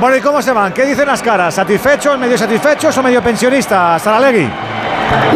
[0.00, 0.72] Bueno, ¿y cómo se van?
[0.72, 1.54] ¿Qué dicen las caras?
[1.54, 4.02] ¿Satisfechos, medio satisfechos o medio pensionistas?
[4.02, 4.48] Saralegui.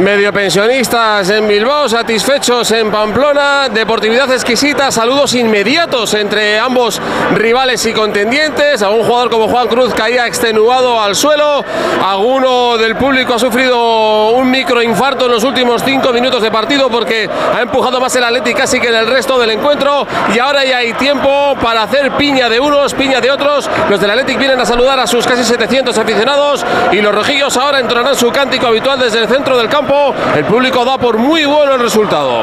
[0.01, 7.01] Medio pensionistas en Bilbao, satisfechos en Pamplona, deportividad exquisita, saludos inmediatos entre ambos
[7.35, 8.83] rivales y contendientes.
[8.83, 11.65] Algún jugador como Juan Cruz caía extenuado al suelo,
[12.05, 17.29] alguno del público ha sufrido un microinfarto en los últimos cinco minutos de partido porque
[17.55, 20.79] ha empujado más el Atlético casi que en el resto del encuentro y ahora ya
[20.79, 23.69] hay tiempo para hacer piña de unos, piña de otros.
[23.89, 27.81] Los del Atlético vienen a saludar a sus casi 700 aficionados y los rojillos ahora
[27.81, 30.15] entonarán su cántico habitual desde el centro del campo.
[30.37, 32.43] El público da por muy bueno el resultado.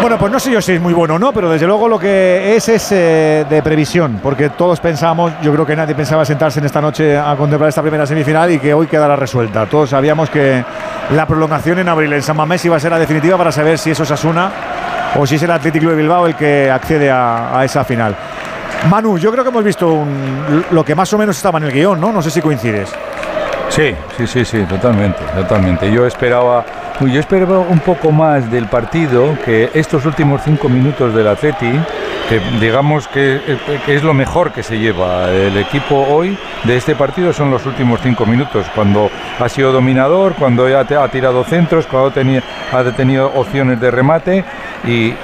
[0.00, 1.98] Bueno, pues no sé yo si es muy bueno o no, pero desde luego lo
[1.98, 6.60] que es es eh, de previsión, porque todos pensamos, yo creo que nadie pensaba sentarse
[6.60, 9.64] en esta noche a contemplar esta primera semifinal y que hoy quedará resuelta.
[9.66, 10.62] Todos sabíamos que
[11.14, 13.90] la prolongación en abril en San Mamés iba a ser la definitiva para saber si
[13.90, 14.50] eso es Asuna
[15.18, 18.14] o si es el Atlético de Bilbao el que accede a, a esa final.
[18.90, 21.72] Manu, yo creo que hemos visto un- lo que más o menos estaba en el
[21.72, 22.12] guion, ¿no?
[22.12, 22.90] No sé si coincides.
[23.68, 25.90] Sí, sí, sí, sí, totalmente, totalmente.
[25.92, 26.64] Yo esperaba,
[27.00, 31.70] uy, yo esperaba un poco más del partido que estos últimos cinco minutos del Atleti,
[32.28, 33.40] que digamos que,
[33.84, 37.64] que es lo mejor que se lleva el equipo hoy de este partido son los
[37.66, 42.42] últimos cinco minutos, cuando ha sido dominador, cuando ha tirado centros, cuando tenía,
[42.72, 44.44] ha tenido opciones de remate
[44.84, 45.14] y,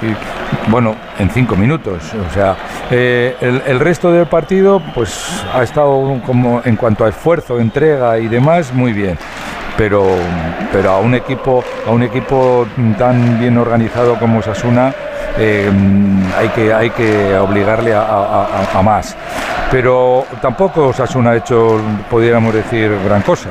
[0.67, 2.13] bueno, en cinco minutos.
[2.13, 2.55] O sea,
[2.91, 3.35] eh,
[3.65, 8.73] el resto del partido, pues ha estado como en cuanto a esfuerzo, entrega y demás,
[8.73, 9.17] muy bien.
[9.77, 10.03] Pero,
[10.71, 14.93] pero a un equipo, a un equipo tan bien organizado como Sasuna,
[15.37, 15.69] eh,
[16.37, 19.15] hay que hay que obligarle a, a- a- más.
[19.71, 23.49] Pero tampoco Osasuna ha hecho, pudiéramos decir, gran cosa.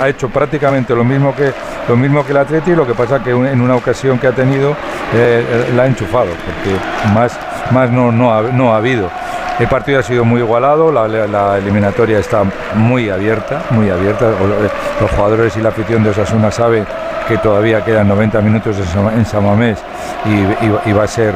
[0.00, 1.52] Ha hecho prácticamente lo mismo que
[1.88, 4.76] lo mismo que el Atleti, lo que pasa que en una ocasión que ha tenido
[5.14, 6.76] eh, la ha enchufado, porque
[7.12, 7.36] más,
[7.72, 9.10] más no, no, ha, no ha habido.
[9.58, 12.42] El partido ha sido muy igualado, la, eliminatoria está
[12.74, 14.26] muy abierta, muy abierta.
[14.28, 14.68] Eh,
[15.00, 16.86] Los jugadores y la afición de Osasuna saben
[17.26, 19.78] que todavía quedan 90 minutos en Sama- en Samamés
[20.26, 21.34] y, y- va a ser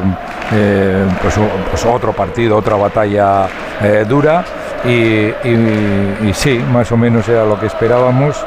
[0.52, 1.34] eh, pues,
[1.70, 3.47] pues otro partido, otra batalla
[3.81, 4.44] eh, dura.
[4.84, 5.32] Y,
[6.34, 8.42] sí, más o menos era lo que esperábamos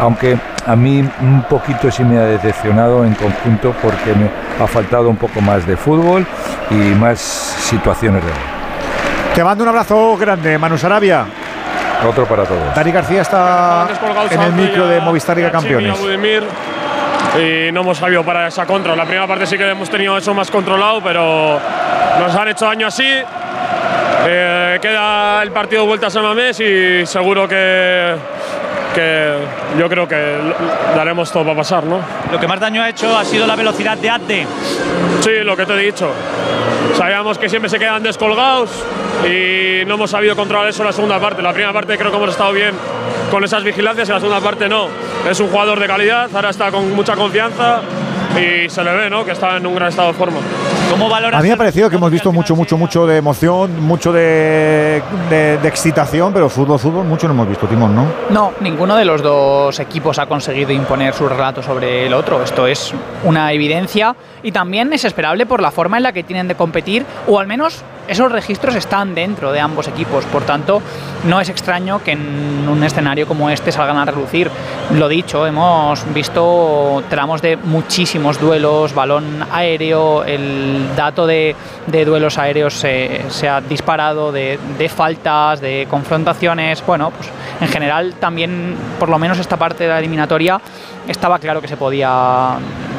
[0.00, 4.28] aunque a mí un poquito sí me ha decepcionado en conjunto porque me
[4.64, 6.26] ha faltado un poco más de fútbol
[6.70, 8.51] y más situaciones de.
[9.34, 11.24] Te mando un abrazo grande, Manu Sarabia.
[12.06, 12.74] Otro para todos.
[12.74, 13.88] Dani García está
[14.30, 15.98] en el micro de Movistar Liga Campeones.
[17.38, 18.94] Y no hemos sabido para esa contra.
[18.94, 21.58] La primera parte sí que hemos tenido eso más controlado, pero
[22.18, 23.06] nos han hecho daño así.
[24.26, 28.14] Eh, queda el partido vuelta a San Mamés y seguro que,
[28.94, 29.34] que
[29.78, 30.38] yo creo que
[30.94, 32.00] daremos todo para pasar, ¿no?
[32.30, 34.46] Lo que más daño ha hecho ha sido la velocidad de Ate.
[35.20, 36.10] Sí, lo que te he dicho.
[36.96, 38.70] Sabíamos que siempre se quedan descolgados
[39.24, 41.42] y no hemos sabido controlar eso en la segunda parte.
[41.42, 42.74] La primera parte creo que hemos estado bien
[43.30, 44.88] con esas vigilancias y la segunda parte no.
[45.28, 47.80] Es un jugador de calidad, ahora está con mucha confianza
[48.38, 49.24] y se le ve ¿no?
[49.24, 50.38] que está en un gran estado de forma.
[50.90, 53.80] ¿Cómo valoras A mí me ha parecido que hemos visto mucho, mucho, mucho de emoción,
[53.80, 58.04] mucho de, de- de excitación, pero fútbol, fútbol, mucho no hemos visto, Timón, ¿no?
[58.30, 62.42] No, ninguno de los dos equipos ha conseguido imponer su relato sobre el otro.
[62.42, 62.92] Esto es
[63.24, 67.04] una evidencia y también es esperable por la forma en la que tienen de competir,
[67.26, 70.24] o al menos esos registros están dentro de ambos equipos.
[70.26, 70.82] Por tanto,
[71.24, 74.50] no es extraño que en un escenario como este salgan a relucir.
[74.94, 81.54] Lo dicho, hemos visto tramos de muchísimos duelos, balón aéreo, el dato de,
[81.86, 86.84] de duelos aéreos se, se ha disparado, de, de faltas, de confrontaciones.
[86.86, 87.28] Bueno, pues
[87.60, 90.60] en general también, por lo menos esta parte de la eliminatoria,
[91.08, 92.56] estaba claro que se podía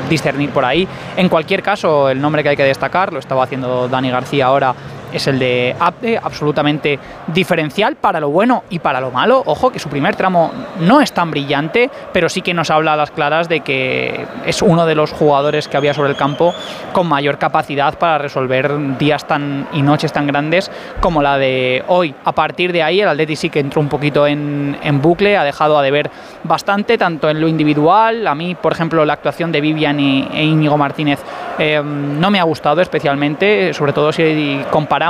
[0.09, 0.87] discernir por ahí.
[1.17, 4.73] En cualquier caso, el nombre que hay que destacar, lo estaba haciendo Dani García ahora,
[5.13, 9.43] es el de Abde, absolutamente diferencial para lo bueno y para lo malo.
[9.45, 12.95] Ojo que su primer tramo no es tan brillante, pero sí que nos habla a
[12.97, 16.53] las claras de que es uno de los jugadores que había sobre el campo
[16.91, 22.13] con mayor capacidad para resolver días tan y noches tan grandes como la de hoy.
[22.25, 25.77] A partir de ahí, el Atleti sí que entró un poquito en, bucle, ha dejado
[25.77, 26.09] a deber
[26.43, 28.27] bastante, tanto en lo individual.
[28.27, 31.19] A mí, por ejemplo, la actuación de Vivian e Íñigo Martínez
[31.59, 35.02] eh, no me ha gustado especialmente, sobre todo si comparamos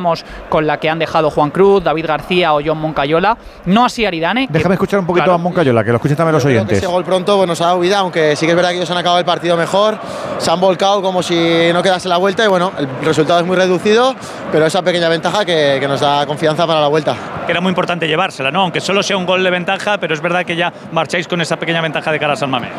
[0.49, 3.37] con la que han dejado Juan Cruz, David García o John Moncayola.
[3.65, 4.47] No así Aridane.
[4.47, 5.35] que- Déjame escuchar un poquito Claro.
[5.35, 6.77] a Moncayola, que lo escuchen también los Yo creo que oyentes.
[6.79, 8.89] ese gol pronto pues, nos ha dado vida, aunque sí que es verdad que ellos
[8.91, 9.97] han acabado el partido mejor,
[10.37, 13.55] se han volcado como si no quedase la vuelta y bueno, el resultado es muy
[13.55, 14.15] reducido,
[14.51, 17.15] pero esa pequeña ventaja que, que nos da confianza para la vuelta.
[17.45, 18.61] Que era muy importante llevársela, ¿no?
[18.61, 21.57] Aunque solo sea un gol de ventaja, pero es verdad que ya marcháis con esa
[21.57, 22.71] pequeña ventaja de cara a San Mamés.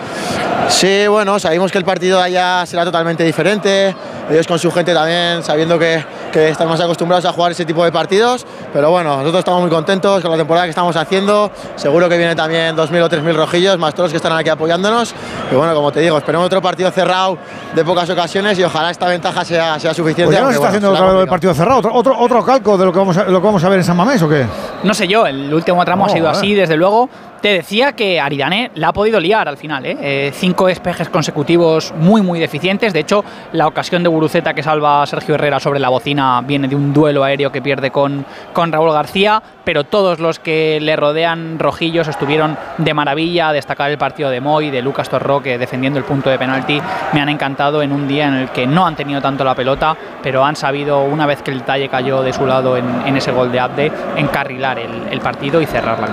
[0.68, 3.94] Sí, bueno, sabemos que el partido de allá será totalmente diferente,
[4.30, 6.02] ellos con su gente también, sabiendo que,
[6.32, 10.22] que estamos acostumbrados a jugar ese tipo de partidos, pero bueno, nosotros estamos muy contentos
[10.22, 13.94] con la temporada que estamos haciendo, seguro que viene también 2.000 o 3.000 rojillos, más
[13.94, 15.14] todos los que están aquí apoyándonos,
[15.50, 17.38] y bueno, como te digo, esperemos otro partido cerrado
[17.74, 20.26] de pocas ocasiones y ojalá esta ventaja sea, sea suficiente.
[20.26, 21.78] Pues ya nos está bueno, haciendo será otra vez el partido cerrado.
[21.78, 23.84] ¿Otro, otro, otro calco de lo que, vamos a, lo que vamos a ver en
[23.84, 24.46] San Mamés o qué?
[24.82, 27.08] No sé yo, el último tramo ha sido así, desde luego.
[27.44, 29.98] Te decía que Aridane la ha podido liar al final, ¿eh?
[30.00, 32.94] Eh, cinco despejes consecutivos muy, muy deficientes.
[32.94, 36.68] De hecho, la ocasión de Buruceta que salva a Sergio Herrera sobre la bocina viene
[36.68, 38.24] de un duelo aéreo que pierde con,
[38.54, 43.52] con Raúl García, pero todos los que le rodean rojillos estuvieron de maravilla.
[43.52, 46.80] Destacar el partido de Moy, de Lucas Torroque defendiendo el punto de penalti,
[47.12, 49.94] me han encantado en un día en el que no han tenido tanto la pelota,
[50.22, 53.32] pero han sabido, una vez que el talle cayó de su lado en, en ese
[53.32, 56.08] gol de Abde, encarrilar el, el partido y cerrar la.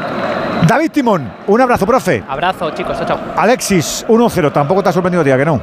[0.67, 2.23] David Timón, un abrazo, profe.
[2.27, 3.19] Abrazo, chicos, chao, chao.
[3.37, 4.51] Alexis, 1-0.
[4.51, 5.59] Tampoco te ha sorprendido, tía, que no.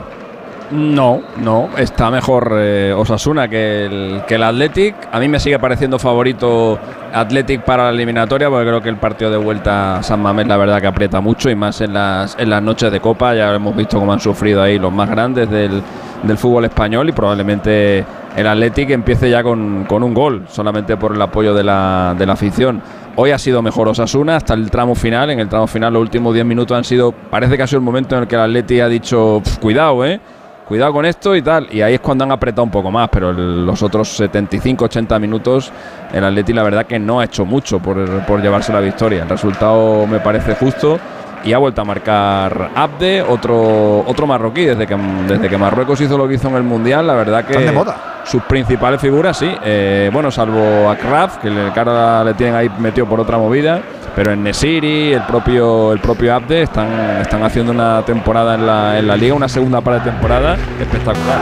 [0.70, 4.94] No, no, está mejor eh, Osasuna que el, que el Athletic.
[5.10, 6.78] A mí me sigue pareciendo favorito
[7.14, 10.58] Athletic para la eliminatoria, porque creo que el partido de vuelta a San Mamés, la
[10.58, 13.34] verdad que aprieta mucho y más en las, en las noches de Copa.
[13.34, 15.82] Ya hemos visto cómo han sufrido ahí los más grandes del,
[16.22, 18.04] del fútbol español y probablemente
[18.36, 22.26] el Athletic empiece ya con, con un gol, solamente por el apoyo de la, de
[22.26, 22.82] la afición.
[23.20, 25.30] Hoy ha sido mejor Osasuna hasta el tramo final.
[25.30, 27.10] En el tramo final, los últimos 10 minutos han sido.
[27.10, 30.04] Parece que ha sido el momento en el que el Athletic ha dicho: "Pf, cuidado,
[30.04, 30.20] eh
[30.68, 31.66] cuidado con esto y tal.
[31.72, 35.72] Y ahí es cuando han apretado un poco más, pero los otros 75-80 minutos,
[36.12, 39.22] el Atleti la verdad que no ha hecho mucho por llevarse la victoria.
[39.24, 41.00] El resultado me parece justo
[41.44, 44.64] y ha vuelto a marcar Abde, otro, otro marroquí.
[44.64, 47.58] Desde que, desde que Marruecos hizo lo que hizo en el Mundial, la verdad que
[47.58, 48.22] de moda.
[48.24, 49.50] sus principales figuras, sí.
[49.64, 53.38] Eh, bueno, salvo a Kraft, que le, que ahora le tienen ahí metido por otra
[53.38, 53.80] movida.
[54.14, 56.88] Pero en Nesiri, el propio, el propio Abde, están,
[57.20, 61.38] están haciendo una temporada en la, en la liga, una segunda de temporada espectacular.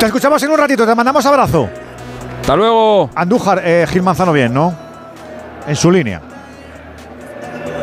[0.00, 1.68] Te escuchamos en un ratito, te mandamos abrazo.
[2.40, 3.10] Hasta luego.
[3.14, 4.74] Andújar, eh, Gil Manzano bien, ¿no?
[5.66, 6.20] En su línea.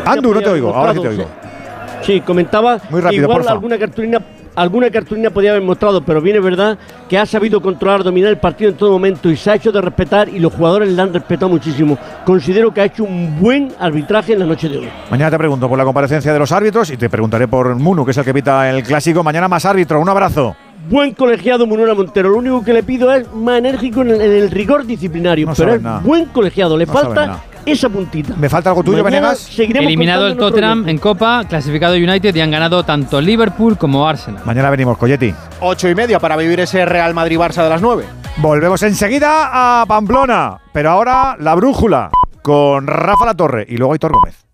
[0.06, 1.26] Andu, no te oigo, ahora sí te oigo.
[2.02, 3.52] Sí, comentaba Muy rápido, igual porfa.
[3.52, 4.22] alguna cartulina
[4.56, 6.78] alguna cartulina podía haber mostrado, pero bien es verdad
[7.10, 9.82] que ha sabido controlar, dominar el partido en todo momento y se ha hecho de
[9.82, 11.98] respetar y los jugadores le han respetado muchísimo.
[12.26, 14.90] Considero que ha hecho un buen arbitraje en la noche de hoy.
[15.12, 18.12] Mañana te pregunto por la comparecencia de los árbitros y te preguntaré por Munu, que
[18.12, 19.24] es el que pita el clásico.
[19.24, 20.00] Mañana más árbitro.
[20.00, 20.56] Un abrazo.
[20.90, 22.30] Buen colegiado Munera Montero.
[22.30, 25.48] Lo único que le pido es más enérgico en el, en el rigor disciplinario.
[25.48, 26.00] No pero es nada.
[26.00, 26.78] buen colegiado.
[26.78, 27.40] Le No falta.
[27.66, 28.36] Esa puntita.
[28.36, 29.40] ¿Me falta algo tuyo, Mañana Venegas?
[29.40, 34.44] seguiremos Eliminado el Tottenham en Copa, clasificado United y han ganado tanto Liverpool como Arsenal.
[34.46, 35.34] Mañana venimos, Coyetti.
[35.62, 38.06] Ocho y media para vivir ese Real Madrid-Barça de las nueve.
[38.38, 42.12] Volvemos enseguida a Pamplona, pero ahora la brújula
[42.42, 44.45] con Rafa La Torre y luego Aitor Gómez.